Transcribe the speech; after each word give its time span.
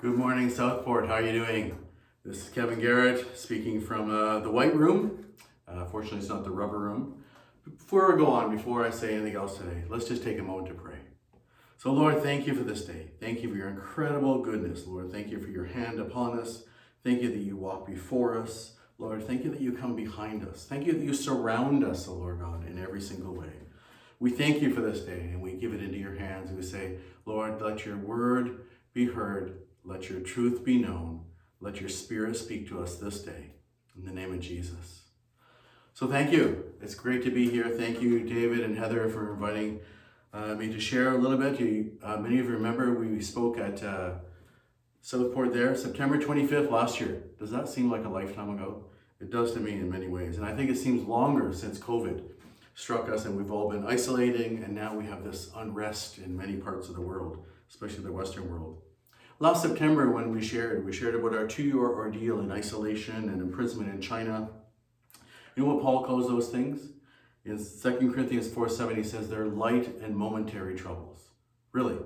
Good 0.00 0.16
morning, 0.16 0.48
Southport. 0.48 1.08
How 1.08 1.16
are 1.16 1.22
you 1.22 1.44
doing? 1.44 1.78
This 2.24 2.44
is 2.44 2.48
Kevin 2.48 2.80
Garratt 2.80 3.36
speaking 3.36 3.82
from 3.82 4.10
uh, 4.10 4.38
the 4.40 4.50
White 4.50 4.74
Room. 4.74 5.26
Uh, 5.68 5.84
fortunately, 5.84 6.20
it's 6.20 6.28
not 6.30 6.42
the 6.42 6.50
Rubber 6.50 6.78
Room. 6.78 7.22
Before 7.66 8.10
I 8.10 8.16
go 8.16 8.28
on, 8.28 8.56
before 8.56 8.82
I 8.82 8.88
say 8.88 9.12
anything 9.14 9.36
else 9.36 9.58
today, 9.58 9.84
let's 9.90 10.08
just 10.08 10.24
take 10.24 10.38
a 10.38 10.42
moment 10.42 10.68
to 10.68 10.74
pray. 10.74 11.00
So, 11.76 11.92
Lord, 11.92 12.22
thank 12.22 12.46
you 12.46 12.54
for 12.54 12.62
this 12.62 12.86
day. 12.86 13.10
Thank 13.20 13.42
you 13.42 13.50
for 13.50 13.56
your 13.56 13.68
incredible 13.68 14.40
goodness, 14.40 14.86
Lord. 14.86 15.12
Thank 15.12 15.28
you 15.28 15.38
for 15.38 15.50
your 15.50 15.66
hand 15.66 16.00
upon 16.00 16.38
us. 16.38 16.64
Thank 17.04 17.20
you 17.20 17.28
that 17.28 17.40
you 17.40 17.58
walk 17.58 17.86
before 17.86 18.38
us. 18.38 18.76
Lord, 18.96 19.26
thank 19.26 19.44
you 19.44 19.50
that 19.50 19.60
you 19.60 19.72
come 19.72 19.96
behind 19.96 20.48
us. 20.48 20.64
Thank 20.64 20.86
you 20.86 20.94
that 20.94 21.02
you 21.02 21.12
surround 21.12 21.84
us, 21.84 22.08
O 22.08 22.14
Lord 22.14 22.40
God, 22.40 22.66
in 22.66 22.82
every 22.82 23.02
single 23.02 23.34
way. 23.34 23.52
We 24.18 24.30
thank 24.30 24.62
you 24.62 24.72
for 24.74 24.80
this 24.80 25.00
day 25.00 25.28
and 25.30 25.42
we 25.42 25.52
give 25.52 25.74
it 25.74 25.82
into 25.82 25.98
your 25.98 26.14
hands. 26.14 26.48
And 26.48 26.58
we 26.58 26.64
say, 26.64 26.96
Lord, 27.26 27.60
let 27.60 27.84
your 27.84 27.98
word 27.98 28.62
be 28.94 29.04
heard 29.04 29.58
let 29.90 30.08
your 30.08 30.20
truth 30.20 30.64
be 30.64 30.78
known. 30.78 31.22
Let 31.60 31.80
your 31.80 31.88
spirit 31.88 32.36
speak 32.36 32.68
to 32.68 32.80
us 32.80 32.94
this 32.94 33.22
day. 33.22 33.50
In 33.96 34.04
the 34.04 34.12
name 34.12 34.32
of 34.32 34.40
Jesus. 34.40 35.02
So 35.94 36.06
thank 36.06 36.32
you. 36.32 36.64
It's 36.80 36.94
great 36.94 37.24
to 37.24 37.30
be 37.30 37.50
here. 37.50 37.68
Thank 37.68 38.00
you, 38.00 38.20
David 38.20 38.60
and 38.60 38.78
Heather, 38.78 39.08
for 39.08 39.34
inviting 39.34 39.80
uh, 40.32 40.54
me 40.54 40.72
to 40.72 40.78
share 40.78 41.10
a 41.10 41.18
little 41.18 41.36
bit. 41.36 41.58
You, 41.58 41.98
uh, 42.04 42.18
many 42.18 42.38
of 42.38 42.46
you 42.46 42.52
remember 42.52 42.94
we 42.94 43.20
spoke 43.20 43.58
at 43.58 43.82
uh, 43.82 44.12
Southport 45.02 45.52
there, 45.52 45.74
September 45.74 46.18
25th 46.18 46.70
last 46.70 47.00
year. 47.00 47.24
Does 47.40 47.50
that 47.50 47.68
seem 47.68 47.90
like 47.90 48.04
a 48.04 48.08
lifetime 48.08 48.50
ago? 48.50 48.84
It 49.20 49.30
does 49.30 49.52
to 49.54 49.60
me 49.60 49.72
in 49.72 49.90
many 49.90 50.06
ways. 50.06 50.36
And 50.36 50.46
I 50.46 50.54
think 50.54 50.70
it 50.70 50.78
seems 50.78 51.02
longer 51.02 51.52
since 51.52 51.80
COVID 51.80 52.22
struck 52.76 53.10
us 53.10 53.24
and 53.24 53.36
we've 53.36 53.50
all 53.50 53.68
been 53.68 53.84
isolating 53.84 54.62
and 54.62 54.72
now 54.72 54.94
we 54.94 55.04
have 55.06 55.24
this 55.24 55.50
unrest 55.56 56.18
in 56.18 56.36
many 56.36 56.56
parts 56.56 56.88
of 56.88 56.94
the 56.94 57.02
world, 57.02 57.44
especially 57.68 58.04
the 58.04 58.12
Western 58.12 58.48
world. 58.48 58.80
Last 59.42 59.62
September, 59.62 60.10
when 60.10 60.30
we 60.30 60.42
shared, 60.44 60.84
we 60.84 60.92
shared 60.92 61.14
about 61.14 61.34
our 61.34 61.46
two 61.46 61.62
year 61.62 61.78
ordeal 61.78 62.40
in 62.40 62.52
isolation 62.52 63.30
and 63.30 63.40
imprisonment 63.40 63.90
in 63.94 64.02
China. 64.02 64.50
You 65.56 65.64
know 65.64 65.74
what 65.74 65.82
Paul 65.82 66.04
calls 66.04 66.28
those 66.28 66.50
things? 66.50 66.90
In 67.46 67.56
2 67.56 68.12
Corinthians 68.12 68.52
4 68.52 68.68
7, 68.68 68.94
he 68.94 69.02
says 69.02 69.30
they're 69.30 69.46
light 69.46 69.98
and 70.02 70.14
momentary 70.14 70.74
troubles. 70.76 71.30
Really. 71.72 71.96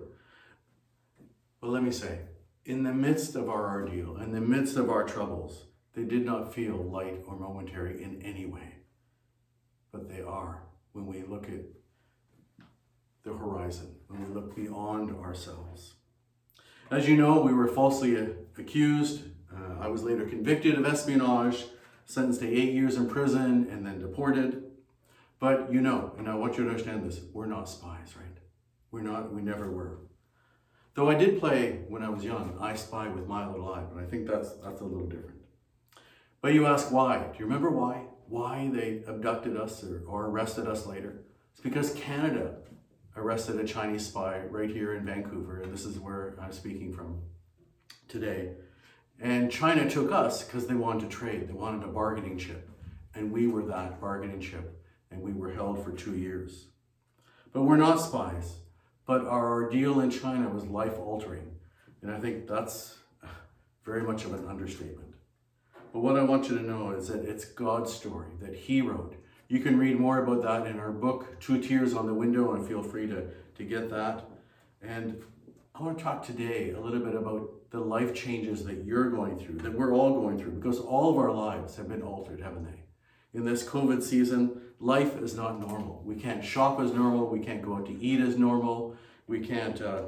But 1.61 1.70
let 1.70 1.83
me 1.83 1.91
say, 1.91 2.20
in 2.67 2.84
the 2.84 2.92
midst 2.92 3.34
of 3.34 3.48
our 3.48 3.80
ordeal, 3.80 4.17
in 4.19 4.30
the 4.30 4.41
midst 4.41 4.77
of 4.77 4.89
our 4.89 5.03
troubles, 5.03 5.64
they 5.95 6.05
did 6.05 6.25
not 6.25 6.55
feel 6.55 6.77
light 6.77 7.25
or 7.27 7.34
momentary 7.34 8.01
in 8.01 8.23
any 8.23 8.47
way. 8.47 8.77
But 9.91 10.08
they 10.08 10.23
are 10.23 10.62
when 10.92 11.06
we 11.06 11.25
look 11.25 11.48
at 11.48 11.62
the 13.25 13.33
horizon, 13.33 13.97
when 14.06 14.25
we 14.25 14.33
look 14.33 14.55
beyond 14.55 15.11
ourselves. 15.17 15.95
As 16.95 17.09
you 17.09 17.17
know, 17.17 17.41
we 17.41 17.53
were 17.53 17.67
falsely 17.67 18.14
accused. 18.56 19.23
Uh, 19.53 19.81
I 19.81 19.89
was 19.89 20.05
later 20.05 20.27
convicted 20.27 20.78
of 20.78 20.87
espionage, 20.87 21.64
sentenced 22.05 22.39
to 22.39 22.47
eight 22.48 22.73
years 22.73 22.95
in 22.95 23.09
prison, 23.09 23.67
and 23.69 23.84
then 23.84 23.98
deported. 23.98 24.62
But 25.41 25.73
you 25.73 25.81
know, 25.81 26.12
and 26.19 26.28
I 26.28 26.36
want 26.36 26.56
you 26.56 26.62
to 26.62 26.70
understand 26.70 27.05
this, 27.05 27.19
we're 27.33 27.47
not 27.47 27.69
spies, 27.69 28.14
right? 28.17 28.39
We're 28.92 29.03
not, 29.03 29.34
we 29.34 29.42
never 29.42 29.73
were. 29.73 29.98
Though 30.95 31.11
I 31.11 31.17
did 31.17 31.41
play 31.41 31.81
when 31.89 32.05
I 32.05 32.11
was 32.11 32.23
young, 32.23 32.56
I 32.61 32.77
Spy 32.77 33.08
with 33.08 33.27
My 33.27 33.45
Little 33.45 33.75
Eye, 33.75 33.83
but 33.92 34.01
I 34.01 34.06
think 34.06 34.29
that's 34.29 34.53
that's 34.58 34.81
a 34.81 34.84
little 34.84 35.08
different. 35.08 35.41
But 36.42 36.55
you 36.55 36.67
ask 36.67 36.92
why? 36.92 37.19
Do 37.19 37.39
you 37.41 37.47
remember 37.47 37.70
why? 37.70 38.05
Why 38.29 38.70
they 38.73 39.03
abducted 39.08 39.56
us 39.56 39.83
or, 39.83 40.05
or 40.06 40.27
arrested 40.27 40.69
us 40.69 40.86
later? 40.86 41.25
It's 41.55 41.61
because 41.61 41.92
Canada 41.95 42.55
arrested 43.17 43.61
a 43.61 43.65
Chinese 43.65 44.07
spy 44.07 44.43
right 44.51 44.70
here 44.70 44.95
in 44.95 45.05
Vancouver, 45.05 45.61
and 45.61 45.73
this 45.73 45.84
is 45.84 45.98
where 45.98 46.34
I'm 46.41 46.53
speaking 46.53 46.93
from 46.93 47.20
today. 48.09 48.51
And 49.20 49.51
China 49.51 49.89
took 49.89 50.11
us 50.11 50.43
because 50.43 50.67
they 50.67 50.75
wanted 50.75 51.09
to 51.09 51.17
trade, 51.17 51.48
they 51.48 51.53
wanted 51.53 51.85
a 51.85 51.92
bargaining 51.92 52.39
chip, 52.39 52.69
and 53.15 53.31
we 53.31 53.47
were 53.47 53.65
that 53.67 54.01
bargaining 54.01 54.41
chip, 54.41 54.83
and 55.11 55.23
we 55.23 55.33
were 55.33 55.53
held 55.53 55.85
for 55.85 55.92
two 55.92 56.17
years. 56.17 56.67
But 57.53 57.63
we're 57.63 57.77
not 57.77 58.01
spies, 58.01 58.57
but 59.07 59.24
our 59.24 59.53
ordeal 59.53 60.01
in 60.01 60.11
China 60.11 60.48
was 60.48 60.67
life 60.67 60.98
altering, 60.98 61.53
and 62.03 62.11
I 62.11 62.19
think 62.19 62.48
that's 62.48 62.98
very 63.85 64.03
much 64.03 64.24
of 64.24 64.35
an 64.35 64.48
understatement. 64.48 65.14
But 65.92 66.01
what 66.01 66.17
I 66.17 66.24
want 66.24 66.48
you 66.48 66.58
to 66.58 66.64
know 66.64 66.91
is 66.91 67.07
that 67.08 67.24
it's 67.24 67.45
God's 67.45 67.92
story 67.92 68.33
that 68.41 68.55
He 68.55 68.80
wrote 68.80 69.14
you 69.48 69.60
can 69.60 69.78
read 69.78 69.98
more 69.98 70.22
about 70.22 70.42
that 70.42 70.66
in 70.66 70.78
our 70.78 70.90
book, 70.90 71.38
Two 71.40 71.60
Tears 71.60 71.94
on 71.94 72.06
the 72.06 72.14
Window, 72.14 72.55
and 72.55 72.66
feel 72.66 72.82
free 72.82 73.06
to, 73.06 73.27
to 73.56 73.64
get 73.64 73.90
that. 73.90 74.24
And 74.82 75.22
I 75.74 75.82
want 75.82 75.98
to 75.98 76.05
talk 76.05 76.24
today 76.24 76.70
a 76.70 76.80
little 76.80 77.00
bit 77.00 77.14
about 77.14 77.50
the 77.70 77.80
life 77.80 78.14
changes 78.14 78.64
that 78.64 78.84
you're 78.84 79.10
going 79.10 79.38
through, 79.38 79.58
that 79.58 79.74
we're 79.74 79.92
all 79.92 80.20
going 80.20 80.38
through, 80.38 80.52
because 80.52 80.78
all 80.78 81.10
of 81.10 81.18
our 81.18 81.32
lives 81.32 81.77
have 81.77 81.88
been 81.88 82.02
altered, 82.02 82.40
haven't 82.40 82.64
they? 82.64 82.84
In 83.32 83.44
this 83.44 83.64
COVID 83.64 84.02
season, 84.02 84.60
life 84.78 85.20
is 85.20 85.34
not 85.34 85.61
normal. 85.61 86.02
We 86.05 86.14
can't 86.14 86.44
shop 86.44 86.80
as 86.80 86.92
normal. 86.92 87.26
We 87.26 87.40
can't 87.40 87.62
go 87.62 87.74
out 87.74 87.86
to 87.86 88.00
eat 88.00 88.20
as 88.20 88.38
normal. 88.38 88.96
We 89.26 89.40
can't 89.40 89.80
uh, 89.80 90.02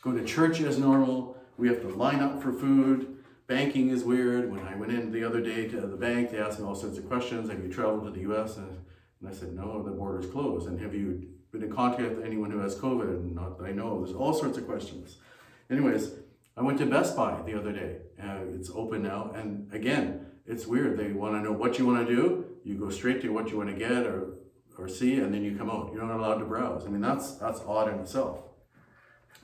go 0.00 0.12
to 0.12 0.24
church 0.24 0.60
as 0.60 0.78
normal. 0.78 1.36
We 1.58 1.68
have 1.68 1.82
to 1.82 1.88
line 1.88 2.20
up 2.20 2.42
for 2.42 2.52
food 2.52 3.13
banking 3.46 3.90
is 3.90 4.04
weird. 4.04 4.50
When 4.50 4.66
I 4.66 4.74
went 4.74 4.92
in 4.92 5.12
the 5.12 5.24
other 5.24 5.40
day 5.40 5.68
to 5.68 5.80
the 5.80 5.96
bank, 5.96 6.30
they 6.30 6.38
asked 6.38 6.58
me 6.58 6.66
all 6.66 6.74
sorts 6.74 6.98
of 6.98 7.08
questions. 7.08 7.50
Have 7.50 7.62
you 7.62 7.72
traveled 7.72 8.04
to 8.04 8.10
the 8.10 8.20
U.S.? 8.20 8.56
And, 8.56 8.78
I 9.26 9.32
said, 9.32 9.54
no, 9.54 9.82
the 9.82 9.90
border's 9.90 10.26
closed. 10.26 10.68
And 10.68 10.78
have 10.82 10.94
you 10.94 11.26
been 11.50 11.62
in 11.62 11.72
contact 11.72 12.16
with 12.16 12.26
anyone 12.26 12.50
who 12.50 12.58
has 12.58 12.76
COVID? 12.76 13.08
And 13.08 13.34
not 13.34 13.58
that 13.58 13.64
I 13.64 13.72
know. 13.72 14.04
There's 14.04 14.14
all 14.14 14.34
sorts 14.34 14.58
of 14.58 14.66
questions. 14.66 15.16
Anyways, 15.70 16.10
I 16.58 16.62
went 16.62 16.76
to 16.80 16.86
Best 16.86 17.16
Buy 17.16 17.40
the 17.46 17.58
other 17.58 17.72
day. 17.72 17.96
Uh, 18.22 18.40
it's 18.54 18.68
open 18.68 19.02
now. 19.02 19.32
And 19.34 19.72
again, 19.72 20.26
it's 20.46 20.66
weird. 20.66 20.98
They 20.98 21.12
want 21.12 21.36
to 21.36 21.40
know 21.40 21.52
what 21.52 21.78
you 21.78 21.86
want 21.86 22.06
to 22.06 22.14
do. 22.14 22.44
You 22.64 22.74
go 22.74 22.90
straight 22.90 23.22
to 23.22 23.30
what 23.30 23.48
you 23.48 23.56
want 23.56 23.70
to 23.70 23.76
get 23.76 24.06
or, 24.06 24.34
or 24.76 24.88
see, 24.88 25.18
and 25.20 25.32
then 25.32 25.42
you 25.42 25.56
come 25.56 25.70
out. 25.70 25.90
You're 25.94 26.04
not 26.04 26.18
allowed 26.18 26.38
to 26.40 26.44
browse. 26.44 26.84
I 26.84 26.90
mean, 26.90 27.00
that's, 27.00 27.36
that's 27.36 27.60
odd 27.60 27.90
in 27.92 27.98
itself. 28.00 28.42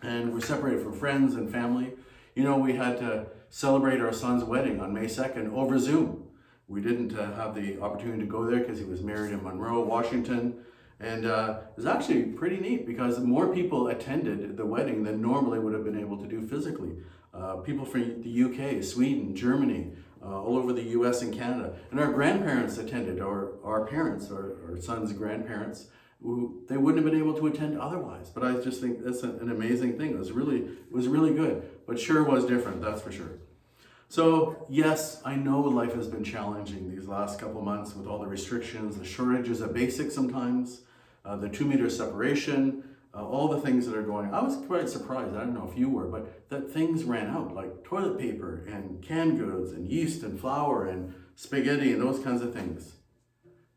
And 0.02 0.34
we're 0.34 0.40
separated 0.40 0.82
from 0.82 0.92
friends 0.92 1.36
and 1.36 1.50
family. 1.50 1.94
You 2.34 2.44
know, 2.44 2.58
we 2.58 2.74
had 2.74 2.98
to 2.98 3.28
celebrate 3.50 4.00
our 4.00 4.12
son's 4.12 4.44
wedding 4.44 4.80
on 4.80 4.94
May 4.94 5.06
2nd 5.06 5.52
over 5.52 5.78
Zoom. 5.78 6.24
We 6.68 6.80
didn't 6.80 7.18
uh, 7.18 7.34
have 7.34 7.54
the 7.54 7.80
opportunity 7.80 8.20
to 8.20 8.26
go 8.26 8.48
there 8.48 8.60
because 8.60 8.78
he 8.78 8.84
was 8.84 9.02
married 9.02 9.32
in 9.32 9.42
Monroe, 9.42 9.82
Washington. 9.82 10.54
And 11.00 11.26
uh, 11.26 11.60
it 11.70 11.76
was 11.76 11.86
actually 11.86 12.24
pretty 12.24 12.58
neat 12.58 12.86
because 12.86 13.18
more 13.18 13.52
people 13.52 13.88
attended 13.88 14.56
the 14.56 14.64
wedding 14.64 15.02
than 15.02 15.20
normally 15.20 15.58
would 15.58 15.72
have 15.72 15.84
been 15.84 15.98
able 15.98 16.16
to 16.18 16.28
do 16.28 16.46
physically. 16.46 16.92
Uh, 17.34 17.56
people 17.56 17.84
from 17.84 18.22
the 18.22 18.44
UK, 18.44 18.84
Sweden, 18.84 19.34
Germany, 19.34 19.92
uh, 20.22 20.42
all 20.42 20.56
over 20.56 20.72
the 20.72 20.82
US 20.82 21.22
and 21.22 21.34
Canada. 21.34 21.74
And 21.90 21.98
our 21.98 22.12
grandparents 22.12 22.78
attended, 22.78 23.20
or 23.20 23.54
our 23.64 23.84
parents, 23.86 24.30
our 24.30 24.78
son's 24.80 25.12
grandparents, 25.12 25.88
who 26.22 26.62
they 26.68 26.76
wouldn't 26.76 27.02
have 27.02 27.12
been 27.12 27.20
able 27.20 27.36
to 27.38 27.46
attend 27.46 27.78
otherwise. 27.78 28.30
But 28.30 28.44
I 28.44 28.60
just 28.60 28.80
think 28.80 29.04
that's 29.04 29.22
an 29.22 29.50
amazing 29.50 29.96
thing. 29.96 30.10
It 30.10 30.18
was 30.18 30.32
really, 30.32 30.58
it 30.58 30.92
was 30.92 31.08
really 31.08 31.32
good 31.34 31.68
but 31.90 31.98
sure 31.98 32.22
was 32.22 32.46
different, 32.46 32.80
that's 32.80 33.02
for 33.02 33.10
sure. 33.10 33.32
So, 34.08 34.64
yes, 34.68 35.20
I 35.24 35.34
know 35.34 35.60
life 35.60 35.92
has 35.94 36.06
been 36.06 36.22
challenging 36.22 36.88
these 36.88 37.08
last 37.08 37.40
couple 37.40 37.62
months 37.62 37.96
with 37.96 38.06
all 38.06 38.20
the 38.20 38.28
restrictions, 38.28 38.96
the 38.96 39.04
shortages 39.04 39.60
of 39.60 39.74
basics 39.74 40.14
sometimes, 40.14 40.82
uh, 41.24 41.34
the 41.34 41.48
two 41.48 41.64
meter 41.64 41.90
separation, 41.90 42.84
uh, 43.12 43.26
all 43.26 43.48
the 43.48 43.60
things 43.60 43.86
that 43.86 43.96
are 43.96 44.04
going. 44.04 44.32
I 44.32 44.40
was 44.40 44.56
quite 44.68 44.88
surprised, 44.88 45.34
I 45.34 45.40
don't 45.40 45.52
know 45.52 45.68
if 45.68 45.76
you 45.76 45.88
were, 45.88 46.06
but 46.06 46.48
that 46.50 46.70
things 46.70 47.02
ran 47.02 47.26
out 47.26 47.56
like 47.56 47.82
toilet 47.82 48.20
paper 48.20 48.64
and 48.68 49.02
canned 49.02 49.40
goods 49.40 49.72
and 49.72 49.90
yeast 49.90 50.22
and 50.22 50.38
flour 50.38 50.86
and 50.86 51.12
spaghetti 51.34 51.92
and 51.92 52.00
those 52.00 52.20
kinds 52.20 52.40
of 52.40 52.54
things 52.54 52.92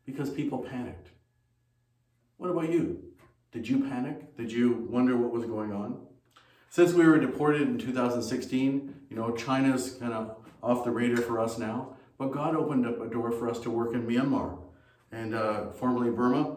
because 0.06 0.30
people 0.30 0.58
panicked. 0.58 1.08
What 2.36 2.50
about 2.50 2.70
you? 2.70 3.02
Did 3.52 3.68
you 3.68 3.84
panic? 3.84 4.36
Did 4.36 4.50
you 4.50 4.86
wonder 4.90 5.16
what 5.16 5.30
was 5.30 5.44
going 5.44 5.72
on? 5.72 6.06
Since 6.68 6.92
we 6.92 7.06
were 7.06 7.20
deported 7.20 7.62
in 7.62 7.78
2016, 7.78 8.94
you 9.08 9.16
know, 9.16 9.30
China's 9.30 9.92
kind 10.00 10.12
of 10.12 10.36
off 10.62 10.84
the 10.84 10.90
radar 10.90 11.22
for 11.22 11.38
us 11.38 11.56
now, 11.58 11.96
but 12.18 12.32
God 12.32 12.56
opened 12.56 12.86
up 12.86 13.00
a 13.00 13.06
door 13.06 13.30
for 13.30 13.48
us 13.48 13.60
to 13.60 13.70
work 13.70 13.94
in 13.94 14.06
Myanmar 14.06 14.58
and 15.12 15.34
uh, 15.34 15.70
formerly 15.70 16.10
Burma. 16.10 16.56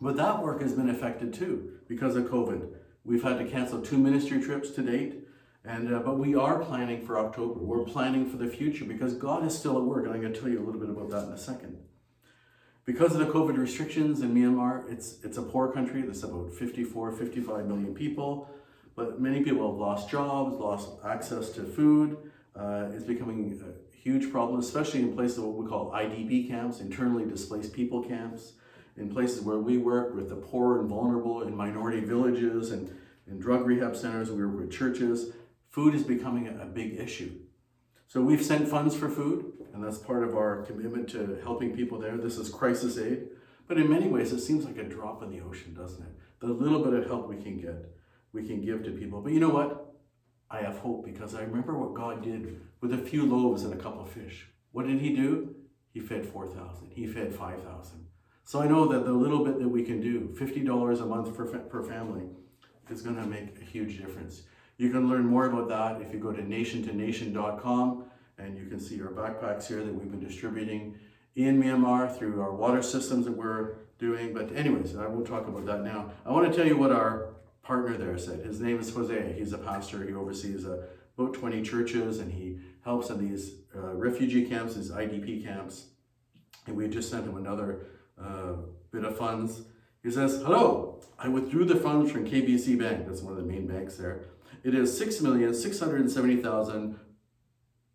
But 0.00 0.16
that 0.16 0.42
work 0.42 0.60
has 0.60 0.74
been 0.74 0.90
affected 0.90 1.32
too 1.32 1.78
because 1.88 2.16
of 2.16 2.24
COVID. 2.24 2.68
We've 3.04 3.22
had 3.22 3.38
to 3.38 3.46
cancel 3.46 3.80
two 3.80 3.96
ministry 3.96 4.42
trips 4.42 4.70
to 4.72 4.82
date, 4.82 5.26
and 5.64 5.94
uh, 5.94 6.00
but 6.00 6.18
we 6.18 6.34
are 6.34 6.58
planning 6.58 7.06
for 7.06 7.18
October. 7.18 7.60
We're 7.60 7.84
planning 7.84 8.28
for 8.28 8.36
the 8.36 8.48
future 8.48 8.84
because 8.84 9.14
God 9.14 9.46
is 9.46 9.58
still 9.58 9.78
at 9.78 9.84
work, 9.84 10.04
and 10.04 10.12
I'm 10.12 10.20
going 10.20 10.34
to 10.34 10.40
tell 10.40 10.50
you 10.50 10.62
a 10.62 10.64
little 10.64 10.80
bit 10.80 10.90
about 10.90 11.10
that 11.10 11.24
in 11.28 11.32
a 11.32 11.38
second. 11.38 11.78
Because 12.92 13.14
of 13.14 13.20
the 13.20 13.32
COVID 13.32 13.56
restrictions 13.56 14.20
in 14.20 14.34
Myanmar, 14.34 14.90
it's 14.90 15.20
it's 15.22 15.38
a 15.38 15.42
poor 15.42 15.70
country. 15.70 16.02
There's 16.02 16.24
about 16.24 16.52
54, 16.52 17.12
55 17.12 17.66
million 17.66 17.94
people. 17.94 18.50
But 18.96 19.20
many 19.20 19.44
people 19.44 19.70
have 19.70 19.78
lost 19.78 20.10
jobs, 20.10 20.58
lost 20.58 20.88
access 21.04 21.50
to 21.50 21.62
food. 21.62 22.16
Uh, 22.56 22.88
it's 22.92 23.04
becoming 23.04 23.62
a 23.64 23.96
huge 23.96 24.32
problem, 24.32 24.58
especially 24.58 25.02
in 25.02 25.14
places 25.14 25.38
what 25.38 25.54
we 25.54 25.68
call 25.68 25.92
IDP 25.92 26.48
camps, 26.48 26.80
internally 26.80 27.24
displaced 27.24 27.72
people 27.72 28.02
camps, 28.02 28.54
in 28.96 29.08
places 29.08 29.40
where 29.42 29.58
we 29.58 29.78
work 29.78 30.12
with 30.16 30.28
the 30.28 30.34
poor 30.34 30.80
and 30.80 30.88
vulnerable 30.88 31.42
in 31.42 31.56
minority 31.56 32.00
villages 32.00 32.72
and 32.72 32.90
in 33.28 33.38
drug 33.38 33.66
rehab 33.66 33.94
centers. 33.94 34.32
We 34.32 34.44
work 34.44 34.62
with 34.62 34.72
churches. 34.72 35.30
Food 35.68 35.94
is 35.94 36.02
becoming 36.02 36.48
a, 36.48 36.62
a 36.62 36.66
big 36.66 36.98
issue. 36.98 37.38
So 38.08 38.20
we've 38.20 38.44
sent 38.44 38.66
funds 38.66 38.96
for 38.96 39.08
food, 39.08 39.52
and 39.72 39.82
that's 39.82 39.98
part 39.98 40.24
of 40.24 40.36
our 40.36 40.62
commitment 40.62 41.08
to 41.10 41.38
helping 41.42 41.74
people 41.74 41.98
there. 41.98 42.16
This 42.16 42.36
is 42.36 42.48
crisis 42.48 42.98
aid. 42.98 43.28
But 43.68 43.78
in 43.78 43.88
many 43.88 44.08
ways, 44.08 44.32
it 44.32 44.40
seems 44.40 44.64
like 44.64 44.78
a 44.78 44.84
drop 44.84 45.22
in 45.22 45.30
the 45.30 45.40
ocean, 45.40 45.74
doesn't 45.74 46.02
it? 46.02 46.12
The 46.40 46.48
little 46.48 46.82
bit 46.82 46.92
of 46.94 47.06
help 47.06 47.28
we 47.28 47.36
can 47.36 47.56
get, 47.56 47.94
we 48.32 48.46
can 48.46 48.60
give 48.60 48.82
to 48.84 48.90
people. 48.90 49.20
But 49.20 49.32
you 49.32 49.40
know 49.40 49.50
what? 49.50 49.94
I 50.50 50.62
have 50.62 50.78
hope 50.78 51.04
because 51.04 51.34
I 51.34 51.42
remember 51.42 51.78
what 51.78 51.94
God 51.94 52.22
did 52.24 52.60
with 52.80 52.92
a 52.92 52.98
few 52.98 53.24
loaves 53.24 53.62
and 53.62 53.72
a 53.72 53.76
couple 53.76 54.02
of 54.02 54.10
fish. 54.10 54.48
What 54.72 54.86
did 54.86 55.00
He 55.00 55.14
do? 55.14 55.54
He 55.92 56.00
fed 56.00 56.26
4,000, 56.26 56.90
He 56.90 57.06
fed 57.06 57.34
5,000. 57.34 58.06
So 58.44 58.60
I 58.60 58.66
know 58.66 58.88
that 58.88 59.04
the 59.04 59.12
little 59.12 59.44
bit 59.44 59.60
that 59.60 59.68
we 59.68 59.84
can 59.84 60.00
do, 60.00 60.34
$50 60.36 61.00
a 61.00 61.06
month 61.06 61.36
per, 61.36 61.46
per 61.46 61.82
family, 61.84 62.24
is 62.90 63.02
going 63.02 63.14
to 63.14 63.26
make 63.26 63.60
a 63.60 63.64
huge 63.64 63.98
difference. 63.98 64.42
You 64.76 64.90
can 64.90 65.08
learn 65.08 65.26
more 65.26 65.46
about 65.46 65.68
that 65.68 66.04
if 66.04 66.12
you 66.12 66.18
go 66.18 66.32
to 66.32 66.42
nationtonation.com 66.42 68.09
and 68.42 68.58
you 68.58 68.66
can 68.66 68.80
see 68.80 69.00
our 69.00 69.08
backpacks 69.08 69.66
here 69.66 69.84
that 69.84 69.94
we've 69.94 70.10
been 70.10 70.20
distributing 70.20 70.96
in 71.36 71.62
Myanmar 71.62 72.16
through 72.16 72.40
our 72.40 72.52
water 72.52 72.82
systems 72.82 73.24
that 73.26 73.36
we're 73.36 73.74
doing. 73.98 74.32
But 74.34 74.54
anyways, 74.54 74.96
I 74.96 75.06
won't 75.06 75.26
talk 75.26 75.46
about 75.46 75.66
that 75.66 75.82
now. 75.82 76.10
I 76.26 76.32
want 76.32 76.50
to 76.50 76.56
tell 76.56 76.66
you 76.66 76.76
what 76.76 76.90
our 76.90 77.34
partner 77.62 77.96
there 77.96 78.18
said. 78.18 78.44
His 78.44 78.60
name 78.60 78.80
is 78.80 78.92
Jose. 78.94 79.34
He's 79.38 79.52
a 79.52 79.58
pastor. 79.58 80.06
He 80.06 80.14
oversees 80.14 80.64
uh, 80.64 80.82
about 81.16 81.34
20 81.34 81.62
churches 81.62 82.18
and 82.18 82.32
he 82.32 82.58
helps 82.82 83.10
in 83.10 83.28
these 83.28 83.52
uh, 83.76 83.94
refugee 83.94 84.46
camps, 84.46 84.74
these 84.74 84.90
IDP 84.90 85.44
camps. 85.44 85.86
And 86.66 86.76
we 86.76 86.88
just 86.88 87.10
sent 87.10 87.26
him 87.26 87.36
another 87.36 87.86
uh, 88.20 88.54
bit 88.90 89.04
of 89.04 89.16
funds. 89.16 89.62
He 90.02 90.10
says, 90.10 90.42
Hello, 90.42 91.00
I 91.18 91.28
withdrew 91.28 91.66
the 91.66 91.76
funds 91.76 92.10
from 92.10 92.26
KBZ 92.26 92.78
Bank. 92.78 93.06
That's 93.06 93.20
one 93.20 93.34
of 93.34 93.38
the 93.38 93.50
main 93.50 93.66
banks 93.66 93.96
there. 93.96 94.22
It 94.62 94.74
is 94.74 94.96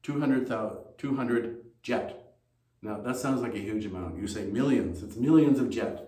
6,670,200 0.06 1.56
kyat. 1.84 2.14
Now, 2.82 3.00
that 3.02 3.18
sounds 3.18 3.42
like 3.42 3.56
a 3.56 3.60
huge 3.60 3.86
amount. 3.86 4.18
You 4.18 4.28
say 4.28 4.46
millions. 4.46 5.02
It's 5.02 5.16
millions 5.16 5.60
of 5.60 5.70
kyat. 5.70 6.02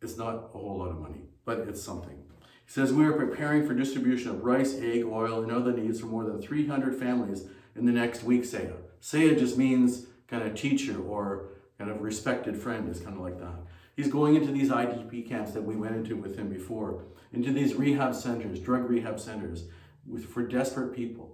It's 0.00 0.16
not 0.16 0.50
a 0.54 0.58
whole 0.58 0.78
lot 0.78 0.90
of 0.90 1.00
money, 1.00 1.22
but 1.44 1.60
it's 1.60 1.82
something. 1.82 2.16
He 2.64 2.72
says, 2.72 2.92
We 2.92 3.04
are 3.04 3.12
preparing 3.12 3.66
for 3.66 3.74
distribution 3.74 4.30
of 4.30 4.42
rice, 4.42 4.76
egg, 4.78 5.04
oil, 5.04 5.42
and 5.42 5.52
other 5.52 5.72
needs 5.72 6.00
for 6.00 6.06
more 6.06 6.24
than 6.24 6.40
300 6.40 6.98
families 6.98 7.44
in 7.76 7.84
the 7.84 7.92
next 7.92 8.22
week, 8.22 8.44
Saya. 8.44 8.74
Saya 9.00 9.36
just 9.36 9.58
means 9.58 10.06
kind 10.28 10.42
of 10.42 10.54
teacher 10.54 11.00
or 11.00 11.48
kind 11.78 11.90
of 11.90 12.00
respected 12.00 12.56
friend, 12.56 12.88
is 12.88 13.00
kind 13.00 13.16
of 13.16 13.22
like 13.22 13.38
that. 13.38 13.54
He's 13.96 14.08
going 14.08 14.36
into 14.36 14.52
these 14.52 14.70
IDP 14.70 15.28
camps 15.28 15.52
that 15.52 15.62
we 15.62 15.76
went 15.76 15.94
into 15.94 16.16
with 16.16 16.36
him 16.36 16.48
before, 16.48 17.04
into 17.32 17.52
these 17.52 17.74
rehab 17.74 18.14
centers, 18.14 18.58
drug 18.58 18.88
rehab 18.88 19.20
centers, 19.20 19.64
with, 20.06 20.24
for 20.24 20.42
desperate 20.42 20.94
people 20.94 21.31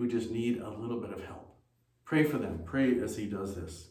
who 0.00 0.08
just 0.08 0.30
need 0.30 0.58
a 0.58 0.70
little 0.70 0.98
bit 0.98 1.12
of 1.12 1.22
help. 1.24 1.54
Pray 2.06 2.24
for 2.24 2.38
them. 2.38 2.62
Pray 2.64 2.98
as 3.00 3.18
he 3.18 3.26
does 3.26 3.54
this. 3.54 3.88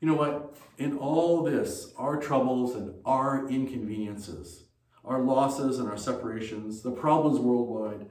You 0.00 0.06
know 0.06 0.14
what? 0.14 0.54
In 0.78 0.96
all 0.96 1.42
this, 1.42 1.92
our 1.98 2.20
troubles 2.20 2.76
and 2.76 2.94
our 3.04 3.48
inconveniences, 3.48 4.66
our 5.04 5.20
losses 5.20 5.80
and 5.80 5.88
our 5.88 5.96
separations, 5.96 6.82
the 6.82 6.92
problems 6.92 7.40
worldwide, 7.40 8.06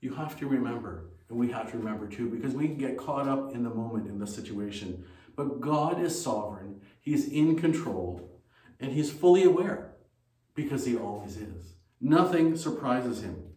you 0.00 0.14
have 0.14 0.36
to 0.40 0.48
remember, 0.48 1.10
and 1.28 1.38
we 1.38 1.48
have 1.52 1.70
to 1.70 1.78
remember 1.78 2.08
too, 2.08 2.28
because 2.28 2.54
we 2.54 2.66
can 2.66 2.76
get 2.76 2.98
caught 2.98 3.28
up 3.28 3.54
in 3.54 3.62
the 3.62 3.70
moment 3.70 4.08
in 4.08 4.18
the 4.18 4.26
situation. 4.26 5.04
But 5.36 5.60
God 5.60 6.02
is 6.02 6.20
sovereign, 6.20 6.80
He's 7.00 7.28
in 7.28 7.54
control, 7.54 8.40
and 8.80 8.90
He's 8.90 9.12
fully 9.12 9.44
aware 9.44 9.92
because 10.56 10.86
He 10.86 10.96
always 10.96 11.36
is. 11.36 11.74
Nothing 12.00 12.56
surprises 12.56 13.22
Him. 13.22 13.53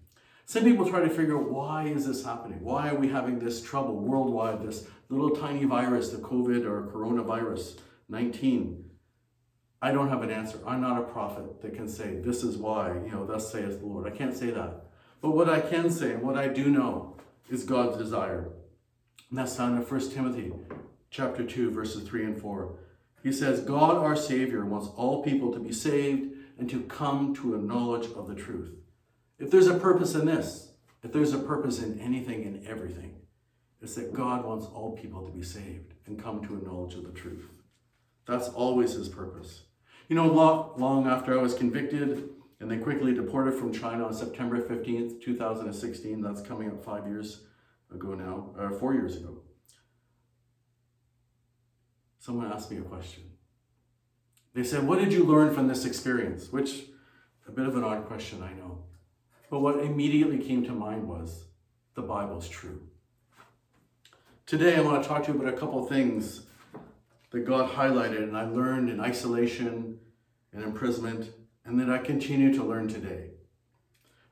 Some 0.49 0.63
people 0.63 0.89
try 0.89 1.01
to 1.01 1.09
figure 1.09 1.37
out 1.37 1.51
why 1.51 1.87
is 1.87 2.07
this 2.07 2.23
happening? 2.23 2.61
Why 2.61 2.87
are 2.87 2.95
we 2.95 3.09
having 3.09 3.37
this 3.37 3.61
trouble 3.61 3.95
worldwide, 3.97 4.65
this 4.65 4.87
little 5.09 5.31
tiny 5.31 5.65
virus, 5.65 6.11
the 6.11 6.19
COVID 6.19 6.63
or 6.63 6.89
coronavirus 6.89 7.79
19? 8.07 8.85
I 9.81 9.91
don't 9.91 10.07
have 10.07 10.23
an 10.23 10.31
answer. 10.31 10.57
I'm 10.65 10.79
not 10.79 11.01
a 11.01 11.03
prophet 11.03 11.61
that 11.61 11.75
can 11.75 11.89
say, 11.89 12.21
this 12.21 12.43
is 12.43 12.55
why, 12.55 12.93
you 12.93 13.11
know, 13.11 13.25
thus 13.25 13.51
saith 13.51 13.81
the 13.81 13.85
Lord. 13.85 14.07
I 14.07 14.15
can't 14.15 14.33
say 14.33 14.51
that. 14.51 14.85
But 15.19 15.31
what 15.31 15.49
I 15.49 15.59
can 15.59 15.89
say 15.89 16.13
and 16.13 16.23
what 16.23 16.37
I 16.37 16.47
do 16.47 16.69
know 16.69 17.17
is 17.49 17.65
God's 17.65 17.97
desire. 17.97 18.53
And 19.29 19.37
that's 19.37 19.57
found 19.57 19.77
in 19.77 19.83
1 19.83 20.11
Timothy 20.11 20.53
chapter 21.09 21.43
2, 21.43 21.71
verses 21.71 22.07
3 22.07 22.23
and 22.23 22.41
4. 22.41 22.73
He 23.21 23.33
says, 23.33 23.59
God 23.59 23.97
our 23.97 24.15
Savior 24.15 24.63
wants 24.63 24.87
all 24.95 25.23
people 25.23 25.51
to 25.51 25.59
be 25.59 25.73
saved 25.73 26.33
and 26.57 26.69
to 26.69 26.83
come 26.83 27.35
to 27.35 27.53
a 27.53 27.57
knowledge 27.57 28.09
of 28.13 28.29
the 28.29 28.35
truth. 28.35 28.71
If 29.39 29.51
there's 29.51 29.67
a 29.67 29.77
purpose 29.77 30.15
in 30.15 30.25
this, 30.25 30.71
if 31.03 31.13
there's 31.13 31.33
a 31.33 31.39
purpose 31.39 31.81
in 31.81 31.99
anything 31.99 32.43
and 32.43 32.65
everything, 32.67 33.15
it's 33.81 33.95
that 33.95 34.13
God 34.13 34.43
wants 34.43 34.65
all 34.65 34.97
people 34.97 35.25
to 35.25 35.31
be 35.31 35.43
saved 35.43 35.93
and 36.07 36.21
come 36.21 36.43
to 36.45 36.55
a 36.55 36.65
knowledge 36.67 36.95
of 36.95 37.03
the 37.03 37.11
truth. 37.11 37.45
That's 38.25 38.49
always 38.49 38.93
his 38.93 39.07
purpose. 39.07 39.63
You 40.09 40.15
know, 40.15 40.25
long, 40.77 41.07
after 41.07 41.37
I 41.37 41.41
was 41.41 41.53
convicted 41.53 42.29
and 42.59 42.71
then 42.71 42.81
quickly 42.81 43.13
deported 43.13 43.53
from 43.53 43.71
China 43.71 44.05
on 44.05 44.13
September 44.13 44.59
15th, 44.59 45.21
2016, 45.21 46.21
that's 46.21 46.41
coming 46.41 46.69
up 46.69 46.83
five 46.83 47.07
years 47.07 47.43
ago 47.93 48.15
now, 48.15 48.49
or 48.57 48.71
four 48.71 48.93
years 48.93 49.15
ago, 49.17 49.37
someone 52.19 52.51
asked 52.51 52.71
me 52.71 52.77
a 52.77 52.81
question. 52.81 53.23
They 54.53 54.63
said, 54.63 54.87
What 54.87 54.99
did 54.99 55.13
you 55.13 55.23
learn 55.23 55.53
from 55.53 55.67
this 55.67 55.85
experience? 55.85 56.51
Which, 56.51 56.85
a 57.47 57.51
bit 57.51 57.67
of 57.67 57.77
an 57.77 57.83
odd 57.83 58.05
question, 58.07 58.41
I 58.41 58.53
know. 58.53 58.76
But 59.49 59.59
what 59.59 59.79
immediately 59.79 60.39
came 60.39 60.65
to 60.65 60.73
mind 60.73 61.07
was 61.07 61.45
the 61.95 62.01
Bible's 62.01 62.49
true. 62.49 62.81
Today, 64.45 64.75
I 64.75 64.81
want 64.81 65.01
to 65.01 65.07
talk 65.07 65.23
to 65.25 65.31
you 65.31 65.39
about 65.39 65.53
a 65.53 65.57
couple 65.57 65.85
things 65.85 66.47
that 67.31 67.45
God 67.45 67.71
highlighted 67.71 68.23
and 68.23 68.37
I 68.37 68.45
learned 68.45 68.89
in 68.89 68.99
isolation 68.99 69.99
and 70.53 70.63
imprisonment, 70.63 71.31
and 71.65 71.79
that 71.79 71.89
I 71.89 71.97
continue 71.97 72.53
to 72.53 72.63
learn 72.63 72.87
today. 72.87 73.31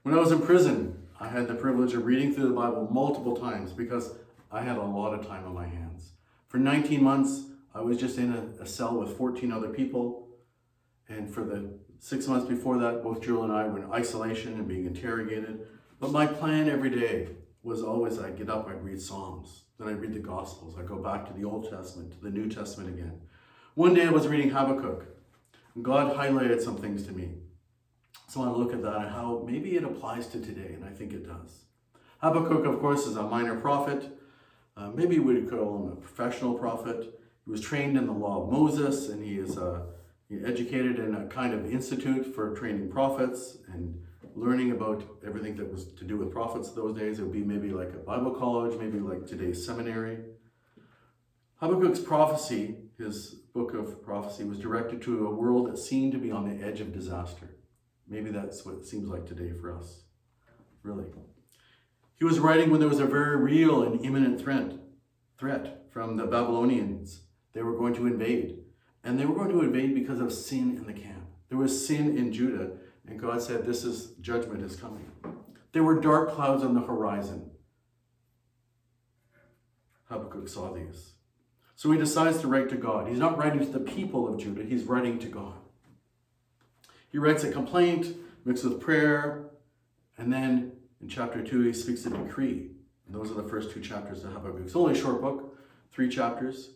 When 0.03 0.15
I 0.15 0.17
was 0.17 0.31
in 0.31 0.41
prison, 0.41 1.07
I 1.19 1.27
had 1.27 1.47
the 1.47 1.56
privilege 1.56 1.94
of 1.94 2.06
reading 2.06 2.33
through 2.33 2.47
the 2.47 2.53
Bible 2.53 2.88
multiple 2.91 3.35
times 3.35 3.73
because 3.73 4.15
I 4.51 4.62
had 4.62 4.77
a 4.77 4.81
lot 4.81 5.13
of 5.13 5.27
time 5.27 5.45
on 5.45 5.53
my 5.53 5.67
hands. 5.67 6.13
For 6.47 6.57
19 6.57 7.03
months, 7.03 7.44
I 7.73 7.81
was 7.81 7.97
just 7.97 8.17
in 8.17 8.33
a, 8.33 8.63
a 8.63 8.65
cell 8.65 8.97
with 8.97 9.17
14 9.17 9.51
other 9.51 9.69
people. 9.69 10.29
And 11.09 11.31
for 11.31 11.44
the 11.44 11.77
six 12.00 12.27
months 12.27 12.47
before 12.47 12.77
that, 12.80 13.03
both 13.03 13.21
Jill 13.21 13.44
and 13.44 13.51
I 13.51 13.68
were 13.68 13.80
in 13.80 13.92
isolation 13.92 14.53
and 14.53 14.68
being 14.68 14.86
interrogated. 14.86 15.68
But 16.00 16.12
my 16.12 16.27
plan 16.27 16.69
every 16.69 16.89
day 16.89 17.30
was 17.63 17.81
always 17.81 18.19
I'd 18.19 18.38
get 18.38 18.50
up, 18.50 18.68
I'd 18.68 18.83
read 18.83 19.01
Psalms, 19.01 19.63
then 19.80 19.88
I'd 19.88 20.00
read 20.00 20.13
the 20.13 20.19
Gospels, 20.19 20.75
I'd 20.77 20.88
go 20.88 20.98
back 20.98 21.25
to 21.27 21.34
the 21.34 21.46
Old 21.46 21.70
Testament, 21.70 22.12
to 22.12 22.22
the 22.22 22.29
New 22.29 22.48
Testament 22.48 22.89
again. 22.89 23.22
One 23.74 23.93
day 23.93 24.05
I 24.05 24.12
was 24.12 24.27
reading 24.27 24.51
Habakkuk, 24.51 25.05
and 25.74 25.84
God 25.84 26.15
highlighted 26.15 26.62
some 26.62 26.77
things 26.77 27.05
to 27.08 27.12
me. 27.12 27.31
So 28.27 28.43
I 28.43 28.50
look 28.50 28.74
at 28.74 28.81
that 28.84 28.96
and 28.96 29.10
how 29.10 29.43
maybe 29.46 29.75
it 29.75 29.84
applies 29.84 30.27
to 30.27 30.39
today, 30.39 30.74
and 30.74 30.84
I 30.86 30.89
think 30.89 31.13
it 31.13 31.25
does. 31.25 31.65
Habakkuk, 32.20 32.65
of 32.65 32.79
course, 32.79 33.05
is 33.05 33.17
a 33.17 33.24
minor 33.24 33.60
prophet. 33.60 34.17
Uh, 34.77 34.89
maybe 34.91 35.20
we 35.20 35.36
would 35.36 35.50
call 35.50 35.77
him 35.77 35.91
a 35.91 35.96
professional 35.96 36.53
prophet. 36.53 37.20
He 37.46 37.51
was 37.51 37.62
trained 37.62 37.98
in 37.98 38.05
the 38.08 38.13
law 38.13 38.43
of 38.43 38.51
Moses, 38.51 39.10
and 39.10 39.24
he 39.24 39.38
is 39.38 39.58
educated 40.32 41.00
in 41.00 41.15
a 41.15 41.27
kind 41.27 41.53
of 41.53 41.72
institute 41.72 42.34
for 42.34 42.55
training 42.55 42.89
prophets 42.89 43.58
and 43.72 44.01
learning 44.36 44.72
about 44.72 45.03
everything 45.25 45.55
that 45.55 45.72
was 45.72 45.86
to 45.94 46.03
do 46.03 46.17
with 46.17 46.32
prophets 46.32 46.72
those 46.72 46.98
days. 46.98 47.20
It 47.20 47.24
would 47.24 47.32
be 47.32 47.44
maybe 47.44 47.70
like 47.70 47.89
a 47.89 47.98
Bible 47.98 48.32
college, 48.32 48.77
maybe 48.79 49.00
like 49.00 49.25
today's 49.25 49.65
seminary. 49.65 50.17
Habakkuk's 51.62 52.00
prophecy, 52.00 52.75
his 52.98 53.36
book 53.53 53.74
of 53.74 54.03
prophecy, 54.03 54.44
was 54.44 54.60
directed 54.60 55.01
to 55.03 55.27
a 55.27 55.34
world 55.34 55.70
that 55.70 55.77
seemed 55.77 56.12
to 56.12 56.17
be 56.17 56.32
on 56.32 56.50
the 56.50 56.65
edge 56.65 56.82
of 56.82 56.94
disaster. 56.94 57.55
Maybe 58.08 58.29
that's 58.29 58.65
what 58.65 58.75
it 58.75 58.86
seems 58.86 59.08
like 59.08 59.25
today 59.25 59.51
for 59.53 59.75
us, 59.75 60.01
really. 60.84 61.05
He 62.17 62.25
was 62.25 62.39
writing 62.39 62.70
when 62.70 62.79
there 62.79 62.89
was 62.89 63.00
a 63.00 63.05
very 63.05 63.38
real 63.38 63.84
and 63.84 64.05
imminent 64.05 64.39
threat, 64.39 64.74
threat 65.38 65.86
from 65.91 66.17
the 66.17 66.25
Babylonians. 66.25 67.22
They 67.53 67.63
were 67.63 67.77
going 67.77 67.94
to 67.96 68.08
invade. 68.08 68.64
And 69.05 69.17
they 69.19 69.25
were 69.25 69.35
going 69.35 69.50
to 69.50 69.62
invade 69.62 69.95
because 69.95 70.19
of 70.19 70.33
sin 70.33 70.75
in 70.77 70.85
the 70.85 70.93
camp. 70.93 71.27
There 71.47 71.57
was 71.57 71.88
sin 71.88 72.17
in 72.17 72.33
Judah 72.33 72.71
and 73.07 73.19
God 73.19 73.41
said, 73.41 73.65
This 73.65 73.83
is 73.83 74.12
judgment 74.21 74.63
is 74.63 74.75
coming. 74.75 75.12
There 75.71 75.83
were 75.83 76.00
dark 76.00 76.31
clouds 76.31 76.63
on 76.63 76.74
the 76.74 76.81
horizon. 76.81 77.51
Habakkuk 80.05 80.47
saw 80.47 80.74
these. 80.74 81.13
So 81.75 81.91
he 81.91 81.97
decides 81.97 82.39
to 82.39 82.47
write 82.47 82.69
to 82.69 82.77
God. 82.77 83.07
He's 83.07 83.19
not 83.19 83.38
writing 83.38 83.59
to 83.59 83.65
the 83.65 83.79
people 83.79 84.27
of 84.27 84.39
Judah, 84.39 84.63
he's 84.63 84.83
writing 84.83 85.19
to 85.19 85.27
God. 85.27 85.55
He 87.12 87.17
writes 87.17 87.43
a 87.43 87.51
complaint 87.51 88.15
mixed 88.43 88.63
with 88.63 88.81
prayer, 88.81 89.45
and 90.17 90.31
then 90.31 90.74
in 91.01 91.09
chapter 91.09 91.43
2, 91.43 91.62
he 91.62 91.74
speaks 91.74 92.05
a 92.05 92.09
decree. 92.09 92.71
And 93.05 93.15
those 93.15 93.31
are 93.31 93.35
the 93.35 93.47
first 93.47 93.71
two 93.71 93.81
chapters 93.81 94.24
of 94.24 94.33
Habakkuk. 94.33 94.62
It's 94.65 94.75
only 94.75 94.93
a 94.93 95.01
short 95.01 95.21
book, 95.21 95.57
three 95.91 96.09
chapters. 96.09 96.71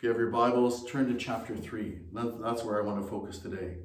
If 0.00 0.04
you 0.04 0.08
have 0.08 0.18
your 0.18 0.30
Bibles, 0.30 0.90
turn 0.90 1.12
to 1.12 1.14
chapter 1.14 1.54
3. 1.54 1.98
That's 2.14 2.64
where 2.64 2.80
I 2.80 2.86
want 2.86 3.02
to 3.02 3.06
focus 3.06 3.38
today. 3.38 3.80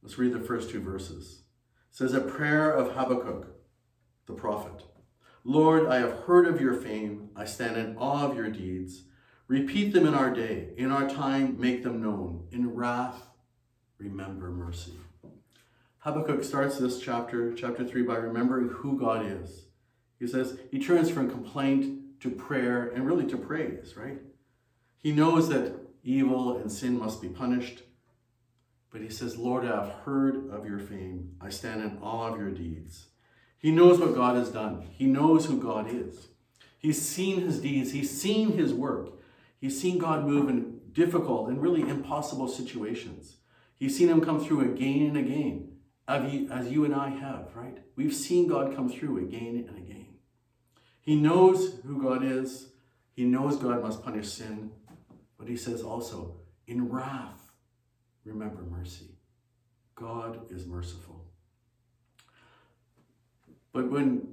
Let's 0.00 0.18
read 0.18 0.32
the 0.32 0.38
first 0.38 0.70
two 0.70 0.80
verses. 0.80 1.42
It 1.90 1.96
says, 1.96 2.14
A 2.14 2.20
prayer 2.20 2.70
of 2.70 2.92
Habakkuk, 2.92 3.48
the 4.26 4.34
prophet. 4.34 4.84
Lord, 5.42 5.88
I 5.88 5.96
have 5.96 6.12
heard 6.12 6.46
of 6.46 6.60
your 6.60 6.74
fame. 6.74 7.30
I 7.34 7.44
stand 7.44 7.76
in 7.76 7.96
awe 7.96 8.30
of 8.30 8.36
your 8.36 8.50
deeds. 8.50 9.06
Repeat 9.48 9.92
them 9.92 10.06
in 10.06 10.14
our 10.14 10.32
day. 10.32 10.68
In 10.76 10.92
our 10.92 11.10
time, 11.10 11.58
make 11.58 11.82
them 11.82 12.00
known. 12.00 12.46
In 12.52 12.72
wrath, 12.72 13.26
remember 13.98 14.52
mercy. 14.52 14.94
Habakkuk 15.98 16.44
starts 16.44 16.78
this 16.78 17.00
chapter, 17.00 17.52
chapter 17.52 17.84
3, 17.84 18.02
by 18.02 18.14
remembering 18.14 18.68
who 18.68 18.96
God 18.96 19.26
is. 19.26 19.64
He 20.20 20.28
says 20.28 20.56
he 20.70 20.78
turns 20.78 21.10
from 21.10 21.28
complaint 21.28 22.20
to 22.20 22.30
prayer 22.30 22.92
and 22.94 23.04
really 23.04 23.26
to 23.26 23.36
praise, 23.36 23.96
right? 23.96 24.18
He 24.98 25.12
knows 25.12 25.48
that 25.48 25.74
evil 26.02 26.56
and 26.56 26.70
sin 26.70 26.98
must 26.98 27.22
be 27.22 27.28
punished. 27.28 27.82
But 28.90 29.00
he 29.00 29.08
says, 29.08 29.36
Lord, 29.36 29.64
I 29.64 29.84
have 29.84 29.92
heard 30.04 30.50
of 30.50 30.66
your 30.66 30.78
fame. 30.78 31.36
I 31.40 31.50
stand 31.50 31.82
in 31.82 31.98
awe 32.02 32.32
of 32.32 32.38
your 32.38 32.50
deeds. 32.50 33.06
He 33.58 33.70
knows 33.70 33.98
what 33.98 34.14
God 34.14 34.36
has 34.36 34.50
done. 34.50 34.88
He 34.92 35.06
knows 35.06 35.46
who 35.46 35.60
God 35.60 35.92
is. 35.92 36.28
He's 36.78 37.00
seen 37.00 37.40
his 37.40 37.60
deeds. 37.60 37.92
He's 37.92 38.10
seen 38.10 38.52
his 38.52 38.72
work. 38.72 39.10
He's 39.60 39.80
seen 39.80 39.98
God 39.98 40.24
move 40.24 40.48
in 40.48 40.80
difficult 40.92 41.48
and 41.48 41.60
really 41.60 41.82
impossible 41.82 42.48
situations. 42.48 43.36
He's 43.74 43.96
seen 43.96 44.08
him 44.08 44.20
come 44.20 44.42
through 44.42 44.72
again 44.72 45.08
and 45.08 45.16
again, 45.16 45.72
as 46.08 46.70
you 46.70 46.84
and 46.84 46.94
I 46.94 47.10
have, 47.10 47.48
right? 47.54 47.78
We've 47.96 48.14
seen 48.14 48.46
God 48.46 48.74
come 48.74 48.88
through 48.88 49.18
again 49.18 49.66
and 49.68 49.76
again. 49.76 50.06
He 51.02 51.16
knows 51.16 51.80
who 51.84 52.02
God 52.02 52.24
is. 52.24 52.68
He 53.14 53.24
knows 53.24 53.56
God 53.56 53.82
must 53.82 54.02
punish 54.02 54.28
sin. 54.28 54.70
But 55.38 55.48
he 55.48 55.56
says 55.56 55.82
also, 55.82 56.36
in 56.66 56.88
wrath, 56.88 57.52
remember 58.24 58.62
mercy. 58.62 59.16
God 59.94 60.50
is 60.50 60.66
merciful. 60.66 61.24
But 63.72 63.90
when 63.90 64.28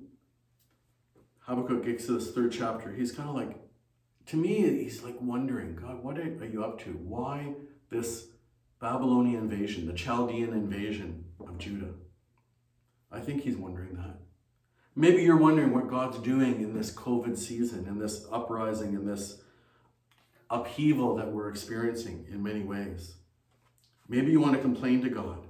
Habakkuk 1.40 1.86
gets 1.86 2.06
to 2.06 2.14
this 2.14 2.32
third 2.32 2.52
chapter, 2.52 2.94
he's 2.94 3.12
kind 3.12 3.30
of 3.30 3.36
like, 3.36 3.58
to 4.28 4.38
me, 4.38 4.62
he's 4.82 5.04
like 5.04 5.20
wondering, 5.20 5.76
God, 5.76 6.04
what 6.04 6.18
are 6.18 6.46
you 6.46 6.64
up 6.64 6.82
to? 6.84 6.92
Why 6.92 7.54
this 7.90 8.28
Babylonian 8.80 9.44
invasion, 9.44 9.86
the 9.86 9.94
Chaldean 9.94 10.54
invasion 10.54 11.26
of 11.42 11.58
Judah? 11.58 11.94
I 13.12 13.20
think 13.20 13.44
he's 13.44 13.58
wondering 13.58 13.96
that. 13.96 14.20
Maybe 14.96 15.24
you're 15.24 15.38
wondering 15.38 15.74
what 15.74 15.90
God's 15.90 16.20
doing 16.20 16.62
in 16.62 16.74
this 16.74 16.94
COVID 16.94 17.38
season, 17.38 17.86
in 17.88 18.00
this 18.00 18.26
uprising, 18.32 18.94
in 18.94 19.06
this 19.06 19.42
upheaval 20.50 21.16
that 21.16 21.32
we're 21.32 21.50
experiencing 21.50 22.26
in 22.32 22.44
many 22.44 22.62
ways. 22.62 23.16
Maybe 24.08 24.32
you 24.32 24.40
want 24.40 24.56
to 24.56 24.62
complain 24.62 25.02
to 25.02 25.10
God, 25.10 25.48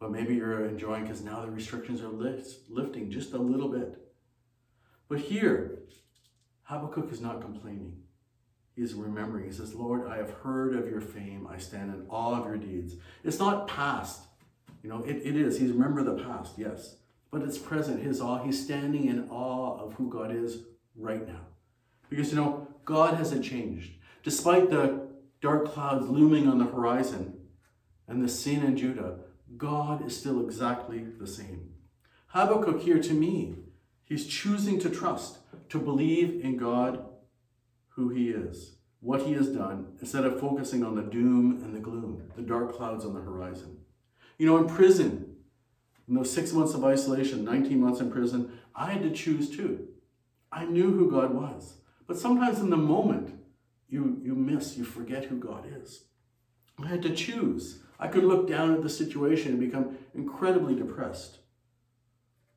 but 0.00 0.10
maybe 0.10 0.34
you're 0.34 0.66
enjoying 0.66 1.02
because 1.02 1.22
now 1.22 1.44
the 1.44 1.50
restrictions 1.50 2.00
are 2.00 2.08
lift, 2.08 2.70
lifting 2.70 3.10
just 3.10 3.32
a 3.32 3.38
little 3.38 3.68
bit. 3.68 3.98
But 5.08 5.20
here, 5.20 5.80
Habakkuk 6.62 7.12
is 7.12 7.20
not 7.20 7.42
complaining. 7.42 7.98
He's 8.74 8.94
remembering. 8.94 9.44
He 9.44 9.52
says, 9.52 9.74
Lord, 9.74 10.08
I 10.08 10.16
have 10.16 10.30
heard 10.30 10.74
of 10.74 10.88
your 10.88 11.02
fame. 11.02 11.46
I 11.50 11.58
stand 11.58 11.92
in 11.92 12.06
awe 12.08 12.40
of 12.40 12.46
your 12.46 12.56
deeds. 12.56 12.94
It's 13.22 13.38
not 13.38 13.68
past. 13.68 14.22
You 14.82 14.88
know, 14.88 15.02
it, 15.02 15.16
it 15.16 15.36
is. 15.36 15.58
He's 15.58 15.72
remember 15.72 16.02
the 16.02 16.22
past, 16.24 16.54
yes. 16.56 16.96
But 17.30 17.42
it's 17.42 17.58
present. 17.58 18.02
His 18.02 18.20
awe. 18.20 18.42
He's 18.42 18.62
standing 18.62 19.08
in 19.08 19.28
awe 19.28 19.78
of 19.78 19.94
who 19.94 20.08
God 20.08 20.34
is 20.34 20.62
right 20.96 21.26
now. 21.26 21.40
Because, 22.08 22.30
you 22.30 22.36
know, 22.36 22.66
God 22.84 23.14
hasn't 23.14 23.44
changed. 23.44 23.92
Despite 24.22 24.70
the 24.70 25.08
dark 25.40 25.66
clouds 25.72 26.08
looming 26.08 26.48
on 26.48 26.58
the 26.58 26.64
horizon 26.64 27.38
and 28.06 28.22
the 28.22 28.28
sin 28.28 28.62
in 28.62 28.76
Judah, 28.76 29.18
God 29.56 30.04
is 30.06 30.18
still 30.18 30.44
exactly 30.44 31.04
the 31.18 31.26
same. 31.26 31.70
Habakkuk 32.28 32.80
here, 32.80 33.00
to 33.00 33.12
me, 33.12 33.56
he's 34.04 34.26
choosing 34.26 34.78
to 34.80 34.88
trust, 34.88 35.38
to 35.68 35.78
believe 35.78 36.42
in 36.44 36.56
God, 36.56 37.04
who 37.90 38.08
he 38.08 38.30
is, 38.30 38.76
what 39.00 39.22
he 39.22 39.34
has 39.34 39.48
done, 39.48 39.96
instead 40.00 40.24
of 40.24 40.40
focusing 40.40 40.82
on 40.82 40.94
the 40.94 41.02
doom 41.02 41.60
and 41.62 41.74
the 41.74 41.80
gloom, 41.80 42.22
the 42.36 42.42
dark 42.42 42.74
clouds 42.74 43.04
on 43.04 43.14
the 43.14 43.20
horizon. 43.20 43.78
You 44.38 44.46
know, 44.46 44.56
in 44.56 44.66
prison, 44.66 45.36
in 46.08 46.14
those 46.14 46.32
six 46.32 46.52
months 46.52 46.74
of 46.74 46.84
isolation, 46.84 47.44
19 47.44 47.80
months 47.80 48.00
in 48.00 48.10
prison, 48.10 48.58
I 48.74 48.90
had 48.90 49.02
to 49.02 49.10
choose 49.10 49.50
too. 49.50 49.88
I 50.50 50.64
knew 50.64 50.92
who 50.92 51.10
God 51.10 51.34
was. 51.34 51.74
But 52.12 52.20
sometimes 52.20 52.58
in 52.58 52.68
the 52.68 52.76
moment, 52.76 53.42
you, 53.88 54.20
you 54.22 54.34
miss, 54.34 54.76
you 54.76 54.84
forget 54.84 55.24
who 55.24 55.38
God 55.38 55.64
is. 55.66 56.04
I 56.78 56.86
had 56.86 57.00
to 57.04 57.14
choose. 57.14 57.78
I 57.98 58.06
could 58.06 58.24
look 58.24 58.46
down 58.46 58.74
at 58.74 58.82
the 58.82 58.90
situation 58.90 59.52
and 59.52 59.58
become 59.58 59.96
incredibly 60.14 60.74
depressed. 60.74 61.38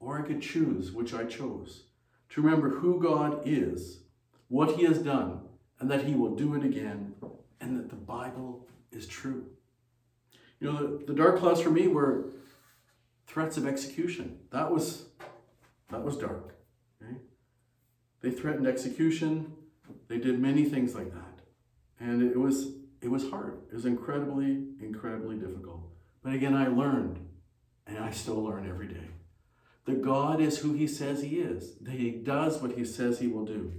Or 0.01 0.19
I 0.19 0.27
could 0.27 0.41
choose, 0.41 0.91
which 0.91 1.13
I 1.13 1.23
chose, 1.23 1.83
to 2.31 2.41
remember 2.41 2.69
who 2.69 3.01
God 3.01 3.43
is, 3.45 4.01
what 4.49 4.75
He 4.75 4.83
has 4.83 4.97
done, 4.97 5.39
and 5.79 5.89
that 5.89 6.03
He 6.03 6.15
will 6.15 6.35
do 6.35 6.55
it 6.55 6.65
again, 6.65 7.13
and 7.61 7.79
that 7.79 7.89
the 7.89 7.95
Bible 7.95 8.67
is 8.91 9.07
true. 9.07 9.45
You 10.59 10.69
know, 10.69 10.97
the, 10.97 11.05
the 11.05 11.13
dark 11.13 11.39
clouds 11.39 11.61
for 11.61 11.71
me 11.71 11.87
were 11.87 12.25
threats 13.25 13.55
of 13.55 13.65
execution. 13.65 14.37
That 14.51 14.69
was 14.69 15.05
that 15.91 16.03
was 16.03 16.17
dark. 16.17 16.55
They 18.25 18.31
threatened 18.31 18.65
execution. 18.65 19.53
They 20.07 20.17
did 20.17 20.39
many 20.39 20.65
things 20.65 20.95
like 20.95 21.13
that. 21.13 21.41
And 21.99 22.23
it 22.23 22.39
was 22.39 22.69
it 22.99 23.11
was 23.11 23.29
hard. 23.29 23.59
It 23.69 23.75
was 23.75 23.85
incredibly, 23.85 24.63
incredibly 24.81 25.35
difficult. 25.35 25.81
But 26.23 26.33
again, 26.33 26.55
I 26.55 26.65
learned, 26.65 27.19
and 27.85 27.99
I 27.99 28.09
still 28.09 28.43
learn 28.43 28.67
every 28.67 28.87
day, 28.87 29.09
that 29.85 30.01
God 30.01 30.41
is 30.41 30.57
who 30.57 30.73
He 30.73 30.87
says 30.87 31.21
He 31.21 31.35
is, 31.35 31.75
that 31.81 31.99
He 31.99 32.09
does 32.09 32.63
what 32.63 32.71
He 32.71 32.83
says 32.83 33.19
He 33.19 33.27
will 33.27 33.45
do. 33.45 33.73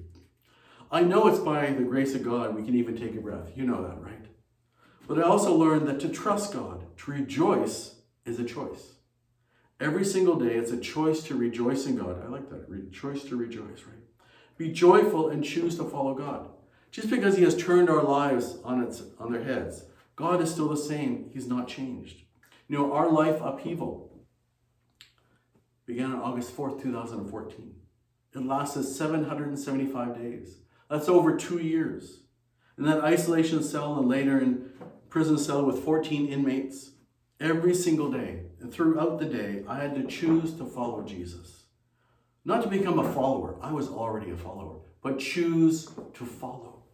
I 0.93 1.01
know 1.01 1.27
it's 1.27 1.41
by 1.41 1.73
the 1.73 1.83
grace 1.83 2.15
of 2.15 2.23
God 2.23 2.55
we 2.55 2.63
can 2.63 2.77
even 2.77 2.97
take 2.97 3.17
a 3.17 3.21
breath. 3.21 3.51
You 3.57 3.65
know 3.65 3.83
that, 3.83 4.01
right? 4.01 4.27
But 5.09 5.19
I 5.19 5.23
also 5.23 5.57
learned 5.57 5.89
that 5.89 5.99
to 6.01 6.09
trust 6.09 6.53
God, 6.53 6.85
to 6.99 7.11
rejoice, 7.11 7.97
is 8.25 8.39
a 8.39 8.45
choice. 8.45 8.93
Every 9.81 10.05
single 10.05 10.37
day, 10.37 10.55
it's 10.55 10.71
a 10.71 10.79
choice 10.79 11.25
to 11.25 11.35
rejoice 11.35 11.87
in 11.87 11.97
God. 11.97 12.23
I 12.25 12.29
like 12.29 12.49
that. 12.51 12.93
Choice 12.93 13.25
to 13.25 13.35
rejoice, 13.35 13.83
right? 13.83 14.06
Be 14.57 14.73
joyful 14.73 15.29
and 15.29 15.45
choose 15.45 15.77
to 15.77 15.85
follow 15.85 16.15
God. 16.15 16.49
Just 16.91 17.11
because 17.11 17.37
He 17.37 17.45
has 17.45 17.57
turned 17.57 17.91
our 17.91 18.03
lives 18.03 18.59
on, 18.65 18.83
its, 18.83 19.03
on 19.19 19.33
their 19.33 19.45
heads, 19.45 19.85
God 20.15 20.41
is 20.41 20.51
still 20.51 20.69
the 20.69 20.77
same. 20.77 21.31
He's 21.33 21.47
not 21.47 21.69
changed. 21.69 22.23
You 22.69 22.79
know, 22.79 22.93
our 22.93 23.11
life 23.11 23.41
upheaval 23.41 24.11
began 25.85 26.13
on 26.13 26.21
August 26.21 26.57
4th, 26.57 26.83
2014. 26.83 27.75
It 28.35 28.45
lasted 28.45 28.85
775 28.85 30.15
days. 30.17 30.59
That's 30.91 31.09
over 31.09 31.37
two 31.37 31.59
years. 31.59 32.21
In 32.79 32.85
that 32.85 33.05
isolation 33.05 33.63
cell 33.63 33.99
and 33.99 34.09
later 34.09 34.39
in 34.39 34.71
prison 35.09 35.39
cell 35.39 35.65
with 35.65 35.85
14 35.85 36.29
inmates, 36.29 36.91
every 37.41 37.75
single 37.75 38.11
day 38.11 38.43
and 38.61 38.73
throughout 38.73 39.19
the 39.19 39.27
day, 39.27 39.65
I 39.69 39.79
had 39.79 39.95
to 39.95 40.05
choose 40.05 40.55
to 40.55 40.65
follow 40.65 41.03
Jesus. 41.03 41.66
Not 42.47 42.63
to 42.63 42.69
become 42.69 43.01
a 43.01 43.13
follower, 43.13 43.57
I 43.61 43.73
was 43.73 43.89
already 43.89 44.31
a 44.31 44.37
follower, 44.37 44.77
but 45.03 45.19
choose 45.19 45.91
to 46.15 46.25
follow 46.25 46.85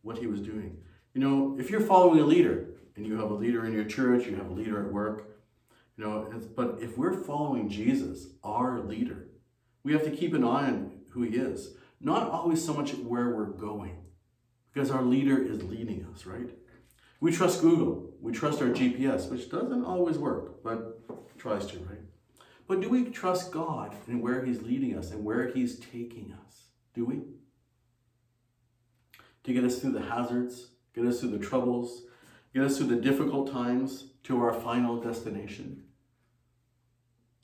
what 0.00 0.16
he 0.16 0.26
was 0.26 0.40
doing. 0.40 0.78
You 1.12 1.20
know, 1.20 1.54
if 1.60 1.68
you're 1.68 1.82
following 1.82 2.18
a 2.18 2.24
leader, 2.24 2.68
and 2.96 3.06
you 3.06 3.18
have 3.20 3.30
a 3.30 3.34
leader 3.34 3.66
in 3.66 3.74
your 3.74 3.84
church, 3.84 4.26
you 4.26 4.36
have 4.36 4.48
a 4.48 4.54
leader 4.54 4.82
at 4.82 4.90
work, 4.90 5.36
you 5.98 6.04
know, 6.04 6.32
but 6.56 6.78
if 6.80 6.96
we're 6.96 7.12
following 7.12 7.68
Jesus, 7.68 8.28
our 8.42 8.80
leader, 8.80 9.28
we 9.82 9.92
have 9.92 10.02
to 10.04 10.10
keep 10.10 10.32
an 10.32 10.42
eye 10.42 10.68
on 10.68 10.92
who 11.10 11.20
he 11.20 11.36
is. 11.36 11.74
Not 12.00 12.30
always 12.30 12.64
so 12.64 12.72
much 12.72 12.94
where 12.94 13.36
we're 13.36 13.44
going, 13.44 13.98
because 14.72 14.90
our 14.90 15.02
leader 15.02 15.36
is 15.36 15.62
leading 15.62 16.06
us, 16.14 16.24
right? 16.24 16.48
We 17.20 17.32
trust 17.32 17.60
Google, 17.60 18.14
we 18.22 18.32
trust 18.32 18.62
our 18.62 18.68
GPS, 18.68 19.30
which 19.30 19.50
doesn't 19.50 19.84
always 19.84 20.16
work, 20.16 20.62
but 20.64 21.02
tries 21.36 21.66
to, 21.66 21.78
right? 21.80 21.95
But 22.66 22.80
do 22.80 22.88
we 22.88 23.04
trust 23.04 23.52
God 23.52 23.94
in 24.08 24.20
where 24.20 24.44
He's 24.44 24.62
leading 24.62 24.96
us 24.98 25.10
and 25.10 25.24
where 25.24 25.48
He's 25.48 25.78
taking 25.78 26.34
us? 26.46 26.64
Do 26.94 27.04
we? 27.04 27.20
To 29.44 29.52
get 29.52 29.64
us 29.64 29.78
through 29.78 29.92
the 29.92 30.02
hazards, 30.02 30.68
get 30.94 31.04
us 31.04 31.20
through 31.20 31.30
the 31.30 31.38
troubles, 31.38 32.02
get 32.52 32.64
us 32.64 32.78
through 32.78 32.88
the 32.88 32.96
difficult 32.96 33.50
times 33.50 34.08
to 34.24 34.40
our 34.42 34.52
final 34.52 35.00
destination. 35.00 35.84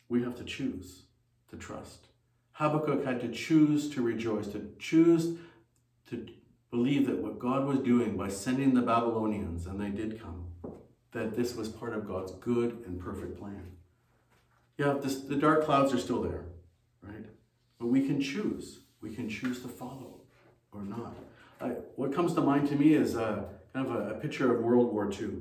We 0.09 0.23
have 0.23 0.37
to 0.37 0.45
choose 0.45 1.03
to 1.51 1.57
trust. 1.57 2.09
Habakkuk 2.53 3.05
had 3.05 3.21
to 3.21 3.29
choose 3.29 3.89
to 3.91 4.03
rejoice, 4.03 4.49
to 4.49 4.71
choose 4.79 5.39
to 6.11 6.27
believe 6.71 7.07
that 7.07 7.19
what 7.19 7.39
God 7.39 7.67
was 7.67 7.79
doing 7.79 8.17
by 8.17 8.29
sending 8.29 8.75
the 8.75 8.83
Babylonians, 8.83 9.67
and 9.67 9.81
they 9.81 9.91
did 9.91 10.21
come, 10.21 10.47
that 11.13 11.37
this 11.37 11.55
was 11.55 11.69
part 11.69 11.95
of 11.95 12.09
God's 12.09 12.33
good 12.33 12.83
and 12.87 12.99
perfect 12.99 13.39
plan. 13.39 13.73
Yeah, 14.83 14.95
this, 14.95 15.21
the 15.21 15.37
dark 15.37 15.65
clouds 15.65 15.95
are 15.95 15.99
still 15.99 16.21
there, 16.23 16.45
right? 17.05 17.25
But 17.79 17.87
we 17.87 18.05
can 18.05 18.21
choose. 18.21 18.81
We 19.01 19.15
can 19.15 19.29
choose 19.29 19.63
to 19.63 19.69
follow 19.69 20.23
or 20.73 20.83
not. 20.83 21.15
I, 21.61 21.69
what 21.95 22.13
comes 22.13 22.35
to 22.35 22.41
mind 22.41 22.69
to 22.71 22.75
me 22.75 22.95
is 22.95 23.15
a, 23.15 23.45
kind 23.73 23.87
of 23.87 23.95
a, 23.95 24.11
a, 24.11 24.15
picture 24.15 24.53
of 24.53 24.65
World 24.65 24.93
War 24.93 25.09
II. 25.09 25.35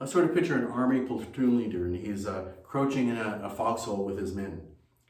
I 0.00 0.06
sort 0.06 0.24
of 0.24 0.34
picture 0.34 0.56
an 0.56 0.70
army 0.70 1.00
platoon 1.00 1.58
leader, 1.58 1.86
and 1.86 1.96
he's 1.96 2.28
uh, 2.28 2.44
crouching 2.62 3.08
in 3.08 3.16
a, 3.16 3.40
a 3.42 3.50
foxhole 3.50 4.04
with 4.04 4.16
his 4.16 4.34
men, 4.34 4.62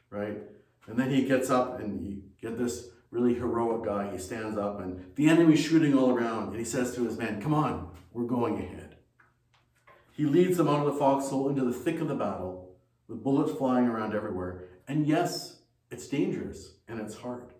right? 0.09 0.39
And 0.87 0.97
then 0.97 1.11
he 1.11 1.25
gets 1.25 1.51
up 1.51 1.79
and 1.79 2.03
you 2.03 2.23
get 2.41 2.57
this 2.57 2.87
really 3.11 3.35
heroic 3.35 3.85
guy. 3.85 4.11
He 4.11 4.17
stands 4.17 4.57
up 4.57 4.79
and 4.79 5.05
the 5.15 5.29
enemy's 5.29 5.59
shooting 5.59 5.95
all 5.95 6.09
around. 6.09 6.47
And 6.47 6.57
he 6.57 6.65
says 6.65 6.95
to 6.95 7.05
his 7.05 7.15
men, 7.15 7.39
Come 7.39 7.53
on, 7.53 7.91
we're 8.11 8.23
going 8.23 8.57
ahead. 8.57 8.95
He 10.13 10.25
leads 10.25 10.57
them 10.57 10.67
out 10.67 10.79
of 10.79 10.91
the 10.91 10.99
foxhole 10.99 11.47
into 11.47 11.63
the 11.63 11.71
thick 11.71 12.01
of 12.01 12.07
the 12.07 12.15
battle 12.15 12.70
with 13.11 13.23
bullets 13.23 13.51
flying 13.51 13.87
around 13.87 14.15
everywhere. 14.15 14.69
And 14.87 15.05
yes, 15.05 15.59
it's 15.91 16.07
dangerous 16.07 16.75
and 16.87 16.99
it's 16.99 17.15
hard, 17.15 17.51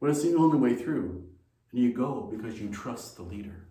but 0.00 0.10
it's 0.10 0.22
the 0.22 0.36
only 0.36 0.58
way 0.58 0.76
through. 0.76 1.24
And 1.72 1.82
you 1.82 1.92
go 1.92 2.30
because 2.30 2.60
you 2.60 2.68
trust 2.68 3.16
the 3.16 3.22
leader. 3.22 3.66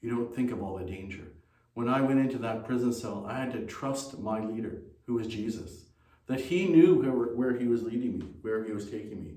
You 0.00 0.10
don't 0.10 0.34
think 0.34 0.52
of 0.52 0.62
all 0.62 0.78
the 0.78 0.84
danger. 0.84 1.32
When 1.74 1.88
I 1.88 2.00
went 2.00 2.20
into 2.20 2.38
that 2.38 2.64
prison 2.64 2.92
cell, 2.92 3.26
I 3.28 3.38
had 3.38 3.52
to 3.52 3.66
trust 3.66 4.20
my 4.20 4.40
leader, 4.40 4.82
who 5.06 5.14
was 5.14 5.26
Jesus, 5.26 5.86
that 6.26 6.40
he 6.40 6.66
knew 6.66 6.94
where, 6.94 7.34
where 7.34 7.58
he 7.58 7.66
was 7.66 7.82
leading 7.82 8.18
me, 8.18 8.26
where 8.42 8.64
he 8.64 8.72
was 8.72 8.88
taking 8.88 9.22
me. 9.22 9.34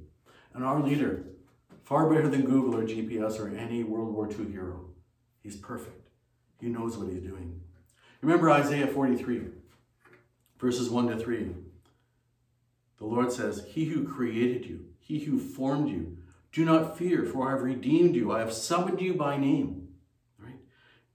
And 0.54 0.64
our 0.64 0.82
leader, 0.82 1.26
far 1.84 2.10
better 2.10 2.28
than 2.28 2.46
Google 2.46 2.80
or 2.80 2.84
GPS 2.84 3.40
or 3.40 3.56
any 3.56 3.84
World 3.84 4.14
War 4.14 4.30
II 4.30 4.52
hero, 4.52 4.86
he's 5.42 5.58
perfect. 5.58 6.10
He 6.62 6.68
knows 6.68 6.98
what 6.98 7.12
he's 7.12 7.22
doing. 7.22 7.62
Remember 8.22 8.52
Isaiah 8.52 8.88
43, 8.88 9.42
verses 10.64 10.90
1 10.90 11.10
to 11.10 11.18
3. 11.18 11.50
The 12.98 13.06
Lord 13.06 13.34
says, 13.34 13.66
He 13.68 13.84
who 13.84 14.08
created 14.08 14.66
you, 14.66 14.86
he 14.98 15.20
who 15.20 15.38
formed 15.38 15.90
you, 15.90 16.18
do 16.54 16.64
not 16.64 16.98
fear, 16.98 17.26
for 17.26 17.50
I 17.50 17.52
have 17.52 17.64
redeemed 17.64 18.16
you. 18.16 18.32
I 18.32 18.40
have 18.40 18.54
summoned 18.54 19.02
you 19.02 19.14
by 19.14 19.36
name. 19.36 19.90
Right? 20.40 20.56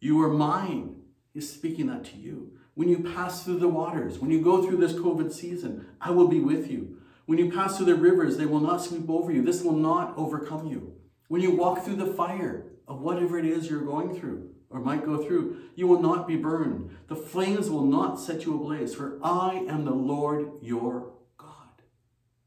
You 0.00 0.20
are 0.22 0.28
mine. 0.28 0.96
He's 1.32 1.50
speaking 1.50 1.86
that 1.86 2.04
to 2.06 2.18
you. 2.18 2.52
When 2.74 2.90
you 2.90 2.98
pass 2.98 3.42
through 3.42 3.60
the 3.60 3.68
waters, 3.68 4.18
when 4.18 4.30
you 4.30 4.42
go 4.42 4.62
through 4.62 4.76
this 4.76 4.92
COVID 4.92 5.32
season, 5.32 5.86
I 5.98 6.10
will 6.10 6.28
be 6.28 6.40
with 6.40 6.70
you. 6.70 6.98
When 7.24 7.38
you 7.38 7.50
pass 7.50 7.76
through 7.78 7.86
the 7.86 7.94
rivers, 7.94 8.36
they 8.36 8.46
will 8.46 8.60
not 8.60 8.82
sweep 8.82 9.08
over 9.08 9.32
you. 9.32 9.42
This 9.42 9.62
will 9.62 9.76
not 9.76 10.12
overcome 10.18 10.66
you. 10.66 10.92
When 11.28 11.40
you 11.40 11.52
walk 11.52 11.84
through 11.84 11.96
the 11.96 12.12
fire 12.12 12.66
of 12.86 13.00
whatever 13.00 13.38
it 13.38 13.46
is 13.46 13.70
you're 13.70 13.80
going 13.80 14.18
through 14.18 14.50
or 14.70 14.80
might 14.80 15.04
go 15.04 15.22
through, 15.22 15.56
you 15.74 15.86
will 15.86 16.00
not 16.00 16.26
be 16.26 16.36
burned. 16.36 16.96
The 17.08 17.16
flames 17.16 17.70
will 17.70 17.84
not 17.84 18.20
set 18.20 18.44
you 18.44 18.54
ablaze, 18.54 18.94
for 18.94 19.18
I 19.22 19.64
am 19.68 19.84
the 19.84 19.92
Lord 19.92 20.50
your 20.60 21.12
God. 21.36 21.82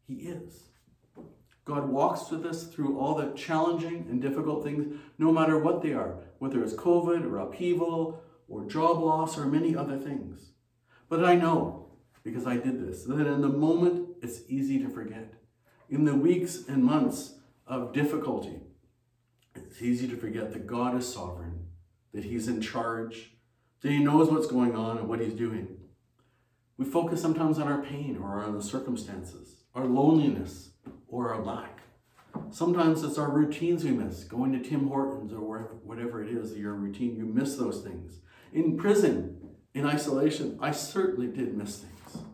He 0.07 0.15
is. 0.15 0.63
God 1.65 1.89
walks 1.89 2.29
with 2.29 2.45
us 2.45 2.67
through 2.67 2.99
all 2.99 3.15
the 3.15 3.31
challenging 3.33 4.07
and 4.09 4.21
difficult 4.21 4.63
things, 4.63 4.99
no 5.17 5.31
matter 5.31 5.57
what 5.57 5.81
they 5.81 5.93
are, 5.93 6.17
whether 6.39 6.63
it's 6.63 6.73
COVID 6.73 7.23
or 7.25 7.37
upheaval 7.37 8.21
or 8.47 8.65
job 8.65 8.99
loss 8.99 9.37
or 9.37 9.45
many 9.45 9.75
other 9.75 9.97
things. 9.97 10.51
But 11.07 11.23
I 11.23 11.35
know, 11.35 11.91
because 12.23 12.45
I 12.45 12.57
did 12.57 12.85
this, 12.85 13.03
that 13.03 13.27
in 13.27 13.41
the 13.41 13.49
moment 13.49 14.09
it's 14.21 14.41
easy 14.47 14.79
to 14.79 14.89
forget. 14.89 15.33
In 15.89 16.05
the 16.05 16.15
weeks 16.15 16.63
and 16.67 16.83
months 16.83 17.35
of 17.67 17.93
difficulty, 17.93 18.61
it's 19.55 19.81
easy 19.81 20.07
to 20.07 20.17
forget 20.17 20.53
that 20.53 20.67
God 20.67 20.97
is 20.97 21.11
sovereign, 21.11 21.60
that 22.13 22.25
He's 22.25 22.47
in 22.47 22.61
charge, 22.61 23.31
that 23.81 23.91
He 23.91 23.99
knows 23.99 24.29
what's 24.29 24.47
going 24.47 24.75
on 24.75 24.97
and 24.97 25.07
what 25.07 25.21
He's 25.21 25.33
doing. 25.33 25.77
We 26.77 26.85
focus 26.85 27.21
sometimes 27.21 27.59
on 27.59 27.67
our 27.67 27.81
pain 27.81 28.17
or 28.21 28.43
on 28.43 28.55
the 28.55 28.63
circumstances, 28.63 29.63
our 29.75 29.85
loneliness, 29.85 30.71
or 31.07 31.33
our 31.33 31.43
lack. 31.43 31.79
Sometimes 32.49 33.03
it's 33.03 33.17
our 33.17 33.29
routines 33.29 33.83
we 33.83 33.91
miss, 33.91 34.23
going 34.23 34.51
to 34.53 34.59
Tim 34.67 34.87
Hortons 34.87 35.33
or 35.33 35.77
whatever 35.83 36.23
it 36.23 36.29
is, 36.29 36.57
your 36.57 36.73
routine. 36.73 37.15
You 37.15 37.25
miss 37.25 37.55
those 37.55 37.81
things. 37.81 38.21
In 38.53 38.77
prison, 38.77 39.37
in 39.73 39.85
isolation, 39.85 40.57
I 40.61 40.71
certainly 40.71 41.27
did 41.27 41.55
miss 41.55 41.79
things. 41.79 42.25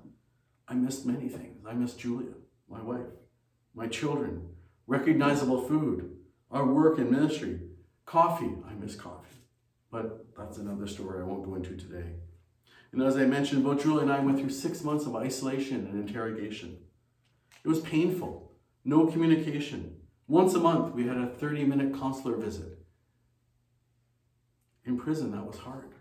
I 0.68 0.74
missed 0.74 1.06
many 1.06 1.30
things. 1.30 1.66
I 1.68 1.74
missed 1.74 2.00
Julia, 2.00 2.34
my 2.70 2.82
wife, 2.82 3.08
my 3.76 3.88
children, 3.88 4.48
recognizable 4.88 5.68
food, 5.68 6.18
our 6.52 6.66
work 6.66 6.98
and 6.98 7.12
ministry, 7.12 7.60
coffee. 8.06 8.54
I 8.68 8.74
miss 8.74 8.96
coffee. 8.96 9.37
But 9.92 10.26
that's 10.38 10.58
another 10.58 10.88
story 10.88 11.22
I 11.22 11.26
won't 11.26 11.46
go 11.46 11.56
into 11.56 11.76
today. 11.76 12.14
And 12.92 13.02
as 13.02 13.18
I 13.18 13.26
mentioned, 13.26 13.64
both 13.64 13.84
Julia 13.84 14.02
and 14.02 14.12
I 14.12 14.20
went 14.20 14.40
through 14.40 14.50
six 14.50 14.84
months 14.84 15.06
of 15.06 15.16
isolation 15.16 15.88
and 15.88 16.08
interrogation. 16.08 16.78
It 17.64 17.68
was 17.68 17.80
painful 17.80 18.48
no 18.88 19.06
communication. 19.06 19.98
Once 20.30 20.54
a 20.54 20.60
month, 20.60 20.96
we 20.96 21.06
had 21.06 21.18
a 21.18 21.28
30 21.28 21.66
minute 21.66 21.94
consular 21.94 22.38
visit. 22.38 22.80
In 24.86 24.98
prison, 24.98 25.32
that 25.32 25.46
was 25.46 25.58
hard, 25.58 25.92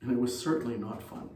and 0.00 0.10
it 0.10 0.18
was 0.18 0.40
certainly 0.40 0.78
not 0.78 1.02
fun. 1.02 1.28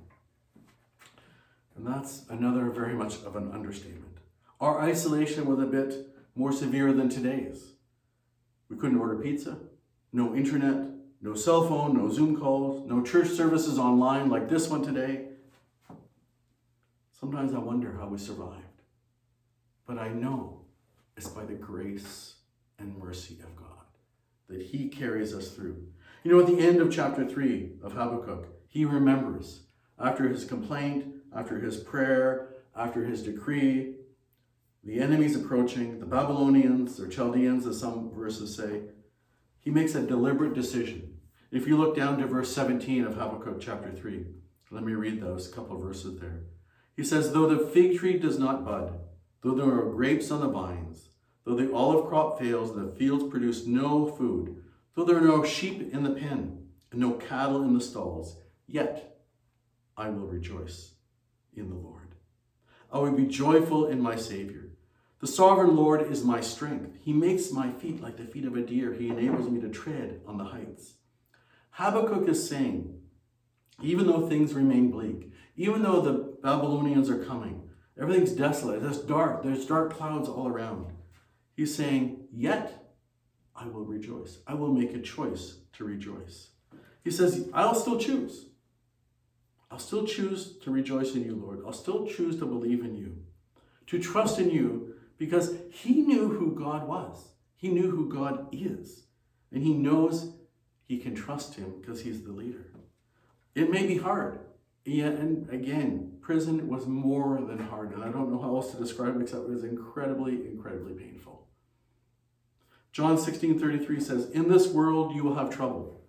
And 1.77 1.87
that's 1.87 2.25
another 2.31 2.71
very 2.71 2.95
much 2.95 3.17
of 3.25 3.37
an 3.37 3.53
understatement. 3.53 4.17
Our 4.61 4.81
isolation 4.81 5.45
was 5.45 5.59
a 5.59 5.67
bit 5.67 6.09
more 6.35 6.53
severe 6.53 6.91
than 6.95 7.11
today's. 7.11 7.73
We 8.71 8.77
couldn't 8.77 8.99
order 8.99 9.17
pizza, 9.17 9.59
no 10.11 10.35
internet, 10.35 10.87
no 11.25 11.35
cell 11.35 11.67
phone, 11.67 11.97
no 11.97 12.11
Zoom 12.11 12.39
calls, 12.39 12.87
no 12.87 13.03
church 13.03 13.29
services 13.29 13.79
online 13.79 14.29
like 14.29 14.51
this 14.51 14.69
one 14.69 14.83
today. 14.83 15.25
Sometimes 17.19 17.55
I 17.55 17.59
wonder 17.59 17.97
how 17.99 18.09
we 18.09 18.19
survived. 18.19 18.83
But 19.87 19.99
I 19.99 20.09
know 20.11 20.67
it's 21.17 21.29
by 21.29 21.47
the 21.47 21.55
grace 21.55 22.35
and 22.79 22.99
mercy 22.99 23.39
of 23.43 23.57
God 23.57 23.87
that 24.49 24.61
He 24.61 24.89
carries 24.89 25.33
us 25.35 25.49
through. 25.49 25.87
You 26.25 26.33
know, 26.33 26.41
at 26.41 26.47
the 26.47 26.61
end 26.61 26.83
of 26.83 26.93
chapter 26.93 27.27
3 27.27 27.71
of 27.83 27.95
Habakkuk, 27.95 28.47
he 28.69 28.85
remembers 28.85 29.61
after 29.99 30.29
his 30.29 30.45
complaint, 30.45 31.07
after 31.35 31.59
his 31.59 31.79
prayer, 31.79 32.49
after 32.77 33.05
his 33.05 33.23
decree, 33.23 33.95
the 34.83 35.01
enemies 35.01 35.37
approaching, 35.37 36.01
the 36.01 36.07
Babylonians 36.07 37.01
or 37.01 37.09
Chaldeans, 37.09 37.67
as 37.67 37.81
some 37.81 38.11
verses 38.11 38.55
say, 38.55 38.83
he 39.61 39.71
makes 39.71 39.95
a 39.95 40.03
deliberate 40.03 40.53
decision. 40.53 41.14
If 41.55 41.67
you 41.67 41.79
look 41.79 41.97
down 41.97 42.19
to 42.19 42.27
verse 42.27 42.53
17 42.53 43.05
of 43.05 43.15
Habakkuk 43.15 43.61
chapter 43.61 43.93
3, 43.93 44.27
let 44.71 44.83
me 44.83 44.93
read 44.93 45.23
those 45.23 45.49
couple 45.49 45.79
verses 45.81 46.21
there. 46.21 46.43
He 46.97 47.05
says, 47.05 47.33
Though 47.33 47.49
the 47.49 47.67
fig 47.67 47.99
tree 47.99 48.19
does 48.19 48.39
not 48.39 48.65
bud, 48.65 48.99
Though 49.45 49.55
there 49.55 49.79
are 49.79 49.91
grapes 49.91 50.31
on 50.31 50.41
the 50.41 50.49
vines, 50.49 51.11
though 51.45 51.55
the 51.55 51.71
olive 51.73 52.09
crop 52.09 52.41
fails 52.41 52.71
and 52.71 52.89
the 52.89 52.97
fields 52.97 53.31
produce 53.31 53.67
no 53.67 54.07
food, 54.07 54.65
though 54.95 55.05
there 55.05 55.19
are 55.19 55.21
no 55.21 55.45
sheep 55.45 55.93
in 55.93 56.03
the 56.03 56.11
pen 56.15 56.67
and 56.91 57.01
no 57.01 57.13
cattle 57.13 57.63
in 57.63 57.75
the 57.75 57.81
stalls, 57.81 58.39
yet 58.67 59.19
I 59.99 60.09
will 60.09 60.27
rejoice 60.27 60.95
in 61.55 61.69
the 61.69 61.77
Lord. 61.77 62.15
I 62.91 62.99
will 63.01 63.13
be 63.13 63.27
joyful 63.27 63.87
in 63.87 64.01
my 64.01 64.17
Savior. 64.17 64.71
The 65.21 65.27
sovereign 65.27 65.77
Lord 65.77 66.11
is 66.11 66.25
my 66.25 66.41
strength. 66.41 66.97
He 67.03 67.13
makes 67.13 67.53
my 67.53 67.71
feet 67.71 68.03
like 68.03 68.17
the 68.17 68.25
feet 68.25 68.47
of 68.47 68.57
a 68.57 68.63
deer. 68.63 68.95
He 68.95 69.11
enables 69.11 69.51
me 69.51 69.61
to 69.61 69.69
tread 69.69 70.23
on 70.27 70.39
the 70.39 70.45
heights. 70.45 70.95
Habakkuk 71.75 72.29
is 72.29 72.49
saying, 72.49 73.01
even 73.83 74.07
though 74.07 74.29
things 74.29 74.55
remain 74.55 74.91
bleak, 74.91 75.33
even 75.57 75.83
though 75.83 76.01
the 76.01 76.37
Babylonians 76.43 77.11
are 77.11 77.25
coming, 77.25 77.65
Everything's 78.01 78.33
desolate. 78.33 78.83
It's 78.83 78.99
dark. 78.99 79.43
There's 79.43 79.67
dark 79.67 79.95
clouds 79.95 80.29
all 80.29 80.49
around. 80.49 80.93
He's 81.55 81.75
saying, 81.75 82.27
Yet 82.33 82.95
I 83.55 83.67
will 83.69 83.85
rejoice. 83.85 84.39
I 84.47 84.55
will 84.55 84.73
make 84.73 84.95
a 84.95 85.01
choice 85.01 85.59
to 85.75 85.85
rejoice. 85.85 86.49
He 87.05 87.11
says, 87.11 87.49
I'll 87.53 87.75
still 87.75 87.99
choose. 87.99 88.47
I'll 89.71 89.79
still 89.79 90.07
choose 90.07 90.57
to 90.59 90.71
rejoice 90.71 91.15
in 91.15 91.25
you, 91.25 91.37
Lord. 91.37 91.63
I'll 91.65 91.73
still 91.73 92.07
choose 92.07 92.39
to 92.39 92.47
believe 92.47 92.85
in 92.85 92.97
you, 92.97 93.17
to 93.89 94.01
trust 94.01 94.39
in 94.39 94.51
you, 94.51 94.95
because 95.19 95.55
he 95.71 96.03
knew 96.03 96.29
who 96.29 96.55
God 96.55 96.89
was. 96.89 97.29
He 97.57 97.69
knew 97.69 97.91
who 97.91 98.09
God 98.09 98.49
is. 98.53 99.05
And 99.53 99.63
he 99.63 99.73
knows 99.73 100.33
he 100.85 100.99
can 100.99 101.15
trust 101.15 101.55
him 101.55 101.75
because 101.81 102.03
he's 102.03 102.23
the 102.23 102.33
leader. 102.33 102.71
It 103.55 103.71
may 103.71 103.87
be 103.87 103.97
hard. 103.97 104.41
Yeah, 104.85 105.07
and 105.07 105.49
again, 105.51 106.19
prison 106.21 106.69
was 106.69 106.87
more 106.87 107.41
than 107.41 107.59
hard, 107.59 107.93
and 107.93 108.05
I 108.05 108.09
don't 108.09 108.31
know 108.31 108.41
how 108.41 108.55
else 108.55 108.71
to 108.73 108.77
describe 108.77 109.17
it 109.17 109.23
except 109.23 109.45
it 109.45 109.51
was 109.51 109.65
incredibly, 109.65 110.47
incredibly 110.47 110.93
painful. 110.93 111.49
John 112.93 113.17
16 113.19 113.59
33 113.59 114.01
says, 114.01 114.31
In 114.31 114.49
this 114.49 114.69
world 114.69 115.15
you 115.15 115.25
will 115.25 115.35
have 115.35 115.51
trouble. 115.51 116.03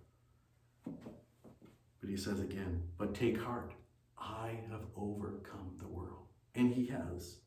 But 0.84 2.10
he 2.10 2.16
says 2.16 2.38
again, 2.38 2.82
But 2.98 3.14
take 3.14 3.40
heart, 3.40 3.72
I 4.18 4.60
have 4.70 4.82
overcome 4.94 5.76
the 5.80 5.88
world. 5.88 6.26
And 6.54 6.72
he 6.72 6.86
has. 6.86 7.38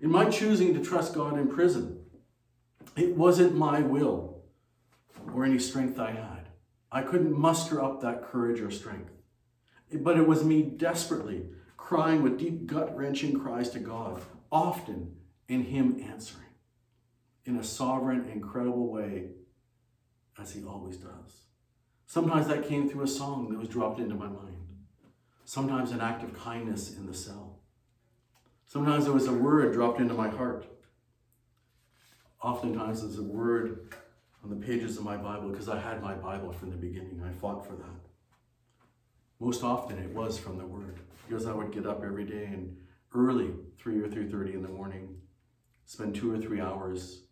In 0.00 0.10
my 0.10 0.28
choosing 0.28 0.74
to 0.74 0.82
trust 0.82 1.14
God 1.14 1.38
in 1.38 1.48
prison, 1.48 2.00
it 2.96 3.16
wasn't 3.16 3.54
my 3.54 3.80
will 3.80 4.42
or 5.32 5.44
any 5.44 5.58
strength 5.58 5.98
I 5.98 6.12
had. 6.12 6.35
I 6.96 7.02
couldn't 7.02 7.38
muster 7.38 7.84
up 7.84 8.00
that 8.00 8.22
courage 8.22 8.62
or 8.62 8.70
strength. 8.70 9.12
But 9.92 10.16
it 10.16 10.26
was 10.26 10.42
me 10.42 10.62
desperately 10.62 11.42
crying 11.76 12.22
with 12.22 12.38
deep 12.38 12.66
gut 12.66 12.96
wrenching 12.96 13.38
cries 13.38 13.68
to 13.70 13.80
God, 13.80 14.22
often 14.50 15.14
in 15.46 15.64
Him 15.64 16.02
answering 16.10 16.54
in 17.44 17.58
a 17.58 17.62
sovereign, 17.62 18.30
incredible 18.32 18.90
way, 18.90 19.26
as 20.40 20.52
He 20.52 20.64
always 20.64 20.96
does. 20.96 21.42
Sometimes 22.06 22.46
that 22.46 22.66
came 22.66 22.88
through 22.88 23.04
a 23.04 23.08
song 23.08 23.50
that 23.50 23.58
was 23.58 23.68
dropped 23.68 24.00
into 24.00 24.14
my 24.14 24.28
mind, 24.28 24.56
sometimes 25.44 25.90
an 25.90 26.00
act 26.00 26.22
of 26.22 26.32
kindness 26.32 26.96
in 26.96 27.04
the 27.04 27.12
cell. 27.12 27.58
Sometimes 28.66 29.06
it 29.06 29.12
was 29.12 29.26
a 29.26 29.34
word 29.34 29.74
dropped 29.74 30.00
into 30.00 30.14
my 30.14 30.30
heart. 30.30 30.64
Oftentimes 32.42 33.04
it's 33.04 33.18
a 33.18 33.22
word 33.22 33.92
on 34.42 34.50
the 34.50 34.66
pages 34.66 34.96
of 34.96 35.04
my 35.04 35.16
Bible 35.16 35.50
because 35.50 35.68
I 35.68 35.78
had 35.78 36.02
my 36.02 36.14
Bible 36.14 36.52
from 36.52 36.70
the 36.70 36.76
beginning. 36.76 37.22
I 37.26 37.32
fought 37.32 37.66
for 37.66 37.74
that. 37.74 38.06
Most 39.40 39.62
often 39.62 39.98
it 39.98 40.10
was 40.10 40.38
from 40.38 40.58
the 40.58 40.66
Word 40.66 40.98
because 41.28 41.46
I 41.46 41.52
would 41.52 41.72
get 41.72 41.86
up 41.86 42.02
every 42.04 42.24
day 42.24 42.46
and 42.46 42.76
early, 43.14 43.50
3 43.78 44.00
or 44.00 44.08
3.30 44.08 44.54
in 44.54 44.62
the 44.62 44.68
morning, 44.68 45.16
spend 45.84 46.14
two 46.14 46.32
or 46.32 46.38
three 46.38 46.60
hours 46.60 47.22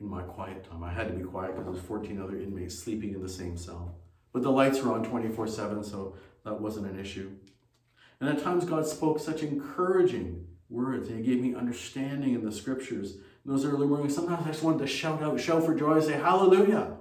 in 0.00 0.08
my 0.08 0.22
quiet 0.22 0.68
time. 0.68 0.84
I 0.84 0.92
had 0.92 1.08
to 1.08 1.14
be 1.14 1.22
quiet 1.22 1.52
because 1.52 1.64
there 1.64 1.72
was 1.72 1.82
14 1.82 2.20
other 2.20 2.36
inmates 2.36 2.78
sleeping 2.78 3.14
in 3.14 3.22
the 3.22 3.28
same 3.28 3.56
cell. 3.56 3.96
But 4.32 4.42
the 4.42 4.50
lights 4.50 4.82
were 4.82 4.92
on 4.92 5.04
24-7, 5.04 5.84
so 5.84 6.16
that 6.44 6.60
wasn't 6.60 6.86
an 6.86 6.98
issue. 6.98 7.32
And 8.20 8.28
at 8.28 8.42
times 8.42 8.64
God 8.64 8.86
spoke 8.86 9.18
such 9.18 9.42
encouraging 9.42 10.46
words, 10.68 11.08
and 11.08 11.18
He 11.18 11.24
gave 11.24 11.42
me 11.42 11.54
understanding 11.54 12.34
in 12.34 12.44
the 12.44 12.52
scriptures. 12.52 13.16
Those 13.46 13.64
early 13.64 13.86
mornings, 13.86 14.12
sometimes 14.12 14.44
I 14.44 14.50
just 14.50 14.64
wanted 14.64 14.80
to 14.80 14.88
shout 14.88 15.22
out, 15.22 15.38
shout 15.38 15.64
for 15.64 15.72
joy, 15.72 16.00
say 16.00 16.14
hallelujah, 16.14 16.96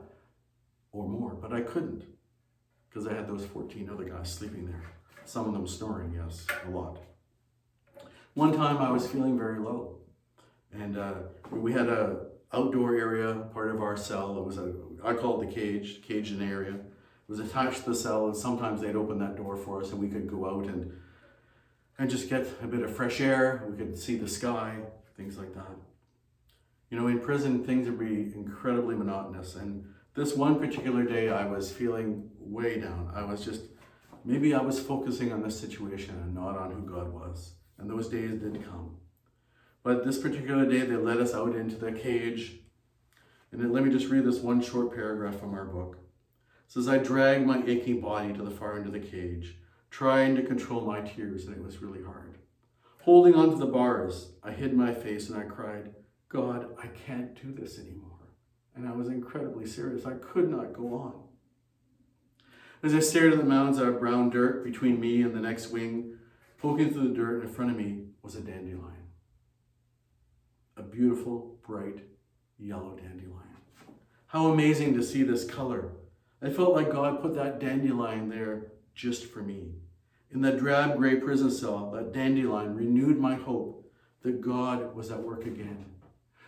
or 0.91 1.08
more, 1.08 1.31
but 1.31 1.51
I 1.51 1.62
couldn't 1.62 2.03
because 2.88 3.08
I 3.08 3.15
had 3.15 3.27
those 3.27 3.43
14 3.47 3.89
other 3.91 4.03
guys 4.03 4.31
sleeping 4.31 4.67
there. 4.67 4.84
Some 5.25 5.47
of 5.47 5.53
them 5.53 5.67
snoring, 5.67 6.13
yes, 6.15 6.45
a 6.67 6.69
lot. 6.69 6.99
One 8.36 8.55
time 8.55 8.77
I 8.77 8.91
was 8.91 9.08
feeling 9.08 9.39
very 9.39 9.60
low, 9.60 9.97
and 10.71 10.99
uh, 10.99 11.13
we 11.49 11.73
had 11.73 11.88
a 11.88 12.27
outdoor 12.53 12.95
area, 12.95 13.34
part 13.51 13.71
of 13.71 13.81
our 13.81 13.97
cell. 13.97 14.38
It 14.38 14.45
was 14.45 14.60
a, 14.60 14.71
I 15.03 15.15
call 15.15 15.41
it 15.41 15.47
the 15.47 15.51
cage, 15.51 16.03
cage 16.03 16.31
in 16.31 16.47
area. 16.47 16.75
It 16.75 16.84
was 17.27 17.39
attached 17.39 17.86
to 17.86 17.89
the 17.89 17.95
cell, 17.95 18.27
and 18.27 18.38
sometimes 18.38 18.81
they'd 18.81 18.95
open 18.95 19.17
that 19.17 19.36
door 19.36 19.58
for 19.58 19.81
us, 19.81 19.89
and 19.89 19.99
we 19.99 20.10
could 20.10 20.29
go 20.29 20.45
out 20.45 20.67
and 20.67 20.91
and 21.97 22.08
just 22.08 22.29
get 22.29 22.45
a 22.62 22.67
bit 22.67 22.81
of 22.81 22.95
fresh 22.95 23.19
air. 23.19 23.63
We 23.67 23.77
could 23.77 23.97
see 23.97 24.15
the 24.15 24.27
sky, 24.27 24.75
things 25.17 25.39
like 25.39 25.55
that. 25.55 25.75
You 26.95 27.01
know, 27.01 27.08
in 27.08 27.19
prison, 27.19 27.62
things 27.62 27.89
would 27.89 27.99
be 27.99 28.31
incredibly 28.34 28.95
monotonous, 28.95 29.55
and 29.55 29.84
this 30.13 30.34
one 30.34 30.58
particular 30.58 31.03
day, 31.03 31.27
I 31.27 31.45
was 31.45 31.69
feeling 31.69 32.29
way 32.39 32.79
down. 32.79 33.12
I 33.13 33.25
was 33.25 33.43
just, 33.43 33.63
maybe 34.23 34.55
I 34.55 34.62
was 34.62 34.79
focusing 34.79 35.34
on 35.34 35.41
the 35.41 35.51
situation 35.51 36.15
and 36.15 36.34
not 36.34 36.58
on 36.58 36.71
who 36.71 36.89
God 36.89 37.12
was. 37.12 37.55
And 37.77 37.89
those 37.89 38.08
days 38.08 38.39
did 38.39 38.63
come. 38.63 38.95
But 39.84 40.05
this 40.05 40.19
particular 40.19 40.65
day, 40.65 40.86
they 40.86 40.95
led 40.95 41.17
us 41.17 41.34
out 41.34 41.53
into 41.53 41.75
the 41.75 41.91
cage. 41.91 42.62
And 43.51 43.60
then 43.60 43.73
let 43.73 43.84
me 43.84 43.91
just 43.91 44.08
read 44.08 44.23
this 44.23 44.39
one 44.39 44.62
short 44.62 44.95
paragraph 44.95 45.38
from 45.38 45.53
our 45.53 45.65
book. 45.65 45.97
It 45.97 46.71
says, 46.71 46.88
I 46.88 46.99
dragged 46.99 47.45
my 47.45 47.62
aching 47.67 47.99
body 47.99 48.31
to 48.31 48.41
the 48.41 48.51
far 48.51 48.77
end 48.77 48.86
of 48.86 48.93
the 48.93 48.99
cage, 48.99 49.58
trying 49.91 50.34
to 50.38 50.43
control 50.43 50.79
my 50.79 51.01
tears, 51.01 51.45
and 51.45 51.58
it 51.58 51.62
was 51.62 51.81
really 51.81 52.03
hard. 52.03 52.38
Holding 53.01 53.36
onto 53.36 53.58
the 53.58 53.65
bars, 53.65 54.31
I 54.41 54.51
hid 54.51 54.73
my 54.73 54.93
face 54.93 55.29
and 55.29 55.38
I 55.38 55.43
cried, 55.43 55.89
God, 56.35 56.67
I 56.77 56.87
can't 56.87 57.39
do 57.41 57.53
this 57.53 57.79
anymore 57.79 58.15
and 58.75 58.87
I 58.87 58.91
was 58.91 59.07
incredibly 59.07 59.65
serious. 59.65 60.05
I 60.05 60.13
could 60.13 60.49
not 60.49 60.73
go 60.73 60.93
on. 60.93 61.13
As 62.83 62.93
I 62.93 62.99
stared 62.99 63.33
at 63.33 63.39
the 63.39 63.45
mounds 63.45 63.79
of 63.79 63.99
brown 63.99 64.29
dirt 64.29 64.63
between 64.63 64.99
me 64.99 65.21
and 65.21 65.33
the 65.33 65.39
next 65.39 65.69
wing, 65.69 66.17
poking 66.57 66.91
through 66.91 67.07
the 67.09 67.15
dirt 67.15 67.43
in 67.43 67.49
front 67.49 67.71
of 67.71 67.77
me 67.77 68.03
was 68.21 68.35
a 68.35 68.41
dandelion. 68.41 68.91
A 70.77 70.83
beautiful, 70.83 71.57
bright, 71.65 72.03
yellow 72.59 72.95
dandelion. 72.95 73.31
How 74.27 74.47
amazing 74.47 74.93
to 74.95 75.03
see 75.03 75.23
this 75.23 75.45
color. 75.45 75.91
I 76.41 76.49
felt 76.49 76.73
like 76.73 76.91
God 76.91 77.21
put 77.21 77.33
that 77.35 77.59
dandelion 77.59 78.29
there 78.29 78.73
just 78.93 79.25
for 79.25 79.41
me. 79.41 79.71
In 80.31 80.41
that 80.41 80.59
drab 80.59 80.97
gray 80.97 81.15
prison 81.15 81.49
cell, 81.49 81.91
that 81.91 82.11
dandelion 82.11 82.75
renewed 82.75 83.17
my 83.17 83.35
hope 83.35 83.89
that 84.21 84.41
God 84.41 84.93
was 84.93 85.11
at 85.11 85.23
work 85.23 85.45
again. 85.45 85.85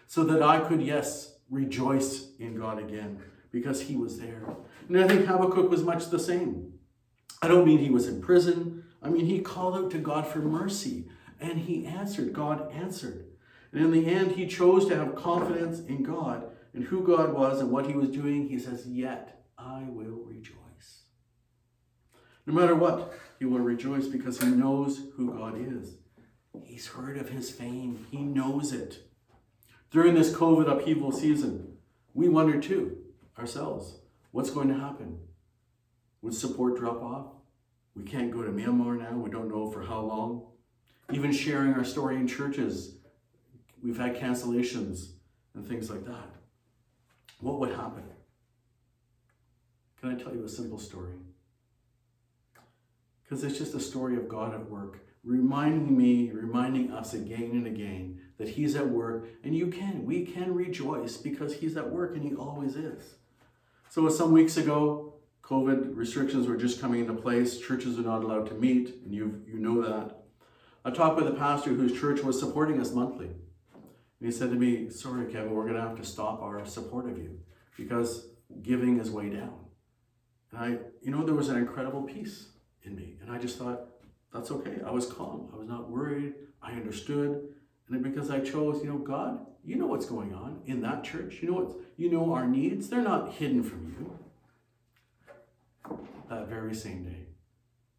So 0.07 0.23
that 0.23 0.41
I 0.41 0.61
could, 0.61 0.81
yes, 0.81 1.37
rejoice 1.49 2.31
in 2.39 2.57
God 2.57 2.79
again 2.79 3.19
because 3.51 3.81
he 3.81 3.95
was 3.95 4.19
there. 4.19 4.55
And 4.87 4.99
I 4.99 5.07
think 5.07 5.25
Habakkuk 5.25 5.69
was 5.69 5.83
much 5.83 6.09
the 6.09 6.19
same. 6.19 6.73
I 7.41 7.47
don't 7.47 7.65
mean 7.65 7.79
he 7.79 7.89
was 7.89 8.07
in 8.07 8.21
prison. 8.21 8.83
I 9.01 9.09
mean, 9.09 9.25
he 9.25 9.39
called 9.39 9.75
out 9.75 9.91
to 9.91 9.97
God 9.99 10.25
for 10.25 10.39
mercy 10.39 11.09
and 11.39 11.59
he 11.59 11.85
answered. 11.85 12.33
God 12.33 12.71
answered. 12.73 13.25
And 13.71 13.83
in 13.83 13.91
the 13.91 14.09
end, 14.09 14.31
he 14.31 14.47
chose 14.47 14.87
to 14.87 14.95
have 14.95 15.15
confidence 15.15 15.79
in 15.79 16.03
God 16.03 16.49
and 16.73 16.85
who 16.85 17.05
God 17.05 17.33
was 17.33 17.59
and 17.59 17.71
what 17.71 17.87
he 17.87 17.93
was 17.93 18.09
doing. 18.09 18.47
He 18.47 18.57
says, 18.57 18.87
Yet 18.87 19.43
I 19.57 19.83
will 19.87 20.23
rejoice. 20.25 21.03
No 22.45 22.53
matter 22.53 22.75
what, 22.75 23.13
he 23.39 23.45
will 23.45 23.59
rejoice 23.59 24.07
because 24.07 24.41
he 24.41 24.47
knows 24.47 25.01
who 25.15 25.33
God 25.33 25.55
is. 25.59 25.97
He's 26.63 26.87
heard 26.87 27.17
of 27.17 27.29
his 27.29 27.51
fame, 27.51 28.07
he 28.09 28.23
knows 28.23 28.71
it. 28.71 29.06
During 29.89 30.15
this 30.15 30.33
COVID 30.33 30.69
upheaval 30.69 31.11
season, 31.11 31.77
we 32.13 32.27
wonder 32.27 32.59
too, 32.59 32.97
ourselves, 33.37 33.99
what's 34.31 34.49
going 34.49 34.67
to 34.67 34.77
happen? 34.77 35.17
Would 36.21 36.33
support 36.33 36.77
drop 36.77 37.01
off? 37.01 37.27
We 37.95 38.03
can't 38.03 38.31
go 38.31 38.43
to 38.43 38.51
Myanmar 38.51 38.99
now. 38.99 39.17
We 39.17 39.29
don't 39.29 39.49
know 39.49 39.71
for 39.71 39.81
how 39.81 40.01
long. 40.01 40.47
Even 41.13 41.31
sharing 41.31 41.73
our 41.73 41.85
story 41.85 42.17
in 42.17 42.27
churches, 42.27 42.97
we've 43.81 43.97
had 43.97 44.17
cancellations 44.17 45.11
and 45.55 45.65
things 45.65 45.89
like 45.89 46.05
that. 46.05 46.35
What 47.39 47.59
would 47.59 47.71
happen? 47.71 48.03
Can 50.01 50.11
I 50.11 50.21
tell 50.21 50.33
you 50.33 50.43
a 50.43 50.49
simple 50.49 50.79
story? 50.79 51.13
Because 53.23 53.43
it's 53.43 53.57
just 53.57 53.73
a 53.73 53.79
story 53.79 54.17
of 54.17 54.27
God 54.27 54.53
at 54.53 54.69
work, 54.69 54.99
reminding 55.23 55.97
me, 55.97 56.29
reminding 56.31 56.91
us 56.91 57.13
again 57.13 57.51
and 57.53 57.67
again 57.67 58.21
that 58.37 58.49
He's 58.49 58.75
at 58.75 58.87
work, 58.87 59.27
and 59.43 59.55
you 59.55 59.67
can, 59.67 60.05
we 60.05 60.25
can 60.25 60.53
rejoice 60.53 61.17
because 61.17 61.55
He's 61.55 61.77
at 61.77 61.91
work 61.91 62.15
and 62.15 62.23
He 62.23 62.35
always 62.35 62.75
is. 62.75 63.15
So, 63.89 64.07
some 64.09 64.31
weeks 64.31 64.57
ago, 64.57 65.13
COVID 65.43 65.95
restrictions 65.95 66.47
were 66.47 66.57
just 66.57 66.81
coming 66.81 67.01
into 67.01 67.13
place. 67.13 67.59
Churches 67.59 67.97
are 67.97 68.03
not 68.03 68.23
allowed 68.23 68.47
to 68.47 68.53
meet, 68.55 68.95
and 69.03 69.13
you 69.13 69.41
you 69.47 69.59
know 69.59 69.81
that. 69.81 70.17
I 70.83 70.91
talked 70.91 71.17
with 71.17 71.27
a 71.27 71.37
pastor 71.37 71.71
whose 71.71 71.99
church 71.99 72.21
was 72.21 72.39
supporting 72.39 72.79
us 72.79 72.91
monthly. 72.91 73.27
And 73.27 74.25
he 74.25 74.31
said 74.31 74.49
to 74.51 74.55
me, 74.55 74.89
Sorry, 74.89 75.31
Kevin, 75.31 75.51
we're 75.51 75.63
going 75.63 75.75
to 75.75 75.81
have 75.81 75.97
to 75.97 76.05
stop 76.05 76.41
our 76.41 76.65
support 76.65 77.09
of 77.09 77.17
you 77.17 77.39
because 77.77 78.29
giving 78.61 78.99
is 78.99 79.11
way 79.11 79.29
down. 79.29 79.53
And 80.51 80.59
I, 80.59 80.67
you 81.01 81.11
know, 81.11 81.23
there 81.23 81.35
was 81.35 81.49
an 81.49 81.57
incredible 81.57 82.03
peace 82.03 82.47
in 82.83 82.95
me. 82.95 83.17
And 83.21 83.31
I 83.31 83.37
just 83.37 83.57
thought, 83.57 83.81
that's 84.33 84.51
okay. 84.51 84.77
I 84.85 84.91
was 84.91 85.05
calm. 85.05 85.49
I 85.53 85.57
was 85.57 85.67
not 85.67 85.89
worried. 85.89 86.33
I 86.61 86.71
understood. 86.71 87.49
And 87.89 88.03
because 88.03 88.29
I 88.29 88.39
chose, 88.41 88.83
you 88.83 88.89
know, 88.89 88.97
God, 88.97 89.39
you 89.63 89.75
know 89.75 89.87
what's 89.87 90.05
going 90.05 90.33
on 90.33 90.61
in 90.65 90.81
that 90.81 91.03
church. 91.03 91.39
You 91.41 91.51
know 91.51 91.57
what 91.61 91.75
you 91.95 92.11
know 92.11 92.33
our 92.33 92.47
needs. 92.47 92.89
They're 92.89 93.01
not 93.01 93.33
hidden 93.33 93.63
from 93.63 93.95
you. 93.97 94.19
That 96.29 96.47
very 96.47 96.75
same 96.75 97.05
day, 97.05 97.27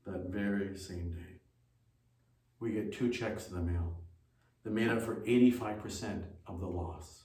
that 0.07 0.27
very 0.29 0.77
same 0.77 1.13
day, 1.13 1.41
we 2.61 2.73
get 2.73 2.93
two 2.93 3.11
checks 3.11 3.49
in 3.49 3.55
the 3.55 3.63
mail 3.63 3.97
that 4.65 4.73
made 4.73 4.89
up 4.89 5.01
for 5.01 5.17
85% 5.27 6.25
of 6.47 6.61
the 6.61 6.67
loss. 6.67 7.25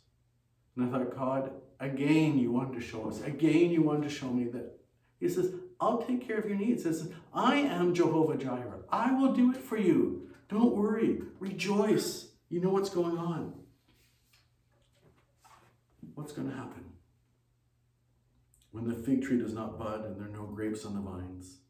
And 0.76 0.86
I 0.86 0.92
thought, 0.92 1.16
God, 1.16 1.52
again 1.80 2.38
you 2.40 2.52
wanted 2.52 2.80
to 2.80 2.86
show 2.86 3.10
us, 3.10 3.22
again 3.22 3.72
you 3.72 3.82
wanted 3.82 4.04
to 4.04 4.16
show 4.16 4.30
me 4.30 4.46
that 4.46 4.80
He 5.20 5.28
says, 5.28 5.54
I'll 5.82 6.02
take 6.02 6.26
care 6.26 6.38
of 6.38 6.48
your 6.48 6.58
needs. 6.58 6.84
He 6.84 6.94
says, 6.94 7.12
I 7.34 7.56
am 7.56 7.94
Jehovah 7.94 8.38
Jireh. 8.38 8.84
I 8.90 9.12
will 9.12 9.34
do 9.34 9.52
it 9.52 9.58
for 9.58 9.78
you. 9.78 10.30
Don't 10.48 10.76
worry. 10.76 11.22
Rejoice. 11.40 12.30
You 12.54 12.62
know 12.62 12.70
what's 12.70 12.92
going 12.92 13.18
on. 13.18 13.52
What's 16.14 16.34
going 16.34 16.48
to 16.52 16.56
happen? 16.56 16.84
When 18.70 18.88
the 18.88 18.94
fig 18.94 19.24
tree 19.24 19.40
does 19.40 19.56
not 19.56 19.80
bud 19.80 20.06
and 20.06 20.16
there 20.16 20.28
are 20.28 20.32
no 20.32 20.44
grapes 20.44 20.86
on 20.86 20.94
the 20.94 21.02
vines? 21.02 21.62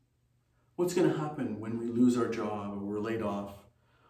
What's 0.75 0.93
going 0.93 1.09
to 1.09 1.17
happen 1.17 1.61
when 1.61 1.79
we 1.79 1.85
lose 1.85 2.17
our 2.17 2.27
job 2.27 2.73
or 2.73 2.79
we're 2.79 2.99
laid 2.99 3.21
off? 3.21 3.53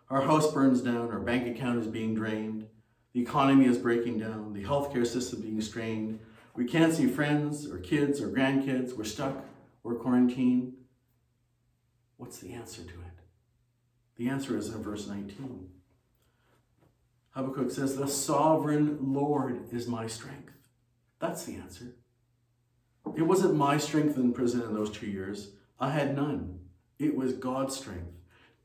Our 0.10 0.24
house 0.24 0.52
burns 0.52 0.82
down, 0.82 1.12
our 1.12 1.20
bank 1.20 1.46
account 1.56 1.78
is 1.78 1.86
being 1.86 2.16
drained, 2.16 2.66
the 3.14 3.22
economy 3.22 3.66
is 3.66 3.78
breaking 3.78 4.18
down, 4.18 4.54
the 4.54 4.64
healthcare 4.64 5.06
system 5.06 5.42
being 5.42 5.62
strained. 5.62 6.22
We 6.56 6.66
can't 6.66 6.92
see 6.92 7.06
friends 7.06 7.70
or 7.70 7.78
kids 7.78 8.20
or 8.20 8.30
grandkids. 8.30 8.98
We're 8.98 9.04
stuck. 9.04 9.46
We're 9.84 9.94
quarantined. 9.94 10.74
What's 12.18 12.40
the 12.40 12.54
answer 12.54 12.82
to 12.82 12.90
it? 12.90 13.20
The 14.16 14.28
answer 14.28 14.58
is 14.58 14.70
in 14.70 14.82
verse 14.82 15.06
19. 15.06 15.70
Habakkuk 17.34 17.72
says, 17.72 17.96
The 17.96 18.08
sovereign 18.08 18.98
Lord 19.02 19.74
is 19.74 19.88
my 19.88 20.08
strength. 20.08 20.54
That's 21.20 21.46
the 21.46 21.56
answer. 21.56 21.96
It 23.16 23.24
wasn't 23.24 23.56
my 23.56 23.78
strength 23.78 24.18
in 24.18 24.34
prison 24.34 24.62
in 24.62 24.74
those 24.74 24.92
two 24.92 25.08
years. 25.08 25.52
I 25.80 25.90
had 25.92 26.16
none. 26.16 26.60
It 27.00 27.16
was 27.16 27.34
God's 27.34 27.76
strength. 27.76 28.12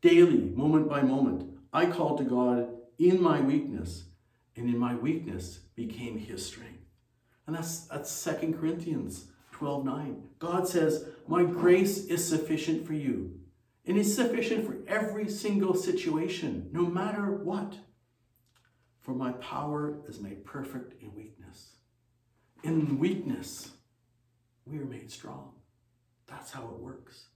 Daily, 0.00 0.52
moment 0.54 0.88
by 0.88 1.02
moment, 1.02 1.50
I 1.72 1.86
called 1.86 2.18
to 2.18 2.24
God 2.24 2.68
in 2.98 3.20
my 3.22 3.40
weakness, 3.40 4.04
and 4.56 4.68
in 4.68 4.78
my 4.78 4.94
weakness 4.94 5.60
became 5.74 6.18
his 6.18 6.44
strength. 6.44 6.78
And 7.46 7.56
that's, 7.56 7.80
that's 7.86 8.24
2 8.24 8.56
Corinthians 8.60 9.26
12 9.52 9.84
9. 9.84 10.22
God 10.38 10.68
says, 10.68 11.06
My 11.26 11.42
grace 11.42 12.06
is 12.06 12.26
sufficient 12.26 12.86
for 12.86 12.92
you 12.92 13.38
And 13.88 13.96
He's 13.96 14.14
sufficient 14.14 14.66
for 14.66 14.76
every 14.86 15.28
single 15.30 15.74
situation, 15.74 16.68
no 16.72 16.82
matter 16.82 17.32
what. 17.32 17.74
For 19.08 19.14
my 19.14 19.32
power 19.32 20.00
is 20.06 20.20
made 20.20 20.44
perfect 20.44 21.02
in 21.02 21.14
weakness. 21.14 21.76
In 22.62 22.98
weakness, 22.98 23.70
we 24.66 24.76
are 24.80 24.84
made 24.84 25.10
strong. 25.10 25.52
That's 26.26 26.50
how 26.50 26.64
it 26.64 26.78
works. 26.78 27.28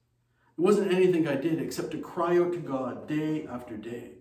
It 0.58 0.60
wasn't 0.60 0.92
anything 0.92 1.26
I 1.26 1.36
did 1.36 1.58
except 1.58 1.92
to 1.92 1.98
cry 1.98 2.36
out 2.36 2.52
to 2.52 2.58
God 2.58 3.08
day 3.08 3.46
after 3.50 3.78
day. 3.78 4.16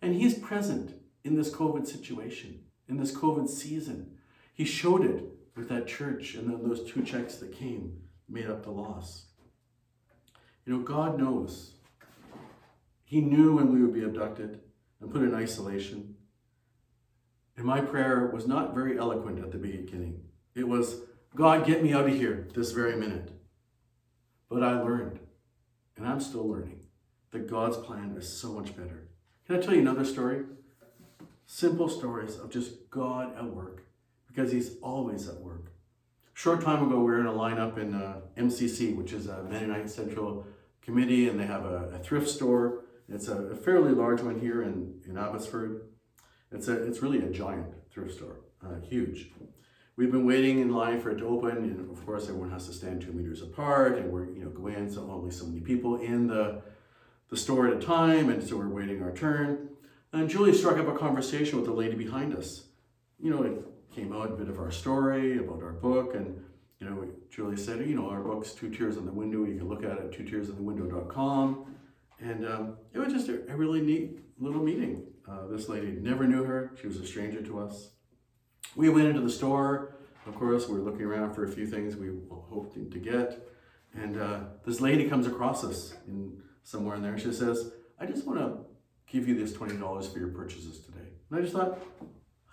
And 0.00 0.14
He's 0.14 0.38
present 0.38 0.94
in 1.24 1.34
this 1.34 1.50
COVID 1.50 1.88
situation, 1.88 2.60
in 2.88 2.98
this 2.98 3.10
COVID 3.10 3.48
season. 3.48 4.12
He 4.54 4.64
showed 4.64 5.04
it 5.04 5.24
with 5.56 5.68
that 5.70 5.88
church 5.88 6.36
and 6.36 6.48
then 6.48 6.62
those 6.62 6.88
two 6.88 7.02
checks 7.02 7.34
that 7.38 7.50
came 7.50 7.96
made 8.28 8.46
up 8.46 8.62
the 8.62 8.70
loss. 8.70 9.26
You 10.64 10.74
know, 10.74 10.84
God 10.84 11.18
knows. 11.18 11.74
He 13.02 13.20
knew 13.20 13.56
when 13.56 13.74
we 13.74 13.82
would 13.82 13.92
be 13.92 14.04
abducted 14.04 14.60
and 15.00 15.10
put 15.10 15.22
in 15.22 15.34
isolation. 15.34 16.14
And 17.60 17.68
my 17.68 17.82
prayer 17.82 18.30
was 18.32 18.46
not 18.46 18.74
very 18.74 18.98
eloquent 18.98 19.38
at 19.38 19.52
the 19.52 19.58
beginning. 19.58 20.22
It 20.54 20.66
was, 20.66 21.02
God, 21.34 21.66
get 21.66 21.82
me 21.82 21.92
out 21.92 22.08
of 22.08 22.14
here 22.16 22.48
this 22.54 22.72
very 22.72 22.96
minute. 22.96 23.32
But 24.48 24.62
I 24.62 24.80
learned, 24.80 25.18
and 25.94 26.08
I'm 26.08 26.20
still 26.20 26.48
learning, 26.48 26.80
that 27.32 27.50
God's 27.50 27.76
plan 27.76 28.14
is 28.16 28.26
so 28.26 28.54
much 28.54 28.74
better. 28.74 29.08
Can 29.46 29.56
I 29.56 29.60
tell 29.60 29.74
you 29.74 29.80
another 29.82 30.06
story? 30.06 30.44
Simple 31.44 31.90
stories 31.90 32.38
of 32.38 32.48
just 32.48 32.88
God 32.88 33.36
at 33.36 33.44
work, 33.44 33.84
because 34.26 34.50
He's 34.50 34.78
always 34.80 35.28
at 35.28 35.38
work. 35.38 35.70
Short 36.32 36.62
time 36.62 36.82
ago, 36.82 36.96
we 37.00 37.10
were 37.10 37.20
in 37.20 37.26
a 37.26 37.30
lineup 37.30 37.76
in 37.76 37.92
uh, 37.92 38.20
MCC, 38.38 38.96
which 38.96 39.12
is 39.12 39.26
a 39.26 39.42
Mennonite 39.42 39.90
Central 39.90 40.46
Committee, 40.80 41.28
and 41.28 41.38
they 41.38 41.44
have 41.44 41.66
a, 41.66 41.90
a 41.94 41.98
thrift 41.98 42.30
store. 42.30 42.84
It's 43.06 43.28
a, 43.28 43.36
a, 43.36 43.54
fairly 43.54 43.92
large 43.92 44.22
one 44.22 44.40
here 44.40 44.62
in, 44.62 44.94
in 45.06 45.18
Abbotsford. 45.18 45.89
It's, 46.52 46.68
a, 46.68 46.82
it's 46.82 47.00
really 47.02 47.18
a 47.18 47.30
giant 47.30 47.66
thrift 47.92 48.14
store, 48.14 48.40
uh, 48.64 48.80
huge. 48.82 49.30
We've 49.96 50.10
been 50.10 50.26
waiting 50.26 50.60
in 50.60 50.72
line 50.72 51.00
for 51.00 51.10
it 51.10 51.18
to 51.18 51.26
open, 51.26 51.58
and 51.58 51.90
of 51.90 52.04
course, 52.06 52.24
everyone 52.24 52.50
has 52.50 52.66
to 52.68 52.72
stand 52.72 53.02
two 53.02 53.12
meters 53.12 53.42
apart, 53.42 53.98
and 53.98 54.10
we're 54.10 54.24
you 54.30 54.44
know 54.44 54.50
go 54.50 54.68
in, 54.68 54.90
so 54.90 55.02
only 55.10 55.30
so 55.30 55.44
many 55.44 55.60
people 55.60 55.96
in 55.96 56.26
the 56.26 56.62
the 57.28 57.36
store 57.36 57.68
at 57.68 57.76
a 57.76 57.80
time, 57.80 58.30
and 58.30 58.42
so 58.42 58.56
we're 58.56 58.68
waiting 58.68 59.02
our 59.02 59.12
turn. 59.12 59.68
And 60.12 60.28
Julie 60.28 60.54
struck 60.54 60.78
up 60.78 60.88
a 60.88 60.96
conversation 60.96 61.56
with 61.56 61.66
the 61.66 61.72
lady 61.72 61.94
behind 61.94 62.34
us. 62.34 62.64
You 63.20 63.30
know, 63.30 63.42
it 63.42 63.62
came 63.94 64.12
out 64.12 64.32
a 64.32 64.34
bit 64.34 64.48
of 64.48 64.58
our 64.58 64.70
story 64.70 65.38
about 65.38 65.62
our 65.62 65.72
book, 65.72 66.14
and 66.14 66.42
you 66.80 66.88
know, 66.88 67.06
Julie 67.30 67.58
said, 67.58 67.86
you 67.86 67.94
know, 67.94 68.08
our 68.08 68.20
book's 68.20 68.52
two 68.52 68.70
tears 68.70 68.96
on 68.96 69.04
the 69.04 69.12
window. 69.12 69.44
You 69.44 69.58
can 69.58 69.68
look 69.68 69.84
at 69.84 69.98
it 69.98 70.12
two 70.12 70.24
tears 70.24 70.48
on 70.48 70.56
the 70.56 70.62
window.com. 70.62 71.76
And 72.20 72.46
um, 72.46 72.76
it 72.92 72.98
was 72.98 73.12
just 73.12 73.28
a, 73.28 73.50
a, 73.50 73.56
really 73.56 73.80
neat 73.80 74.18
little 74.38 74.62
meeting. 74.62 75.04
Uh, 75.28 75.46
this 75.46 75.68
lady 75.68 75.92
never 75.92 76.26
knew 76.26 76.44
her. 76.44 76.72
She 76.80 76.86
was 76.86 76.98
a 76.98 77.06
stranger 77.06 77.42
to 77.42 77.60
us. 77.60 77.90
We 78.76 78.88
went 78.90 79.08
into 79.08 79.22
the 79.22 79.30
store. 79.30 79.96
Of 80.26 80.34
course, 80.34 80.68
we 80.68 80.78
were 80.78 80.84
looking 80.84 81.06
around 81.06 81.34
for 81.34 81.44
a 81.44 81.48
few 81.48 81.66
things 81.66 81.96
we 81.96 82.10
hoped 82.30 82.74
to 82.74 82.98
get. 82.98 83.46
And 83.94 84.20
uh, 84.20 84.40
this 84.66 84.80
lady 84.80 85.08
comes 85.08 85.26
across 85.26 85.64
us 85.64 85.94
in 86.06 86.40
somewhere 86.62 86.96
in 86.96 87.02
there. 87.02 87.18
She 87.18 87.32
says, 87.32 87.72
I 87.98 88.06
just 88.06 88.26
want 88.26 88.38
to 88.38 88.58
give 89.10 89.26
you 89.26 89.34
this 89.34 89.52
$20 89.52 90.12
for 90.12 90.18
your 90.18 90.28
purchases 90.28 90.80
today. 90.80 91.08
And 91.30 91.38
I 91.38 91.42
just 91.42 91.54
thought, 91.54 91.78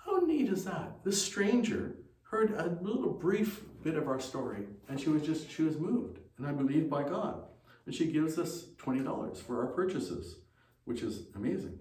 how 0.06 0.18
neat 0.20 0.50
is 0.50 0.66
that? 0.66 1.04
This 1.04 1.22
stranger 1.22 1.98
heard 2.24 2.52
a 2.52 2.78
little 2.82 3.14
brief 3.14 3.62
bit 3.84 3.96
of 3.96 4.08
our 4.08 4.20
story 4.20 4.66
and 4.90 5.00
she 5.00 5.10
was 5.10 5.22
just, 5.22 5.52
she 5.52 5.64
was 5.64 5.78
moved. 5.78 6.20
And 6.38 6.48
I 6.48 6.52
believe 6.52 6.90
by 6.90 7.04
God. 7.04 7.44
And 7.88 7.96
she 7.96 8.12
gives 8.12 8.38
us 8.38 8.66
$20 8.84 9.38
for 9.38 9.62
our 9.62 9.68
purchases, 9.68 10.36
which 10.84 11.02
is 11.02 11.28
amazing. 11.36 11.80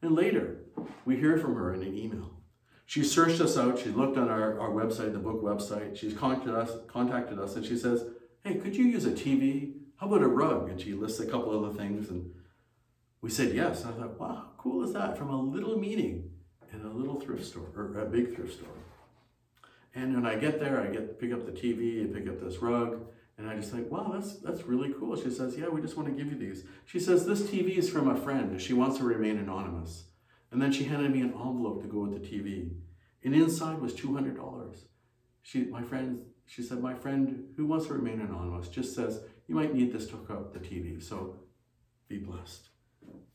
And 0.00 0.14
later, 0.14 0.60
we 1.04 1.16
hear 1.16 1.36
from 1.36 1.56
her 1.56 1.74
in 1.74 1.82
an 1.82 1.98
email. 1.98 2.36
She 2.86 3.02
searched 3.02 3.40
us 3.40 3.58
out. 3.58 3.80
She 3.80 3.88
looked 3.88 4.16
on 4.16 4.28
our, 4.28 4.60
our 4.60 4.70
website, 4.70 5.12
the 5.12 5.18
book 5.18 5.42
website. 5.42 5.96
She's 5.96 6.14
contacted 6.14 6.54
us, 6.54 6.70
contacted 6.86 7.40
us 7.40 7.56
and 7.56 7.66
she 7.66 7.76
says, 7.76 8.04
Hey, 8.44 8.54
could 8.54 8.76
you 8.76 8.84
use 8.84 9.04
a 9.04 9.10
TV? 9.10 9.72
How 9.96 10.06
about 10.06 10.22
a 10.22 10.28
rug? 10.28 10.70
And 10.70 10.80
she 10.80 10.92
lists 10.92 11.18
a 11.18 11.26
couple 11.26 11.58
other 11.58 11.76
things. 11.76 12.08
And 12.08 12.30
we 13.20 13.28
said 13.28 13.52
yes. 13.52 13.82
And 13.82 13.94
I 13.94 13.98
thought, 13.98 14.20
wow, 14.20 14.28
how 14.28 14.50
cool 14.58 14.84
is 14.84 14.92
that? 14.92 15.18
From 15.18 15.30
a 15.30 15.42
little 15.42 15.76
meeting 15.76 16.30
in 16.72 16.82
a 16.82 16.92
little 16.92 17.18
thrift 17.18 17.44
store, 17.44 17.72
or 17.74 17.98
a 17.98 18.06
big 18.06 18.36
thrift 18.36 18.54
store. 18.54 18.68
And 19.92 20.14
when 20.14 20.26
I 20.26 20.36
get 20.36 20.60
there, 20.60 20.80
I 20.80 20.86
get 20.86 21.18
pick 21.18 21.32
up 21.32 21.46
the 21.46 21.52
TV 21.52 22.02
and 22.02 22.14
pick 22.14 22.28
up 22.28 22.40
this 22.40 22.58
rug. 22.58 23.00
And 23.38 23.48
I 23.48 23.56
just 23.56 23.70
think, 23.70 23.90
wow, 23.90 24.10
that's 24.14 24.38
that's 24.38 24.62
really 24.62 24.94
cool. 24.98 25.14
She 25.16 25.30
says, 25.30 25.56
yeah, 25.58 25.68
we 25.68 25.82
just 25.82 25.96
want 25.96 26.08
to 26.08 26.14
give 26.14 26.32
you 26.32 26.38
these. 26.38 26.64
She 26.86 26.98
says, 26.98 27.26
this 27.26 27.42
TV 27.42 27.76
is 27.76 27.90
from 27.90 28.08
a 28.08 28.16
friend. 28.16 28.60
She 28.60 28.72
wants 28.72 28.96
to 28.98 29.04
remain 29.04 29.38
anonymous. 29.38 30.04
And 30.50 30.62
then 30.62 30.72
she 30.72 30.84
handed 30.84 31.12
me 31.12 31.20
an 31.20 31.32
envelope 31.32 31.82
to 31.82 31.88
go 31.88 32.00
with 32.00 32.12
the 32.12 32.26
TV. 32.26 32.70
And 33.24 33.34
inside 33.34 33.78
was 33.80 33.92
$200. 33.94 34.76
She, 35.42 35.64
my 35.64 35.82
friend, 35.82 36.22
she 36.46 36.62
said, 36.62 36.80
my 36.80 36.94
friend 36.94 37.48
who 37.56 37.66
wants 37.66 37.86
to 37.86 37.94
remain 37.94 38.20
anonymous 38.20 38.68
just 38.68 38.94
says, 38.94 39.20
you 39.48 39.54
might 39.54 39.74
need 39.74 39.92
this 39.92 40.06
to 40.08 40.16
hook 40.16 40.30
up 40.30 40.52
the 40.52 40.60
TV. 40.60 41.02
So 41.02 41.36
be 42.08 42.18
blessed. 42.18 42.68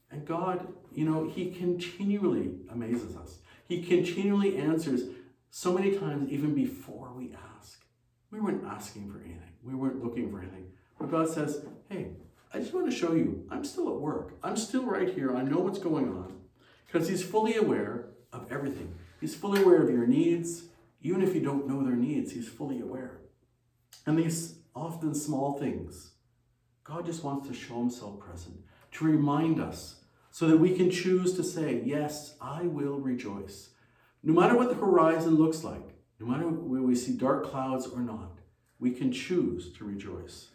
And 0.10 0.26
God, 0.26 0.74
you 0.94 1.06
know, 1.06 1.30
He 1.30 1.52
continually 1.52 2.56
amazes 2.70 3.16
us. 3.16 3.40
He 3.68 3.82
continually 3.82 4.58
answers 4.58 5.04
so 5.50 5.74
many 5.74 5.98
times, 5.98 6.30
even 6.30 6.54
before 6.54 7.14
we 7.16 7.34
ask. 7.58 7.86
We 8.30 8.40
weren't 8.40 8.66
asking 8.66 9.12
for 9.12 9.20
anything, 9.20 9.51
we 9.64 9.76
weren't 9.76 10.04
looking 10.04 10.32
for 10.32 10.40
anything. 10.40 10.66
But 11.00 11.12
God 11.12 11.30
says, 11.30 11.66
hey, 11.90 12.12
I 12.54 12.60
just 12.60 12.74
want 12.74 12.90
to 12.90 12.96
show 12.96 13.14
you, 13.14 13.46
I'm 13.50 13.64
still 13.64 13.88
at 13.90 14.00
work. 14.00 14.34
I'm 14.44 14.58
still 14.58 14.86
right 14.86 15.14
here. 15.14 15.36
I 15.36 15.42
know 15.42 15.60
what's 15.60 15.80
going 15.80 16.10
on. 16.10 16.34
Because 16.86 17.08
He's 17.08 17.24
fully 17.24 17.56
aware 17.56 18.10
of 18.34 18.52
everything. 18.52 18.94
He's 19.20 19.36
fully 19.36 19.62
aware 19.62 19.82
of 19.82 19.90
your 19.90 20.06
needs. 20.06 20.64
Even 21.02 21.22
if 21.22 21.34
you 21.34 21.42
don't 21.42 21.68
know 21.68 21.84
their 21.84 21.96
needs, 21.96 22.34
He's 22.34 22.48
fully 22.48 22.80
aware. 22.80 23.22
And 24.06 24.18
these 24.18 24.56
often 24.76 25.16
small 25.16 25.58
things, 25.58 26.12
God 26.84 27.06
just 27.06 27.24
wants 27.24 27.48
to 27.48 27.54
show 27.54 27.76
Himself 27.76 28.20
present, 28.20 28.58
to 28.94 29.06
remind 29.06 29.60
us 29.60 30.02
so 30.32 30.48
that 30.48 30.58
we 30.58 30.76
can 30.76 30.90
choose 30.90 31.34
to 31.36 31.44
say, 31.44 31.82
Yes, 31.86 32.36
I 32.42 32.64
will 32.64 33.00
rejoice. 33.00 33.70
No 34.24 34.34
matter 34.34 34.56
what 34.56 34.70
the 34.70 34.76
horizon 34.76 35.36
looks 35.36 35.64
like, 35.64 35.96
no 36.20 36.28
matter 36.28 36.48
whether 36.48 36.84
we 36.84 36.96
see 36.96 37.14
dark 37.14 37.50
clouds 37.50 37.88
or 37.88 38.02
not, 38.02 38.41
we 38.82 38.92
can 38.92 39.14
choose 39.14 39.72
to 39.74 39.86
rejoice. 39.86 40.48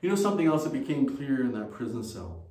You 0.00 0.08
know 0.08 0.14
something 0.14 0.46
else 0.46 0.64
that 0.64 0.72
became 0.72 1.16
clear 1.16 1.42
in 1.42 1.52
that 1.52 1.72
prison 1.72 2.04
cell? 2.04 2.46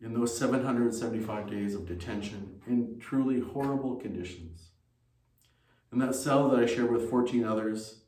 In 0.00 0.12
those 0.12 0.36
775 0.36 1.50
days 1.50 1.74
of 1.74 1.88
detention 1.88 2.60
in 2.66 3.00
truly 3.00 3.40
horrible 3.40 3.96
conditions. 3.96 4.68
In 5.92 5.98
that 5.98 6.14
cell 6.14 6.48
that 6.50 6.60
I 6.60 6.66
shared 6.66 6.92
with 6.92 7.10
14 7.10 7.42
others, 7.42 8.02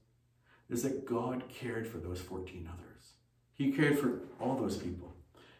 is 0.69 0.83
that 0.85 1.05
God 1.05 1.45
cared 1.49 1.89
for 1.89 1.99
those 1.99 2.21
14 2.21 2.69
others. 2.73 3.15
He 3.55 3.73
cared 3.73 3.99
for 3.99 4.21
all 4.39 4.55
those 4.55 4.77
people. 4.77 5.15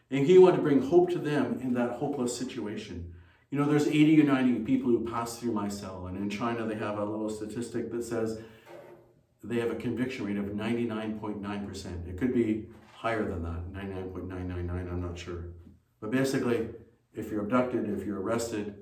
And 0.09 0.25
he 0.25 0.37
wanted 0.37 0.57
to 0.57 0.63
bring 0.63 0.83
hope 0.83 1.09
to 1.09 1.19
them 1.19 1.59
in 1.61 1.73
that 1.73 1.93
hopeless 1.93 2.37
situation. 2.37 3.13
You 3.49 3.59
know, 3.59 3.65
there's 3.65 3.87
80 3.87 4.21
or 4.21 4.25
90 4.25 4.59
people 4.63 4.89
who 4.89 5.05
pass 5.05 5.37
through 5.37 5.51
my 5.51 5.67
cell, 5.67 6.05
and 6.07 6.17
in 6.17 6.29
China 6.29 6.65
they 6.65 6.75
have 6.75 6.97
a 6.97 7.03
little 7.03 7.29
statistic 7.29 7.91
that 7.91 8.05
says 8.05 8.39
they 9.43 9.59
have 9.59 9.71
a 9.71 9.75
conviction 9.75 10.25
rate 10.25 10.37
of 10.37 10.45
99.9%. 10.45 12.07
It 12.07 12.17
could 12.17 12.33
be 12.33 12.67
higher 12.93 13.27
than 13.27 13.41
that, 13.43 13.73
99.999, 13.73 14.69
I'm 14.69 15.01
not 15.01 15.17
sure. 15.17 15.45
But 15.99 16.11
basically, 16.11 16.69
if 17.13 17.31
you're 17.31 17.41
abducted, 17.41 17.89
if 17.89 18.05
you're 18.05 18.21
arrested, 18.21 18.75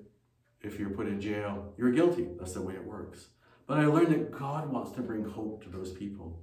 if 0.61 0.77
you're 0.77 0.89
put 0.89 1.07
in 1.07 1.21
jail, 1.21 1.73
you're 1.77 1.91
guilty. 1.91 2.27
That's 2.37 2.53
the 2.53 2.61
way 2.61 2.73
it 2.73 2.83
works. 2.83 3.27
But 3.65 3.77
I 3.77 3.85
learned 3.85 4.11
that 4.11 4.31
God 4.31 4.69
wants 4.69 4.91
to 4.91 5.01
bring 5.01 5.23
hope 5.23 5.63
to 5.63 5.69
those 5.69 5.91
people. 5.91 6.41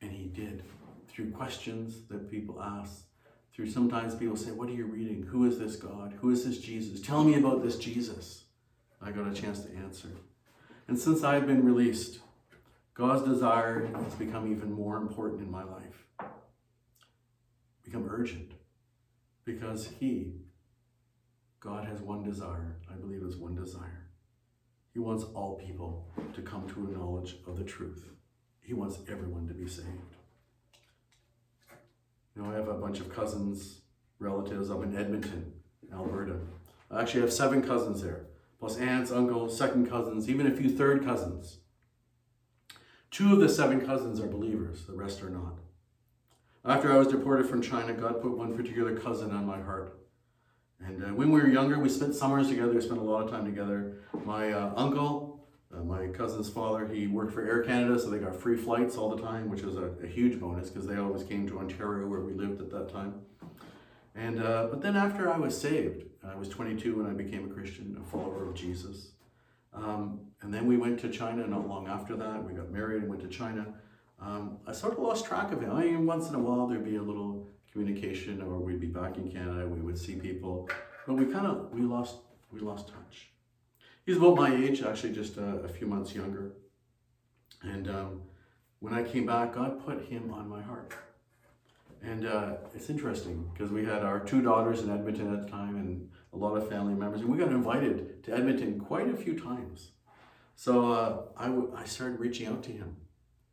And 0.00 0.12
He 0.12 0.26
did 0.26 0.62
through 1.08 1.32
questions 1.32 2.02
that 2.08 2.30
people 2.30 2.62
ask, 2.62 3.06
through 3.52 3.70
sometimes 3.70 4.14
people 4.14 4.36
say, 4.36 4.50
What 4.50 4.68
are 4.68 4.74
you 4.74 4.86
reading? 4.86 5.22
Who 5.22 5.46
is 5.46 5.58
this 5.58 5.76
God? 5.76 6.14
Who 6.20 6.30
is 6.30 6.44
this 6.44 6.58
Jesus? 6.58 7.00
Tell 7.00 7.24
me 7.24 7.34
about 7.34 7.64
this 7.64 7.76
Jesus. 7.78 8.44
I 9.02 9.10
got 9.10 9.26
a 9.26 9.34
chance 9.34 9.60
to 9.60 9.74
answer. 9.76 10.10
And 10.88 10.98
since 10.98 11.24
I've 11.24 11.46
been 11.46 11.64
released, 11.64 12.20
God's 12.94 13.22
desire 13.28 13.86
has 13.94 14.14
become 14.14 14.50
even 14.50 14.72
more 14.72 14.96
important 14.96 15.42
in 15.42 15.50
my 15.50 15.64
life, 15.64 16.06
become 17.82 18.08
urgent, 18.08 18.52
because 19.44 19.88
He, 20.00 20.34
God, 21.60 21.86
has 21.86 22.00
one 22.00 22.22
desire. 22.22 22.76
I 22.90 22.94
believe 22.94 23.22
is 23.22 23.36
one 23.36 23.54
desire. 23.54 24.06
He 24.92 25.00
wants 25.00 25.24
all 25.34 25.56
people 25.56 26.08
to 26.34 26.40
come 26.40 26.66
to 26.68 26.86
a 26.86 26.96
knowledge 26.96 27.36
of 27.46 27.58
the 27.58 27.64
truth. 27.64 28.06
He 28.62 28.72
wants 28.72 28.98
everyone 29.10 29.46
to 29.48 29.54
be 29.54 29.68
saved. 29.68 29.88
You 32.34 32.42
know, 32.42 32.50
I 32.50 32.54
have 32.54 32.68
a 32.68 32.74
bunch 32.74 33.00
of 33.00 33.14
cousins, 33.14 33.80
relatives 34.18 34.70
up 34.70 34.82
in 34.82 34.96
Edmonton, 34.96 35.52
Alberta. 35.92 36.36
I 36.90 37.02
actually 37.02 37.20
have 37.22 37.32
seven 37.32 37.62
cousins 37.62 38.02
there, 38.02 38.26
plus 38.66 38.78
aunts, 38.78 39.12
uncles, 39.12 39.56
second 39.56 39.88
cousins, 39.88 40.28
even 40.28 40.44
a 40.44 40.50
few 40.50 40.68
third 40.68 41.04
cousins. 41.04 41.58
Two 43.12 43.32
of 43.32 43.38
the 43.38 43.48
seven 43.48 43.86
cousins 43.86 44.18
are 44.18 44.26
believers, 44.26 44.86
the 44.86 44.92
rest 44.92 45.22
are 45.22 45.30
not. 45.30 45.60
After 46.64 46.92
I 46.92 46.96
was 46.96 47.06
deported 47.06 47.48
from 47.48 47.62
China, 47.62 47.92
God 47.92 48.20
put 48.20 48.36
one 48.36 48.56
particular 48.56 48.96
cousin 48.96 49.30
on 49.30 49.46
my 49.46 49.60
heart. 49.60 49.96
And 50.84 51.00
uh, 51.00 51.06
when 51.10 51.30
we 51.30 51.40
were 51.40 51.48
younger, 51.48 51.78
we 51.78 51.88
spent 51.88 52.16
summers 52.16 52.48
together. 52.48 52.72
We 52.72 52.80
spent 52.80 52.98
a 52.98 53.04
lot 53.04 53.22
of 53.22 53.30
time 53.30 53.44
together. 53.44 53.98
My 54.24 54.50
uh, 54.50 54.72
uncle, 54.74 55.46
uh, 55.72 55.84
my 55.84 56.08
cousin's 56.08 56.50
father, 56.50 56.88
he 56.88 57.06
worked 57.06 57.34
for 57.34 57.46
Air 57.46 57.62
Canada, 57.62 58.00
so 58.00 58.10
they 58.10 58.18
got 58.18 58.34
free 58.34 58.56
flights 58.56 58.96
all 58.96 59.14
the 59.14 59.22
time, 59.22 59.48
which 59.48 59.62
was 59.62 59.76
a, 59.76 59.92
a 60.02 60.08
huge 60.08 60.40
bonus 60.40 60.70
because 60.70 60.88
they 60.88 60.96
always 60.96 61.22
came 61.22 61.46
to 61.46 61.60
Ontario 61.60 62.08
where 62.08 62.20
we 62.20 62.32
lived 62.32 62.60
at 62.60 62.70
that 62.72 62.88
time. 62.92 63.14
And 64.16 64.42
uh, 64.42 64.66
but 64.70 64.82
then 64.82 64.96
after 64.96 65.32
I 65.32 65.38
was 65.38 65.56
saved, 65.56 66.06
I 66.30 66.34
was 66.36 66.48
22 66.48 66.96
when 66.96 67.06
I 67.06 67.12
became 67.12 67.50
a 67.50 67.52
Christian, 67.52 67.96
a 68.00 68.10
follower 68.10 68.48
of 68.48 68.54
Jesus. 68.54 69.12
Um, 69.72 70.20
and 70.42 70.52
then 70.52 70.66
we 70.66 70.76
went 70.76 70.98
to 71.00 71.08
China 71.08 71.46
not 71.46 71.68
long 71.68 71.86
after 71.88 72.16
that. 72.16 72.44
We 72.44 72.52
got 72.52 72.70
married 72.70 73.02
and 73.02 73.10
went 73.10 73.22
to 73.22 73.28
China. 73.28 73.66
Um, 74.20 74.58
I 74.66 74.72
sort 74.72 74.94
of 74.94 74.98
lost 75.00 75.26
track 75.26 75.52
of 75.52 75.60
him. 75.60 75.70
I 75.72 75.84
mean, 75.84 76.06
once 76.06 76.28
in 76.28 76.34
a 76.34 76.38
while 76.38 76.66
there'd 76.66 76.84
be 76.84 76.96
a 76.96 77.02
little 77.02 77.46
communication, 77.70 78.40
or 78.40 78.58
we'd 78.58 78.80
be 78.80 78.86
back 78.86 79.18
in 79.18 79.30
Canada. 79.30 79.66
We 79.66 79.80
would 79.80 79.98
see 79.98 80.16
people, 80.16 80.68
but 81.06 81.14
we 81.14 81.26
kind 81.26 81.46
of 81.46 81.70
we 81.72 81.82
lost 81.82 82.16
we 82.50 82.60
lost 82.60 82.88
touch. 82.88 83.28
He's 84.06 84.16
about 84.16 84.36
my 84.36 84.54
age, 84.54 84.82
actually, 84.82 85.12
just 85.12 85.36
a, 85.36 85.58
a 85.58 85.68
few 85.68 85.86
months 85.86 86.14
younger. 86.14 86.52
And 87.62 87.90
um, 87.90 88.22
when 88.78 88.94
I 88.94 89.02
came 89.02 89.26
back, 89.26 89.54
God 89.54 89.84
put 89.84 90.06
him 90.06 90.32
on 90.32 90.48
my 90.48 90.62
heart. 90.62 90.94
And 92.02 92.26
uh, 92.26 92.52
it's 92.74 92.88
interesting 92.88 93.50
because 93.52 93.72
we 93.72 93.84
had 93.84 94.04
our 94.04 94.20
two 94.20 94.40
daughters 94.40 94.82
in 94.82 94.90
Edmonton 94.90 95.34
at 95.34 95.44
the 95.44 95.50
time 95.50 95.76
and 95.76 96.08
a 96.32 96.36
lot 96.36 96.56
of 96.56 96.68
family 96.68 96.94
members, 96.94 97.20
and 97.20 97.30
we 97.30 97.38
got 97.38 97.48
invited 97.48 98.22
to 98.24 98.32
Edmonton 98.32 98.78
quite 98.80 99.08
a 99.08 99.16
few 99.16 99.38
times. 99.38 99.90
So 100.54 100.92
uh, 100.92 101.22
I, 101.36 101.46
w- 101.46 101.72
I 101.76 101.84
started 101.84 102.18
reaching 102.18 102.46
out 102.46 102.62
to 102.64 102.72
him. 102.72 102.96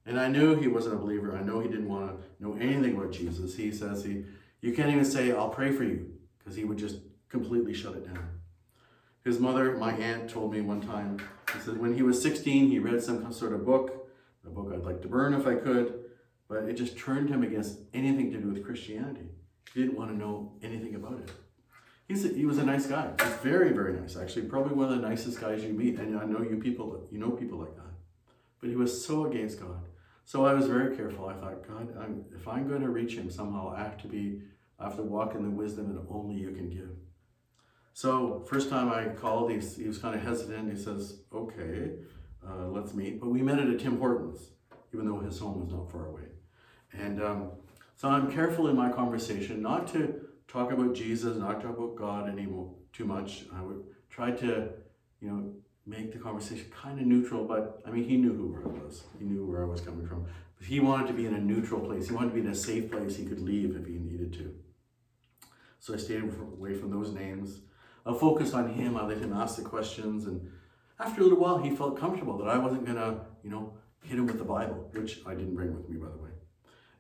And 0.06 0.20
I 0.20 0.28
knew 0.28 0.56
he 0.56 0.68
wasn't 0.68 0.96
a 0.96 0.98
believer. 0.98 1.38
I 1.38 1.42
know 1.42 1.60
he 1.62 1.70
didn't 1.70 1.88
want 1.88 2.08
to 2.08 2.44
know 2.44 2.56
anything 2.56 2.96
about 2.98 3.12
Jesus. 3.12 3.56
He 3.56 3.72
says 3.72 4.04
he, 4.04 4.26
you 4.62 4.74
can't 4.74 4.90
even 4.90 5.06
say, 5.06 5.32
I'll 5.32 5.50
pray 5.50 5.72
for 5.72 5.84
you, 5.84 6.12
because 6.40 6.56
he 6.56 6.66
would 6.66 6.78
just 6.78 6.98
completely 7.30 7.74
shut 7.74 7.96
it 7.96 8.06
down. 8.06 8.28
His 9.24 9.40
mother, 9.40 9.78
my 9.78 9.94
aunt, 9.94 10.30
told 10.30 10.52
me 10.52 10.60
one 10.60 10.82
time, 10.82 11.20
he 11.54 11.60
said 11.60 11.78
when 11.78 11.96
he 11.96 12.04
was 12.04 12.22
16, 12.22 12.70
he 12.70 12.80
read 12.80 13.02
some 13.02 13.32
sort 13.32 13.54
of 13.54 13.66
book, 13.66 14.10
a 14.46 14.50
book 14.50 14.72
I'd 14.74 14.84
like 14.84 15.02
to 15.04 15.08
burn 15.08 15.34
if 15.34 15.48
I 15.48 15.56
could, 15.56 16.04
but 16.50 16.64
it 16.64 16.74
just 16.74 16.98
turned 16.98 17.30
him 17.30 17.42
against 17.42 17.80
anything 17.94 18.32
to 18.32 18.38
do 18.38 18.50
with 18.50 18.66
Christianity. 18.66 19.30
He 19.74 19.82
didn't 19.82 19.98
want 19.98 20.12
to 20.12 20.18
know 20.18 20.52
anything 20.62 20.96
about 20.96 21.20
it. 21.20 21.32
He's 22.08 22.26
a, 22.26 22.30
he 22.30 22.46
was 22.46 22.58
a 22.58 22.66
nice 22.66 22.86
guy. 22.86 23.12
He's 23.20 23.34
very, 23.36 23.72
very 23.72 23.94
nice, 23.94 24.18
actually. 24.18 24.44
Probably 24.44 24.74
one 24.74 24.92
of 24.92 25.02
the 25.02 25.08
nicest 25.08 25.40
guys 25.40 25.64
you 25.64 25.74
meet. 25.74 25.98
And 25.98 26.20
I 26.20 26.26
know 26.26 26.42
you 26.42 26.58
people, 26.58 27.08
you 27.12 27.20
know 27.20 27.32
people 27.32 27.58
like 27.60 27.76
that. 27.76 27.94
But 28.60 28.70
he 28.70 28.76
was 28.76 29.06
so 29.06 29.26
against 29.26 29.60
God. 29.60 29.86
So 30.26 30.46
I 30.46 30.54
was 30.54 30.68
very 30.68 30.96
careful. 30.96 31.28
I 31.28 31.34
thought, 31.34 31.68
God, 31.68 31.96
I'm, 32.00 32.26
if 32.36 32.48
I'm 32.48 32.68
going 32.68 32.82
to 32.82 32.90
reach 32.90 33.16
him 33.16 33.30
somehow, 33.30 33.74
I 33.76 33.80
have 33.80 33.98
to 34.02 34.08
be, 34.08 34.42
I 34.80 34.86
have 34.86 34.96
to 34.98 35.04
walk 35.04 35.36
in 35.36 35.44
the 35.44 35.50
wisdom 35.50 35.94
that 35.94 36.02
only 36.10 36.36
you 36.36 36.52
can 36.52 36.70
give. 36.70 36.90
So 37.94 38.44
first 38.48 38.70
time 38.70 38.92
I 38.92 39.10
called, 39.10 39.52
he, 39.52 39.60
he 39.60 39.88
was 39.88 39.98
kind 39.98 40.16
of 40.16 40.24
hesitant. 40.24 40.72
He 40.72 40.82
says, 40.82 41.20
okay, 41.34 41.92
uh, 42.48 42.68
let's 42.68 42.94
meet. 42.94 43.20
But 43.20 43.30
we 43.30 43.42
met 43.42 43.60
at 43.60 43.68
a 43.68 43.78
Tim 43.78 44.00
Hortons, 44.00 44.50
even 44.94 45.06
though 45.06 45.20
his 45.20 45.40
home 45.40 45.62
was 45.62 45.72
not 45.72 45.92
far 45.92 46.08
away. 46.08 46.24
And 46.94 47.22
um, 47.22 47.52
so 47.96 48.10
I'm 48.10 48.32
careful 48.32 48.68
in 48.68 48.76
my 48.76 48.92
conversation 48.92 49.62
not 49.62 49.88
to 49.94 50.22
talk 50.54 50.72
about 50.72 50.94
Jesus, 50.94 51.36
not 51.38 51.62
talk 51.62 51.78
about 51.78 51.96
God 51.96 52.30
anymore 52.30 52.70
too 52.94 53.06
much. 53.06 53.46
I 53.54 53.62
would 53.64 53.84
try 54.10 54.30
to, 54.32 54.70
you 55.20 55.28
know, 55.28 55.52
make 55.86 56.14
the 56.14 56.20
conversation 56.20 56.68
kind 56.72 57.00
of 57.00 57.08
neutral, 57.08 57.44
but 57.44 57.82
I 57.86 57.90
mean, 57.90 58.04
he 58.04 58.18
knew 58.18 58.34
who 58.34 58.56
I 58.64 58.86
was. 58.86 59.04
He 59.18 59.26
knew 59.26 59.46
where 59.46 59.64
I 59.64 59.66
was 59.66 59.82
coming 59.82 60.08
from. 60.08 60.26
But 60.58 60.68
he 60.68 60.80
wanted 60.80 61.08
to 61.08 61.14
be 61.14 61.26
in 61.26 61.34
a 61.34 61.40
neutral 61.40 61.82
place. 61.82 62.08
He 62.08 62.14
wanted 62.14 62.30
to 62.30 62.36
be 62.36 62.42
in 62.42 62.48
a 62.48 62.56
safe 62.56 62.92
place 62.92 63.18
he 63.18 63.26
could 63.26 63.42
leave 63.42 63.76
if 63.76 63.88
he 63.88 63.94
needed 63.94 64.32
to. 64.34 64.54
So 65.80 65.96
I 65.96 65.98
stayed 65.98 66.24
away 66.24 66.76
from 66.76 66.92
those 66.92 67.12
names. 67.12 67.62
I 68.06 68.14
focused 68.14 68.54
on 68.54 68.70
him. 68.74 68.96
I 68.96 69.06
let 69.06 69.18
him 69.18 69.34
ask 69.34 69.56
the 69.56 69.64
questions. 69.64 70.26
And 70.26 70.50
after 71.00 71.22
a 71.22 71.24
little 71.24 71.40
while, 71.40 71.58
he 71.58 71.76
felt 71.76 72.00
comfortable 72.00 72.38
that 72.38 72.48
I 72.48 72.58
wasn't 72.60 72.86
going 72.86 72.98
to, 72.98 73.22
you 73.44 73.50
know, 73.50 73.74
hit 74.04 74.20
him 74.20 74.28
with 74.28 74.38
the 74.38 74.46
Bible, 74.46 74.90
which 74.94 75.20
I 75.26 75.34
didn't 75.34 75.56
bring 75.56 75.76
with 75.76 75.90
me, 75.90 75.98
by 75.98 76.12
the 76.12 76.18
way. 76.18 76.30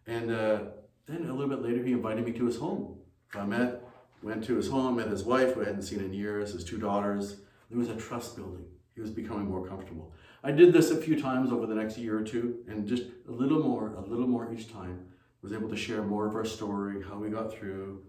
And 0.07 0.31
uh, 0.31 0.59
then 1.05 1.29
a 1.29 1.33
little 1.33 1.47
bit 1.47 1.61
later, 1.61 1.83
he 1.83 1.93
invited 1.93 2.25
me 2.25 2.33
to 2.33 2.45
his 2.45 2.57
home. 2.57 2.97
I 3.35 3.45
met, 3.45 3.81
went 4.21 4.43
to 4.45 4.55
his 4.55 4.67
home, 4.69 4.97
met 4.97 5.07
his 5.07 5.23
wife, 5.23 5.53
who 5.53 5.61
I 5.61 5.65
hadn't 5.65 5.83
seen 5.83 5.99
in 5.99 6.13
years, 6.13 6.53
his 6.53 6.63
two 6.63 6.77
daughters. 6.77 7.37
There 7.69 7.79
was 7.79 7.89
a 7.89 7.95
trust 7.95 8.35
building. 8.35 8.65
He 8.95 9.01
was 9.01 9.09
becoming 9.09 9.45
more 9.45 9.67
comfortable. 9.67 10.13
I 10.43 10.51
did 10.51 10.73
this 10.73 10.91
a 10.91 10.97
few 10.97 11.19
times 11.19 11.51
over 11.51 11.65
the 11.65 11.75
next 11.75 11.97
year 11.97 12.19
or 12.19 12.23
two, 12.23 12.59
and 12.67 12.87
just 12.87 13.03
a 13.27 13.31
little 13.31 13.63
more, 13.63 13.93
a 13.95 14.01
little 14.01 14.27
more 14.27 14.53
each 14.53 14.71
time. 14.71 15.07
Was 15.41 15.51
able 15.51 15.69
to 15.69 15.75
share 15.75 16.01
more 16.03 16.25
of 16.25 16.35
our 16.35 16.45
story, 16.45 17.03
how 17.03 17.17
we 17.17 17.29
got 17.29 17.53
through. 17.53 18.01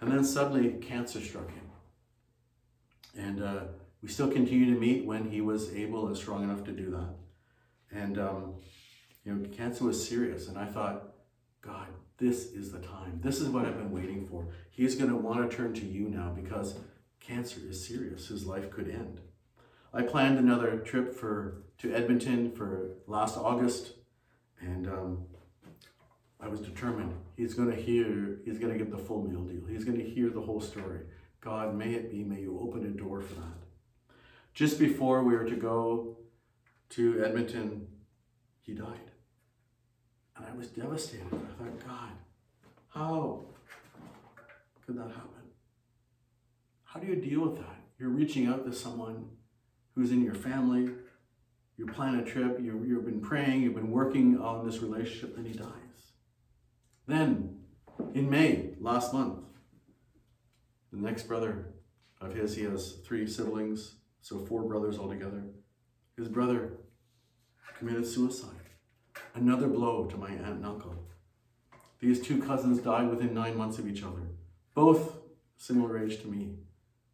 And 0.00 0.12
then 0.12 0.22
suddenly 0.22 0.72
cancer 0.72 1.18
struck 1.18 1.50
him. 1.50 1.64
And 3.16 3.42
uh, 3.42 3.60
we 4.02 4.08
still 4.08 4.30
continue 4.30 4.74
to 4.74 4.78
meet 4.78 5.06
when 5.06 5.30
he 5.30 5.40
was 5.40 5.72
able 5.72 6.08
and 6.08 6.16
strong 6.16 6.44
enough 6.44 6.64
to 6.64 6.72
do 6.72 6.90
that. 6.90 7.14
And, 7.90 8.18
um, 8.18 8.54
you 9.24 9.34
know, 9.34 9.48
cancer 9.48 9.84
was 9.84 10.06
serious. 10.06 10.48
And 10.48 10.58
I 10.58 10.66
thought, 10.66 11.14
God, 11.62 11.86
this 12.18 12.46
is 12.52 12.72
the 12.72 12.80
time. 12.80 13.20
This 13.22 13.40
is 13.40 13.48
what 13.48 13.64
I've 13.64 13.78
been 13.78 13.92
waiting 13.92 14.26
for. 14.26 14.48
He's 14.70 14.96
going 14.96 15.10
to 15.10 15.16
want 15.16 15.48
to 15.48 15.56
turn 15.56 15.72
to 15.74 15.86
you 15.86 16.08
now 16.08 16.30
because 16.34 16.74
cancer 17.20 17.60
is 17.68 17.86
serious. 17.86 18.28
His 18.28 18.44
life 18.44 18.70
could 18.70 18.88
end. 18.88 19.20
I 19.94 20.02
planned 20.02 20.38
another 20.38 20.78
trip 20.78 21.14
for 21.14 21.62
to 21.78 21.94
Edmonton 21.94 22.50
for 22.52 22.90
last 23.06 23.36
August, 23.36 23.92
and 24.60 24.88
um, 24.88 25.26
I 26.40 26.48
was 26.48 26.60
determined 26.60 27.14
he's 27.36 27.54
going 27.54 27.70
to 27.70 27.76
hear, 27.76 28.40
he's 28.44 28.58
going 28.58 28.72
to 28.72 28.78
get 28.78 28.90
the 28.90 28.98
full 28.98 29.22
meal 29.22 29.42
deal. 29.42 29.64
He's 29.66 29.84
going 29.84 29.98
to 29.98 30.04
hear 30.04 30.28
the 30.28 30.40
whole 30.40 30.60
story. 30.60 31.00
God, 31.40 31.74
may 31.74 31.94
it 31.94 32.10
be, 32.10 32.24
may 32.24 32.40
you 32.40 32.58
open 32.60 32.84
a 32.84 32.90
door 32.90 33.20
for 33.20 33.34
that. 33.34 34.14
Just 34.54 34.78
before 34.78 35.22
we 35.22 35.36
were 35.36 35.44
to 35.44 35.56
go 35.56 36.16
to 36.90 37.24
Edmonton, 37.24 37.86
he 38.60 38.74
died. 38.74 39.07
And 40.38 40.46
I 40.46 40.56
was 40.56 40.68
devastated. 40.68 41.26
I 41.26 41.62
thought, 41.62 41.86
God, 41.86 42.10
how 42.88 43.44
could 44.86 44.96
that 44.96 45.08
happen? 45.08 45.28
How 46.84 47.00
do 47.00 47.06
you 47.06 47.16
deal 47.16 47.42
with 47.42 47.56
that? 47.56 47.76
You're 47.98 48.08
reaching 48.10 48.46
out 48.46 48.64
to 48.64 48.72
someone 48.72 49.28
who's 49.94 50.12
in 50.12 50.22
your 50.22 50.34
family, 50.34 50.90
you 51.76 51.86
plan 51.86 52.16
a 52.16 52.24
trip, 52.24 52.58
you, 52.60 52.84
you've 52.86 53.04
been 53.04 53.20
praying, 53.20 53.62
you've 53.62 53.74
been 53.74 53.90
working 53.90 54.38
on 54.38 54.64
this 54.64 54.78
relationship, 54.78 55.36
and 55.36 55.46
he 55.46 55.52
dies. 55.52 56.12
Then, 57.06 57.60
in 58.14 58.30
May, 58.30 58.74
last 58.80 59.12
month, 59.12 59.40
the 60.92 60.98
next 60.98 61.24
brother 61.24 61.74
of 62.20 62.34
his, 62.34 62.54
he 62.54 62.62
has 62.64 62.98
three 63.06 63.26
siblings, 63.26 63.96
so 64.22 64.44
four 64.46 64.62
brothers 64.62 64.98
altogether. 64.98 65.42
His 66.16 66.28
brother 66.28 66.78
committed 67.78 68.06
suicide. 68.06 68.67
Another 69.34 69.68
blow 69.68 70.06
to 70.06 70.16
my 70.16 70.30
aunt 70.30 70.46
and 70.46 70.66
uncle. 70.66 70.94
These 72.00 72.20
two 72.20 72.42
cousins 72.42 72.78
died 72.78 73.10
within 73.10 73.34
nine 73.34 73.56
months 73.56 73.78
of 73.78 73.88
each 73.88 74.02
other, 74.02 74.22
both 74.74 75.18
similar 75.56 75.98
age 75.98 76.20
to 76.22 76.28
me. 76.28 76.54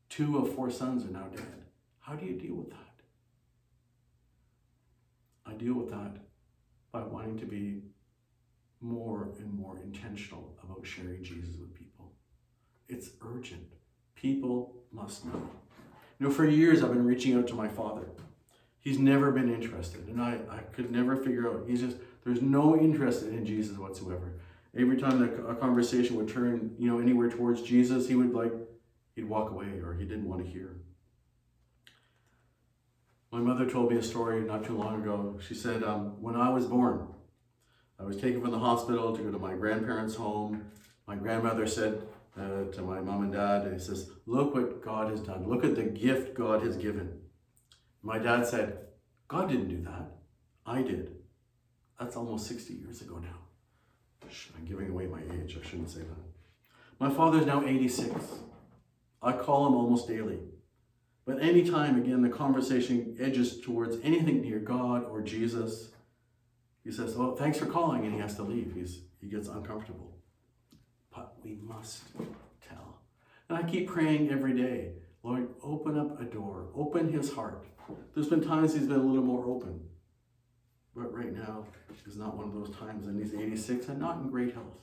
Two 0.08 0.38
of 0.38 0.54
four 0.54 0.70
sons 0.70 1.04
are 1.04 1.12
now 1.12 1.26
dead. 1.34 1.64
How 2.00 2.14
do 2.14 2.26
you 2.26 2.38
deal 2.38 2.54
with 2.54 2.70
that? 2.70 2.78
I 5.46 5.54
deal 5.54 5.74
with 5.74 5.90
that 5.90 6.16
by 6.92 7.02
wanting 7.02 7.38
to 7.38 7.46
be 7.46 7.82
more 8.80 9.30
and 9.38 9.52
more 9.52 9.78
intentional 9.78 10.56
about 10.62 10.86
sharing 10.86 11.24
Jesus 11.24 11.56
with 11.58 11.74
people. 11.74 12.12
It's 12.88 13.10
urgent. 13.22 13.72
People 14.14 14.76
must 14.92 15.24
know. 15.24 15.50
You 16.18 16.28
know, 16.28 16.32
for 16.32 16.46
years 16.46 16.82
I've 16.82 16.92
been 16.92 17.06
reaching 17.06 17.36
out 17.36 17.48
to 17.48 17.54
my 17.54 17.68
father. 17.68 18.06
He's 18.84 18.98
never 18.98 19.32
been 19.32 19.52
interested, 19.52 20.06
and 20.08 20.20
I, 20.20 20.38
I 20.50 20.58
could 20.58 20.92
never 20.92 21.16
figure 21.16 21.48
out. 21.48 21.64
He's 21.66 21.80
just, 21.80 21.96
there's 22.22 22.42
no 22.42 22.78
interest 22.78 23.22
in 23.22 23.46
Jesus 23.46 23.78
whatsoever. 23.78 24.34
Every 24.76 24.98
time 24.98 25.20
the, 25.20 25.46
a 25.46 25.54
conversation 25.54 26.16
would 26.16 26.28
turn, 26.28 26.74
you 26.78 26.86
know, 26.86 26.98
anywhere 26.98 27.30
towards 27.30 27.62
Jesus, 27.62 28.06
he 28.06 28.14
would 28.14 28.34
like, 28.34 28.52
he'd 29.16 29.24
walk 29.24 29.50
away 29.50 29.80
or 29.82 29.94
he 29.94 30.04
didn't 30.04 30.28
want 30.28 30.44
to 30.44 30.50
hear. 30.50 30.76
My 33.32 33.40
mother 33.40 33.68
told 33.68 33.90
me 33.90 33.96
a 33.96 34.02
story 34.02 34.42
not 34.42 34.64
too 34.64 34.76
long 34.76 35.00
ago. 35.00 35.38
She 35.40 35.54
said, 35.54 35.82
um, 35.82 36.20
when 36.20 36.36
I 36.36 36.50
was 36.50 36.66
born, 36.66 37.08
I 37.98 38.02
was 38.02 38.16
taken 38.16 38.42
from 38.42 38.50
the 38.50 38.58
hospital 38.58 39.16
to 39.16 39.22
go 39.22 39.30
to 39.30 39.38
my 39.38 39.54
grandparents' 39.54 40.14
home. 40.14 40.66
My 41.06 41.16
grandmother 41.16 41.66
said 41.66 42.02
uh, 42.38 42.64
to 42.70 42.82
my 42.82 43.00
mom 43.00 43.22
and 43.22 43.32
dad, 43.32 43.72
he 43.72 43.78
says, 43.78 44.10
look 44.26 44.54
what 44.54 44.84
God 44.84 45.10
has 45.10 45.20
done. 45.20 45.48
Look 45.48 45.64
at 45.64 45.74
the 45.74 45.84
gift 45.84 46.34
God 46.34 46.62
has 46.62 46.76
given. 46.76 47.20
My 48.04 48.18
dad 48.18 48.46
said, 48.46 48.78
God 49.28 49.48
didn't 49.48 49.68
do 49.68 49.82
that. 49.82 50.12
I 50.66 50.82
did. 50.82 51.16
That's 51.98 52.16
almost 52.16 52.46
60 52.46 52.74
years 52.74 53.00
ago 53.00 53.16
now. 53.16 53.38
I'm 54.56 54.64
giving 54.66 54.90
away 54.90 55.06
my 55.06 55.20
age. 55.20 55.56
I 55.60 55.66
shouldn't 55.66 55.90
say 55.90 56.00
that. 56.00 57.00
My 57.00 57.10
father's 57.10 57.46
now 57.46 57.64
86. 57.64 58.14
I 59.22 59.32
call 59.32 59.66
him 59.66 59.74
almost 59.74 60.06
daily. 60.06 60.38
But 61.24 61.42
anytime, 61.42 61.96
again, 61.98 62.20
the 62.20 62.28
conversation 62.28 63.16
edges 63.18 63.60
towards 63.60 63.96
anything 64.02 64.42
near 64.42 64.58
God 64.58 65.04
or 65.04 65.22
Jesus, 65.22 65.88
he 66.82 66.90
says, 66.90 67.14
Oh, 67.16 67.34
thanks 67.34 67.58
for 67.58 67.66
calling, 67.66 68.04
and 68.04 68.12
he 68.12 68.20
has 68.20 68.36
to 68.36 68.42
leave. 68.42 68.74
He's, 68.74 69.00
he 69.20 69.28
gets 69.28 69.48
uncomfortable. 69.48 70.14
But 71.14 71.36
we 71.42 71.56
must 71.62 72.02
tell. 72.68 72.98
And 73.48 73.56
I 73.56 73.62
keep 73.62 73.88
praying 73.88 74.30
every 74.30 74.54
day, 74.54 74.92
Lord, 75.24 75.48
open 75.62 75.98
up 75.98 76.20
a 76.20 76.24
door, 76.24 76.66
open 76.76 77.10
his 77.10 77.32
heart. 77.32 77.66
There's 78.14 78.28
been 78.28 78.42
times 78.42 78.74
he's 78.74 78.86
been 78.86 79.00
a 79.00 79.02
little 79.02 79.24
more 79.24 79.46
open, 79.46 79.80
but 80.94 81.14
right 81.14 81.32
now 81.32 81.64
is 82.06 82.16
not 82.16 82.36
one 82.36 82.46
of 82.46 82.52
those 82.52 82.76
times, 82.76 83.06
and 83.06 83.18
he's 83.18 83.32
86 83.32 83.88
and 83.88 83.98
not 83.98 84.18
in 84.18 84.28
great 84.28 84.52
health. 84.52 84.82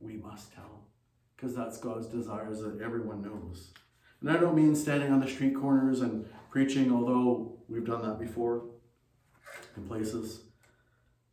We 0.00 0.18
must 0.18 0.52
tell, 0.52 0.82
because 1.34 1.56
that's 1.56 1.78
God's 1.78 2.08
desires 2.08 2.60
that 2.60 2.82
everyone 2.82 3.22
knows. 3.22 3.72
And 4.20 4.30
I 4.30 4.36
don't 4.36 4.54
mean 4.54 4.76
standing 4.76 5.10
on 5.10 5.20
the 5.20 5.28
street 5.28 5.54
corners 5.54 6.02
and 6.02 6.26
preaching, 6.50 6.92
although 6.92 7.58
we've 7.68 7.86
done 7.86 8.02
that 8.02 8.20
before 8.20 8.64
in 9.78 9.88
places. 9.88 10.40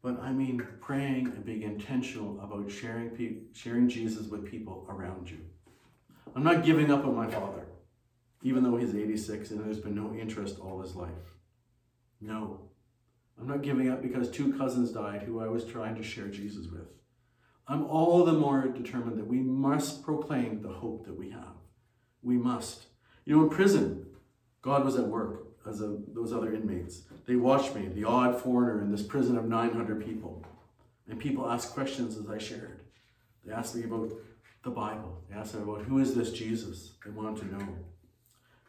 But 0.01 0.21
I 0.21 0.31
mean 0.31 0.65
praying 0.79 1.27
and 1.27 1.43
being 1.43 1.63
intentional 1.63 2.39
about 2.41 2.71
sharing, 2.71 3.09
pe- 3.09 3.39
sharing 3.53 3.89
Jesus 3.89 4.27
with 4.27 4.49
people 4.49 4.85
around 4.89 5.29
you. 5.29 5.39
I'm 6.35 6.43
not 6.43 6.63
giving 6.63 6.91
up 6.91 7.05
on 7.05 7.15
my 7.15 7.27
father, 7.27 7.67
even 8.41 8.63
though 8.63 8.77
he's 8.77 8.95
86 8.95 9.51
and 9.51 9.63
there's 9.63 9.79
been 9.79 9.95
no 9.95 10.13
interest 10.13 10.59
all 10.59 10.81
his 10.81 10.95
life. 10.95 11.09
No, 12.19 12.61
I'm 13.39 13.47
not 13.47 13.61
giving 13.61 13.89
up 13.89 14.01
because 14.01 14.29
two 14.29 14.53
cousins 14.53 14.91
died 14.91 15.23
who 15.23 15.41
I 15.41 15.47
was 15.47 15.65
trying 15.65 15.95
to 15.95 16.03
share 16.03 16.27
Jesus 16.27 16.67
with. 16.67 16.87
I'm 17.67 17.85
all 17.85 18.25
the 18.25 18.33
more 18.33 18.67
determined 18.67 19.17
that 19.17 19.27
we 19.27 19.39
must 19.39 20.03
proclaim 20.03 20.61
the 20.61 20.69
hope 20.69 21.05
that 21.05 21.17
we 21.17 21.29
have. 21.31 21.55
We 22.21 22.37
must. 22.37 22.87
You 23.25 23.35
know, 23.35 23.43
in 23.43 23.49
prison, 23.49 24.05
God 24.61 24.83
was 24.83 24.95
at 24.95 25.07
work 25.07 25.47
as 25.67 25.81
a, 25.81 25.97
those 26.13 26.33
other 26.33 26.53
inmates. 26.53 27.03
They 27.25 27.35
watched 27.35 27.75
me, 27.75 27.87
the 27.87 28.03
odd 28.03 28.39
foreigner 28.41 28.81
in 28.81 28.91
this 28.91 29.03
prison 29.03 29.37
of 29.37 29.45
900 29.45 30.05
people. 30.05 30.43
And 31.07 31.19
people 31.19 31.49
asked 31.49 31.73
questions 31.73 32.17
as 32.17 32.29
I 32.29 32.37
shared. 32.37 32.81
They 33.45 33.53
asked 33.53 33.75
me 33.75 33.83
about 33.83 34.11
the 34.63 34.69
Bible. 34.69 35.21
They 35.29 35.35
asked 35.35 35.53
about 35.55 35.83
who 35.83 35.99
is 35.99 36.15
this 36.15 36.31
Jesus? 36.31 36.93
They 37.05 37.11
wanted 37.11 37.41
to 37.41 37.55
know. 37.55 37.67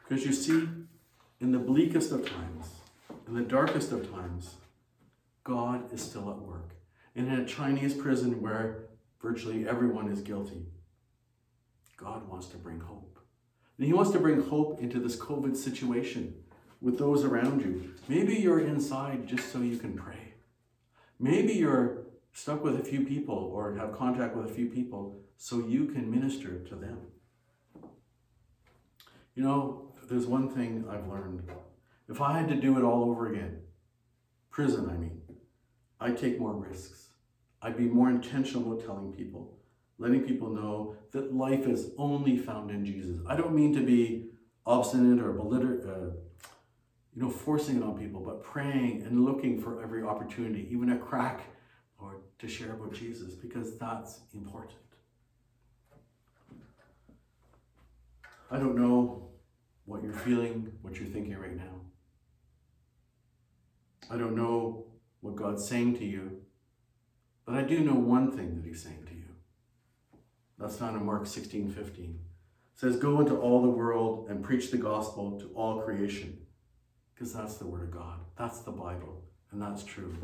Because 0.03 0.27
you 0.27 0.33
see, 0.33 0.69
in 1.41 1.53
the 1.53 1.59
bleakest 1.59 2.13
of 2.13 2.29
times, 2.29 2.67
in 3.27 3.35
the 3.35 3.43
darkest 3.43 3.93
of 3.93 4.11
times, 4.11 4.55
God 5.45 5.93
is 5.93 6.03
still 6.03 6.31
at 6.31 6.39
work. 6.39 6.75
And 7.17 7.29
in 7.29 7.41
a 7.41 7.47
Chinese 7.47 7.95
prison 7.95 8.43
where 8.43 8.87
virtually 9.23 9.69
everyone 9.69 10.11
is 10.11 10.21
guilty, 10.21 10.67
God 11.97 12.29
wants 12.29 12.49
to 12.49 12.57
bring 12.57 12.81
hope. 12.81 13.19
And 13.79 13.87
He 13.87 13.93
wants 13.93 14.11
to 14.13 14.19
bring 14.19 14.43
hope 14.43 14.81
into 14.83 14.99
this 14.99 15.17
COVID 15.17 15.57
situation 15.57 16.35
with 16.81 16.99
those 16.99 17.25
around 17.25 17.63
you. 17.63 17.95
Maybe 18.09 18.35
you're 18.35 18.61
inside 18.61 19.27
just 19.27 19.53
so 19.53 19.61
you 19.61 19.79
can 19.79 19.95
pray. 19.95 20.35
Maybe 21.19 21.55
you're 21.55 22.04
stuck 22.35 22.63
with 22.63 22.79
a 22.79 22.85
few 22.85 23.07
people 23.07 23.51
or 23.55 23.75
have 23.77 23.97
contact 23.97 24.37
with 24.37 24.51
a 24.51 24.53
few 24.53 24.67
people 24.67 25.17
so 25.39 25.61
you 25.61 25.87
can 25.87 26.11
minister 26.11 26.59
to 26.59 26.75
them. 26.75 26.99
You 29.35 29.45
know, 29.45 29.93
there's 30.11 30.27
one 30.27 30.49
thing 30.51 30.85
I've 30.91 31.07
learned. 31.07 31.49
If 32.09 32.21
I 32.21 32.39
had 32.39 32.49
to 32.49 32.57
do 32.57 32.77
it 32.77 32.83
all 32.83 33.05
over 33.05 33.33
again, 33.33 33.61
prison, 34.51 34.91
I 34.91 34.97
mean, 34.97 35.23
I'd 36.01 36.19
take 36.19 36.39
more 36.39 36.55
risks. 36.55 37.09
I'd 37.63 37.77
be 37.77 37.85
more 37.85 38.11
intentional 38.11 38.73
about 38.73 38.85
telling 38.85 39.13
people, 39.13 39.57
letting 39.99 40.23
people 40.23 40.51
know 40.51 40.97
that 41.13 41.35
life 41.35 41.67
is 41.67 41.91
only 41.97 42.37
found 42.37 42.71
in 42.71 42.85
Jesus. 42.85 43.17
I 43.29 43.37
don't 43.37 43.55
mean 43.55 43.73
to 43.75 43.81
be 43.81 44.27
obstinate 44.67 45.25
or 45.25 45.33
belligerent, 45.33 45.85
uh, 45.89 46.11
you 47.15 47.23
know, 47.23 47.31
forcing 47.31 47.77
it 47.77 47.83
on 47.85 47.97
people, 47.97 48.21
but 48.21 48.43
praying 48.43 49.03
and 49.03 49.25
looking 49.25 49.61
for 49.61 49.83
every 49.83 50.03
opportunity, 50.03 50.69
even 50.71 50.91
a 50.91 50.99
crack, 50.99 51.43
to 52.45 52.53
share 52.53 52.73
about 52.73 52.93
Jesus, 52.93 53.35
because 53.35 53.79
that's 53.79 54.21
important. 54.35 54.79
I 58.51 58.59
don't 58.59 58.77
know 58.77 59.31
what 59.87 60.03
you're 60.03 60.13
feeling, 60.13 60.71
what 60.83 60.97
you're 60.97 61.09
thinking 61.09 61.37
right 61.39 61.57
now. 61.57 61.81
I 64.11 64.19
don't 64.19 64.37
know 64.37 64.85
what 65.23 65.37
God's 65.37 65.67
saying 65.67 65.97
to 65.97 66.05
you, 66.05 66.43
but 67.47 67.55
I 67.55 67.63
do 67.63 67.81
know 67.81 67.95
one 67.95 68.31
thing 68.31 68.57
that 68.57 68.65
He's 68.67 68.83
saying 68.83 69.07
to 69.09 69.15
you. 69.15 69.25
That's 70.59 70.77
found 70.77 70.97
in 70.97 71.07
Mark 71.07 71.27
16 71.27 71.73
15. 71.73 72.05
It 72.05 72.19
says, 72.79 72.97
Go 72.97 73.21
into 73.21 73.37
all 73.37 73.63
the 73.63 73.71
world 73.71 74.29
and 74.29 74.45
preach 74.45 74.71
the 74.71 74.77
gospel 74.77 75.41
to 75.41 75.51
all 75.55 75.81
creation 75.81 76.39
because 77.15 77.33
that's 77.33 77.57
the 77.57 77.67
Word 77.67 77.85
of 77.85 77.91
God. 77.91 78.21
That's 78.37 78.61
the 78.61 78.73
Bible, 78.73 79.25
and 79.51 79.63
that's 79.63 79.83
true. 79.83 80.15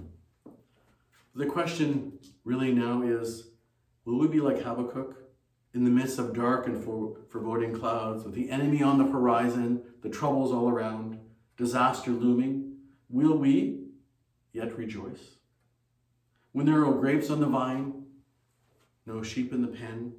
The 1.34 1.46
question 1.46 2.18
really 2.44 2.72
now 2.72 3.02
is 3.02 3.50
will 4.04 4.18
we 4.18 4.26
be 4.26 4.40
like 4.40 4.62
Habakkuk 4.62 5.16
in 5.72 5.84
the 5.84 5.90
midst 5.90 6.18
of 6.18 6.34
dark 6.34 6.66
and 6.66 6.82
foreboding 6.82 7.78
clouds, 7.78 8.24
with 8.24 8.34
the 8.34 8.50
enemy 8.50 8.82
on 8.82 8.98
the 8.98 9.04
horizon, 9.04 9.82
the 10.02 10.08
troubles 10.08 10.50
all 10.50 10.68
around, 10.68 11.20
disaster 11.56 12.10
looming? 12.10 12.78
Will 13.08 13.36
we 13.36 13.84
yet 14.52 14.76
rejoice? 14.76 15.36
When 16.50 16.66
there 16.66 16.82
are 16.82 16.90
no 16.90 16.94
grapes 16.94 17.30
on 17.30 17.40
the 17.40 17.46
vine, 17.46 18.06
no 19.06 19.22
sheep 19.22 19.52
in 19.52 19.62
the 19.62 19.68
pen, 19.68 20.12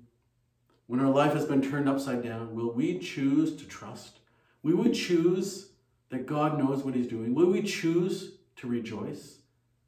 when 0.87 1.01
our 1.01 1.11
life 1.11 1.33
has 1.33 1.45
been 1.45 1.61
turned 1.61 1.89
upside 1.89 2.23
down, 2.23 2.55
will 2.55 2.73
we 2.73 2.99
choose 2.99 3.55
to 3.57 3.65
trust? 3.65 4.19
We 4.63 4.73
would 4.73 4.93
choose 4.93 5.71
that 6.09 6.25
God 6.25 6.57
knows 6.57 6.83
what 6.83 6.95
He's 6.95 7.07
doing? 7.07 7.33
Will 7.35 7.51
we 7.51 7.63
choose 7.63 8.37
to 8.57 8.67
rejoice? 8.67 9.40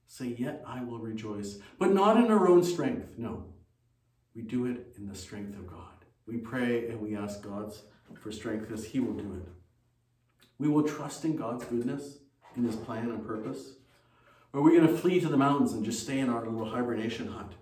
Say, 0.07 0.35
Yet 0.37 0.63
I 0.67 0.83
will 0.83 0.99
rejoice, 0.99 1.57
but 1.79 1.93
not 1.93 2.17
in 2.17 2.31
our 2.31 2.47
own 2.47 2.63
strength. 2.63 3.17
No, 3.17 3.45
we 4.35 4.41
do 4.41 4.65
it 4.65 4.93
in 4.97 5.07
the 5.07 5.15
strength 5.15 5.57
of 5.57 5.67
God. 5.67 5.87
We 6.25 6.37
pray 6.37 6.87
and 6.89 7.01
we 7.01 7.15
ask 7.15 7.41
God 7.41 7.73
for 8.19 8.31
strength 8.31 8.67
because 8.67 8.85
He 8.85 8.99
will 8.99 9.13
do 9.13 9.33
it. 9.33 9.47
We 10.57 10.67
will 10.67 10.83
trust 10.83 11.25
in 11.25 11.35
God's 11.35 11.65
goodness, 11.65 12.19
in 12.55 12.63
His 12.63 12.75
plan 12.75 13.09
and 13.09 13.25
purpose. 13.25 13.73
Or 14.53 14.59
are 14.59 14.63
we 14.63 14.77
going 14.77 14.87
to 14.87 14.97
flee 14.97 15.19
to 15.19 15.27
the 15.27 15.37
mountains 15.37 15.73
and 15.73 15.83
just 15.83 16.03
stay 16.03 16.19
in 16.19 16.29
our 16.29 16.45
little 16.45 16.69
hibernation 16.69 17.27
hut, 17.27 17.53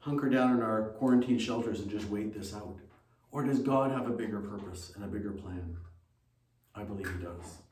hunker 0.00 0.28
down 0.28 0.54
in 0.54 0.62
our 0.62 0.90
quarantine 0.98 1.38
shelters 1.38 1.80
and 1.80 1.90
just 1.90 2.08
wait 2.08 2.34
this 2.34 2.54
out? 2.54 2.76
Or 3.30 3.42
does 3.42 3.60
God 3.60 3.90
have 3.90 4.06
a 4.06 4.10
bigger 4.10 4.40
purpose 4.40 4.92
and 4.94 5.04
a 5.04 5.08
bigger 5.08 5.32
plan? 5.32 5.76
I 6.74 6.84
believe 6.84 7.10
He 7.10 7.24
does. 7.24 7.62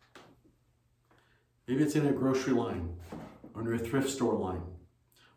Maybe 1.68 1.82
it's 1.82 1.94
in 1.94 2.06
a 2.06 2.12
grocery 2.12 2.52
line, 2.52 2.96
under 3.54 3.74
a 3.74 3.78
thrift 3.78 4.10
store 4.10 4.34
line. 4.34 4.62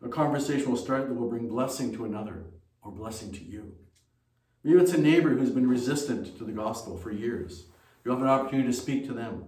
A 0.02 0.08
conversation 0.08 0.70
will 0.70 0.76
start 0.76 1.08
that 1.08 1.14
will 1.14 1.28
bring 1.28 1.48
blessing 1.48 1.92
to 1.94 2.04
another 2.04 2.44
or 2.82 2.92
blessing 2.92 3.32
to 3.32 3.44
you. 3.44 3.74
Maybe 4.62 4.80
it's 4.80 4.92
a 4.92 5.00
neighbor 5.00 5.30
who's 5.30 5.50
been 5.50 5.68
resistant 5.68 6.36
to 6.38 6.44
the 6.44 6.52
gospel 6.52 6.96
for 6.96 7.10
years. 7.10 7.66
You 8.04 8.10
have 8.10 8.20
an 8.20 8.28
opportunity 8.28 8.68
to 8.68 8.74
speak 8.74 9.06
to 9.06 9.12
them 9.12 9.44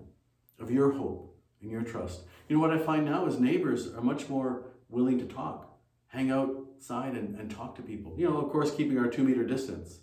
of 0.59 0.71
your 0.71 0.93
hope 0.93 1.37
and 1.63 1.71
your 1.71 1.83
trust. 1.83 2.23
You 2.49 2.57
know 2.57 2.63
what 2.63 2.73
I 2.73 2.79
find 2.79 3.05
now 3.05 3.27
is 3.27 3.39
neighbors 3.39 3.93
are 3.95 4.03
much 4.03 4.29
more 4.29 4.67
willing 4.89 5.19
to 5.19 5.25
talk, 5.25 5.79
hang 6.09 6.31
outside 6.31 7.15
and, 7.15 7.39
and 7.39 7.51
talk 7.51 7.77
to 7.77 7.83
people. 7.83 8.15
You 8.17 8.29
know, 8.29 8.39
of 8.39 8.51
course, 8.51 8.75
keeping 8.75 8.99
our 8.99 9.09
two 9.09 9.23
meter 9.23 9.45
distance, 9.45 10.01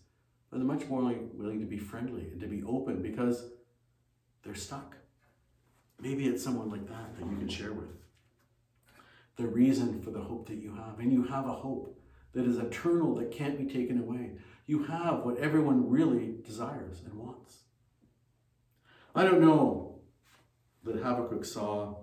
but 0.49 0.57
they're 0.57 0.68
much 0.68 0.88
more 0.88 1.01
willing 1.34 1.59
to 1.59 1.65
be 1.65 1.78
friendly 1.78 2.30
and 2.32 2.39
to 2.41 2.47
be 2.47 2.63
open 2.63 3.01
because 3.01 3.49
they're 4.43 4.55
stuck. 4.55 4.95
Maybe 5.99 6.28
it's 6.28 6.43
someone 6.43 6.70
like 6.70 6.88
that 6.88 7.18
that 7.18 7.30
you 7.30 7.38
can 7.38 7.49
share 7.49 7.74
with. 7.74 7.89
The 9.38 9.48
reason 9.48 10.02
for 10.02 10.12
the 10.12 10.22
hope 10.22 10.48
that 10.48 10.58
you 10.58 10.76
have. 10.76 11.00
And 11.00 11.12
you 11.12 11.24
have 11.24 11.46
a 11.46 11.54
hope 11.54 11.98
that 12.34 12.46
is 12.46 12.58
eternal, 12.58 13.16
that 13.16 13.32
can't 13.32 13.58
be 13.58 13.66
taken 13.66 14.00
away. 14.00 14.32
You 14.66 14.84
have 14.84 15.24
what 15.24 15.38
everyone 15.38 15.90
really 15.90 16.36
desires 16.46 17.02
and 17.06 17.14
wants. 17.14 17.60
I 19.16 19.24
don't 19.24 19.42
know 19.42 20.00
that 20.84 20.98
Habakkuk 20.98 21.46
saw, 21.46 21.96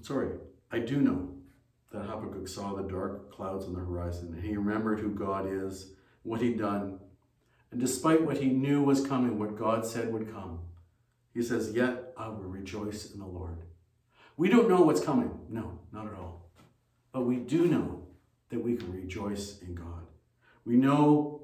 sorry, 0.00 0.30
I 0.72 0.80
do 0.80 1.00
know 1.00 1.34
that 1.92 2.06
Habakkuk 2.06 2.48
saw 2.48 2.74
the 2.74 2.88
dark 2.88 3.32
clouds 3.32 3.66
on 3.66 3.74
the 3.74 3.80
horizon 3.80 4.34
and 4.34 4.44
he 4.44 4.56
remembered 4.56 5.00
who 5.00 5.10
God 5.10 5.46
is, 5.48 5.92
what 6.22 6.40
he'd 6.40 6.58
done. 6.58 6.98
And 7.70 7.80
despite 7.80 8.22
what 8.22 8.38
he 8.38 8.48
knew 8.48 8.82
was 8.82 9.06
coming, 9.06 9.38
what 9.38 9.56
God 9.56 9.86
said 9.86 10.12
would 10.12 10.32
come, 10.32 10.60
he 11.32 11.42
says, 11.42 11.72
Yet 11.72 12.12
I 12.16 12.28
will 12.28 12.38
rejoice 12.38 13.12
in 13.12 13.20
the 13.20 13.26
Lord. 13.26 13.62
We 14.40 14.48
don't 14.48 14.70
know 14.70 14.80
what's 14.80 15.04
coming. 15.04 15.38
No, 15.50 15.78
not 15.92 16.06
at 16.06 16.14
all. 16.14 16.48
But 17.12 17.26
we 17.26 17.36
do 17.36 17.66
know 17.66 18.06
that 18.48 18.64
we 18.64 18.74
can 18.74 18.90
rejoice 18.90 19.58
in 19.60 19.74
God. 19.74 20.06
We 20.64 20.76
know 20.76 21.42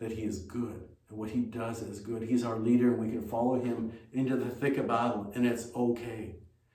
that 0.00 0.12
He 0.12 0.24
is 0.24 0.40
good 0.40 0.82
and 1.08 1.16
what 1.16 1.30
He 1.30 1.40
does 1.40 1.80
is 1.80 2.00
good. 2.00 2.24
He's 2.24 2.44
our 2.44 2.58
leader 2.58 2.88
and 2.92 2.98
we 2.98 3.08
can 3.08 3.26
follow 3.26 3.58
Him 3.58 3.90
into 4.12 4.36
the 4.36 4.50
thick 4.50 4.76
of 4.76 4.86
battle 4.86 5.32
and 5.34 5.46
it's 5.46 5.68
okay. 5.74 6.34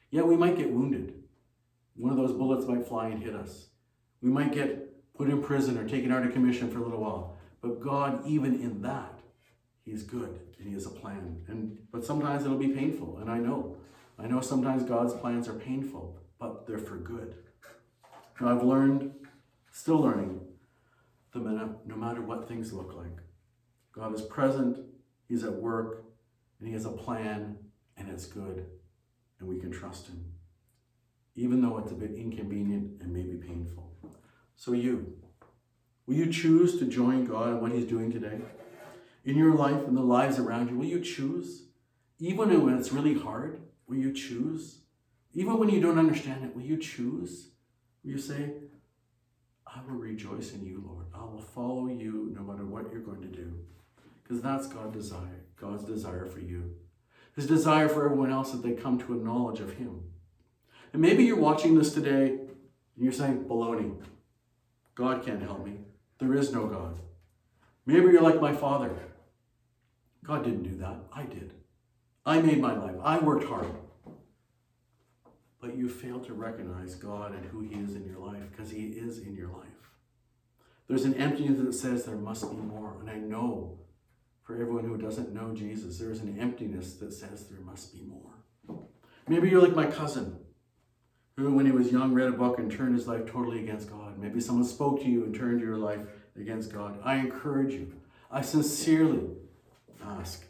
Yeah, 0.09 0.23
we 0.23 0.35
might 0.35 0.57
get 0.57 0.71
wounded. 0.71 1.13
One 1.95 2.11
of 2.11 2.17
those 2.17 2.35
bullets 2.35 2.65
might 2.65 2.87
fly 2.87 3.09
and 3.09 3.21
hit 3.21 3.35
us. 3.35 3.67
We 4.19 4.31
might 4.31 4.53
get 4.53 5.13
put 5.15 5.29
in 5.29 5.43
prison 5.43 5.77
or 5.77 5.87
taken 5.87 6.11
out 6.11 6.25
of 6.25 6.33
commission 6.33 6.71
for 6.71 6.79
a 6.79 6.83
little 6.83 7.01
while. 7.01 7.37
But 7.61 7.81
God, 7.81 8.25
even 8.25 8.55
in 8.55 8.81
that, 8.81 9.19
He's 9.85 10.01
good 10.01 10.39
and 10.57 10.67
He 10.67 10.73
has 10.73 10.87
a 10.87 10.89
plan. 10.89 11.43
And 11.47 11.77
but 11.91 12.03
sometimes 12.03 12.45
it'll 12.45 12.57
be 12.57 12.69
painful, 12.69 13.19
and 13.19 13.29
I 13.29 13.37
know. 13.37 13.77
I 14.21 14.27
know 14.27 14.41
sometimes 14.41 14.83
God's 14.83 15.13
plans 15.13 15.47
are 15.47 15.53
painful, 15.53 16.19
but 16.39 16.67
they're 16.67 16.77
for 16.77 16.97
good. 16.97 17.35
I've 18.39 18.63
learned, 18.63 19.13
still 19.71 19.99
learning, 19.99 20.39
that 21.33 21.41
no 21.85 21.95
matter 21.95 22.21
what 22.21 22.47
things 22.47 22.73
look 22.73 22.95
like. 22.95 23.17
God 23.93 24.13
is 24.13 24.21
present, 24.21 24.77
He's 25.27 25.43
at 25.43 25.53
work, 25.53 26.05
and 26.59 26.67
He 26.67 26.73
has 26.73 26.85
a 26.85 26.91
plan, 26.91 27.57
and 27.97 28.09
it's 28.09 28.25
good, 28.25 28.65
and 29.39 29.47
we 29.47 29.59
can 29.59 29.71
trust 29.71 30.07
Him, 30.07 30.25
even 31.35 31.61
though 31.61 31.77
it's 31.77 31.91
a 31.91 31.95
bit 31.95 32.15
inconvenient 32.15 33.01
and 33.01 33.13
maybe 33.13 33.35
painful. 33.35 33.91
So, 34.55 34.73
you, 34.73 35.13
will 36.05 36.15
you 36.15 36.31
choose 36.31 36.79
to 36.79 36.85
join 36.85 37.25
God 37.25 37.49
in 37.49 37.61
what 37.61 37.71
He's 37.71 37.85
doing 37.85 38.11
today? 38.11 38.39
In 39.23 39.37
your 39.37 39.53
life 39.55 39.87
and 39.87 39.95
the 39.95 40.01
lives 40.01 40.39
around 40.39 40.69
you, 40.69 40.77
will 40.77 40.85
you 40.85 41.01
choose? 41.01 41.63
Even 42.19 42.63
when 42.63 42.77
it's 42.77 42.91
really 42.91 43.17
hard, 43.17 43.61
will 43.91 43.97
you 43.97 44.13
choose? 44.13 44.79
Even 45.33 45.57
when 45.57 45.69
you 45.69 45.81
don't 45.81 45.99
understand 45.99 46.45
it, 46.45 46.55
will 46.55 46.63
you 46.63 46.77
choose? 46.77 47.49
Will 48.03 48.11
you 48.11 48.17
say, 48.17 48.53
I 49.67 49.81
will 49.85 49.99
rejoice 49.99 50.53
in 50.53 50.65
you, 50.65 50.81
Lord. 50.85 51.07
I 51.13 51.23
will 51.25 51.41
follow 51.41 51.87
you 51.87 52.33
no 52.33 52.41
matter 52.41 52.65
what 52.65 52.89
you're 52.89 53.01
going 53.01 53.21
to 53.21 53.27
do. 53.27 53.53
Because 54.23 54.41
that's 54.41 54.67
God's 54.67 54.95
desire, 54.95 55.43
God's 55.59 55.83
desire 55.83 56.25
for 56.25 56.39
you. 56.39 56.73
His 57.35 57.47
desire 57.47 57.89
for 57.89 58.05
everyone 58.05 58.31
else 58.31 58.51
that 58.51 58.63
they 58.63 58.71
come 58.71 58.97
to 58.99 59.13
a 59.13 59.17
knowledge 59.17 59.59
of 59.59 59.73
Him. 59.73 60.03
And 60.93 61.01
maybe 61.01 61.25
you're 61.25 61.35
watching 61.35 61.77
this 61.77 61.93
today 61.93 62.29
and 62.29 63.03
you're 63.03 63.11
saying, 63.11 63.45
baloney. 63.45 63.93
God 64.95 65.25
can't 65.25 65.41
help 65.41 65.65
me. 65.65 65.79
There 66.19 66.33
is 66.33 66.53
no 66.53 66.67
God. 66.67 66.99
Maybe 67.85 68.11
you're 68.11 68.21
like 68.21 68.39
my 68.39 68.53
father. 68.53 68.91
God 70.23 70.45
didn't 70.45 70.63
do 70.63 70.77
that. 70.77 70.95
I 71.13 71.23
did. 71.23 71.53
I 72.25 72.41
made 72.41 72.59
my 72.59 72.75
life. 72.75 72.95
I 73.03 73.17
worked 73.19 73.45
hard. 73.45 73.67
But 75.59 75.75
you 75.75 75.89
fail 75.89 76.19
to 76.21 76.33
recognize 76.33 76.95
God 76.95 77.33
and 77.33 77.45
who 77.45 77.61
He 77.61 77.75
is 77.75 77.95
in 77.95 78.05
your 78.05 78.19
life 78.19 78.43
because 78.51 78.71
He 78.71 78.87
is 78.87 79.19
in 79.19 79.35
your 79.35 79.49
life. 79.49 79.67
There's 80.87 81.05
an 81.05 81.15
emptiness 81.15 81.57
that 81.59 81.73
says 81.73 82.05
there 82.05 82.15
must 82.15 82.49
be 82.49 82.57
more. 82.57 82.97
And 82.99 83.09
I 83.09 83.15
know 83.15 83.79
for 84.43 84.53
everyone 84.53 84.83
who 84.83 84.97
doesn't 84.97 85.33
know 85.33 85.53
Jesus, 85.53 85.97
there 85.97 86.11
is 86.11 86.19
an 86.19 86.37
emptiness 86.39 86.95
that 86.95 87.13
says 87.13 87.47
there 87.47 87.61
must 87.61 87.93
be 87.93 88.03
more. 88.03 88.81
Maybe 89.27 89.49
you're 89.49 89.61
like 89.61 89.75
my 89.75 89.85
cousin 89.85 90.37
who, 91.37 91.53
when 91.53 91.65
he 91.65 91.71
was 91.71 91.91
young, 91.91 92.13
read 92.13 92.27
a 92.27 92.33
book 92.33 92.59
and 92.59 92.71
turned 92.71 92.95
his 92.95 93.07
life 93.07 93.25
totally 93.25 93.59
against 93.63 93.89
God. 93.89 94.17
Maybe 94.17 94.41
someone 94.41 94.65
spoke 94.65 95.01
to 95.01 95.07
you 95.07 95.23
and 95.23 95.33
turned 95.33 95.61
your 95.61 95.77
life 95.77 96.01
against 96.35 96.73
God. 96.73 96.99
I 97.03 97.15
encourage 97.15 97.73
you. 97.73 97.93
I 98.29 98.41
sincerely 98.41 99.29
ask. 100.03 100.45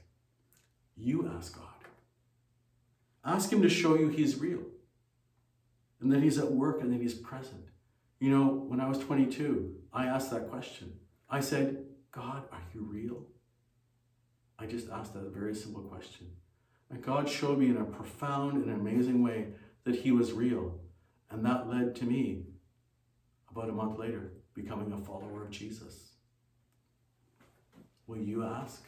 You 0.96 1.32
ask 1.36 1.56
God. 1.56 1.66
Ask 3.24 3.52
Him 3.52 3.62
to 3.62 3.70
show 3.70 3.96
you 3.96 4.10
He's 4.10 4.40
real 4.40 4.64
and 6.00 6.12
that 6.12 6.24
He's 6.24 6.38
at 6.38 6.52
work 6.52 6.82
and 6.82 6.92
that 6.92 7.02
He's 7.02 7.14
present. 7.14 7.66
You 8.20 8.30
know, 8.30 8.46
when 8.46 8.80
I 8.80 8.88
was 8.88 9.00
22, 9.00 9.76
I 9.94 10.06
asked 10.06 10.32
that 10.32 10.50
question. 10.50 10.94
I 11.30 11.40
said, 11.40 11.86
God, 12.12 12.44
are 12.52 12.62
you 12.74 12.82
real? 12.82 13.26
I 14.60 14.66
just 14.66 14.90
asked 14.90 15.14
that 15.14 15.34
very 15.34 15.56
simple 15.56 15.82
question. 15.82 16.28
And 16.90 17.02
God 17.02 17.28
showed 17.30 17.58
me 17.58 17.68
in 17.68 17.78
a 17.78 17.86
profound 17.86 18.64
and 18.64 18.72
amazing 18.72 19.24
way 19.24 19.48
that 19.86 19.96
He 19.96 20.12
was 20.12 20.34
real. 20.34 20.80
And 21.30 21.46
that 21.46 21.70
led 21.70 21.96
to 21.98 22.06
me, 22.06 22.44
about 23.50 23.70
a 23.70 23.74
month 23.74 23.98
later, 23.98 24.34
becoming 24.54 24.92
a 24.92 24.98
follower 24.98 25.44
of 25.44 25.50
Jesus. 25.50 26.12
Will 28.08 28.18
you 28.18 28.44
ask? 28.44 28.84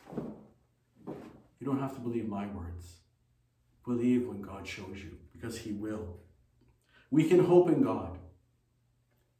You 1.63 1.69
don't 1.71 1.79
have 1.79 1.95
to 1.95 2.01
believe 2.01 2.27
my 2.27 2.45
words. 2.47 2.97
Believe 3.85 4.27
when 4.27 4.41
God 4.41 4.67
shows 4.67 4.97
you, 5.01 5.17
because 5.31 5.59
He 5.59 5.71
will. 5.71 6.17
We 7.09 7.23
can 7.23 7.45
hope 7.45 7.69
in 7.69 7.81
God. 7.81 8.19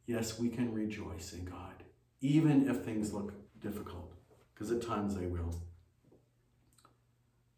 Yes, 0.06 0.38
we 0.38 0.48
can 0.48 0.72
rejoice 0.72 1.34
in 1.34 1.44
God, 1.44 1.82
even 2.22 2.66
if 2.66 2.78
things 2.78 3.12
look 3.12 3.34
difficult, 3.60 4.14
because 4.54 4.72
at 4.72 4.80
times 4.80 5.14
they 5.14 5.26
will. 5.26 5.54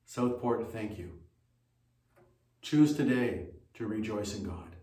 Southport, 0.04 0.72
thank 0.72 0.98
you. 0.98 1.12
Choose 2.60 2.96
today 2.96 3.50
to 3.74 3.86
rejoice 3.86 4.34
in 4.34 4.42
God. 4.42 4.74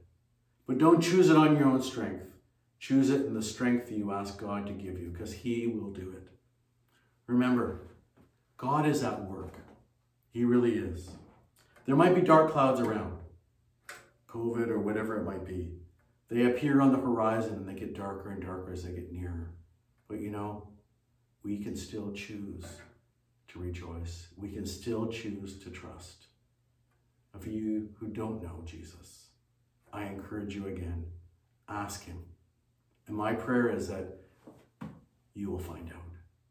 But 0.66 0.78
don't 0.78 1.02
choose 1.02 1.30
it 1.30 1.36
on 1.36 1.58
your 1.58 1.68
own 1.68 1.82
strength. 1.82 2.24
Choose 2.80 3.10
it 3.10 3.26
in 3.26 3.34
the 3.34 3.44
strength 3.44 3.90
that 3.90 3.98
you 3.98 4.14
ask 4.14 4.40
God 4.40 4.66
to 4.68 4.72
give 4.72 4.98
you, 4.98 5.10
because 5.10 5.34
He 5.34 5.68
will 5.68 5.92
do 5.92 6.14
it. 6.16 6.30
Remember, 7.28 7.82
God 8.56 8.86
is 8.86 9.04
at 9.04 9.30
work. 9.30 9.56
He 10.34 10.46
really 10.46 10.74
is. 10.74 11.12
There 11.86 11.96
might 11.96 12.16
be 12.16 12.22
dark 12.22 12.52
clouds 12.52 12.82
around, 12.82 13.20
COVID 14.28 14.70
or 14.70 14.80
whatever 14.80 15.16
it 15.18 15.26
might 15.26 15.46
be. 15.46 15.74
They 16.30 16.46
appear 16.46 16.82
on 16.82 16.92
the 16.92 16.98
horizon 16.98 17.54
and 17.54 17.68
they 17.68 17.80
get 17.80 17.96
darker 17.96 18.32
and 18.32 18.42
darker 18.42 18.74
as 18.74 18.84
they 18.84 18.94
get 18.94 19.12
nearer. 19.12 19.52
But 20.08 20.22
you 20.22 20.32
know, 20.32 20.70
we 21.44 21.60
can 21.60 21.76
still 21.76 22.12
choose 22.14 22.66
to 23.50 23.60
rejoice. 23.60 24.30
We 24.36 24.50
can 24.50 24.66
still 24.66 25.08
choose 25.08 25.60
to 25.60 25.70
trust. 25.70 26.26
And 27.34 27.44
for 27.44 27.50
you 27.50 27.90
who 28.00 28.08
don't 28.08 28.42
know 28.42 28.64
Jesus, 28.66 29.28
I 29.92 30.06
encourage 30.06 30.56
you 30.56 30.68
again, 30.68 31.06
ask 31.70 32.06
him. 32.06 32.24
And 33.06 33.16
my 33.16 33.34
prayer 33.34 33.70
is 33.70 33.88
that 33.90 34.18
you 35.36 35.52
will 35.52 35.60
find 35.60 35.92
out 35.92 36.00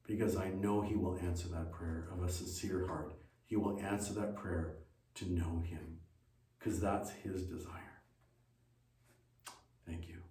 because 0.07 0.37
I 0.37 0.51
know 0.51 0.83
he 0.83 0.95
will 0.95 1.19
answer 1.19 1.49
that 1.49 1.73
prayer 1.73 2.07
of 2.13 2.23
a 2.23 2.31
sincere 2.31 2.87
heart. 2.87 3.15
He 3.53 3.57
will 3.59 3.79
answer 3.81 4.15
that 4.15 4.35
prayer 4.35 4.77
to 5.15 5.31
know 5.31 5.63
Him 5.67 5.99
because 6.59 6.81
that's 6.81 7.11
His 7.11 7.43
desire. 7.43 8.01
Thank 9.87 10.09
you. 10.09 10.22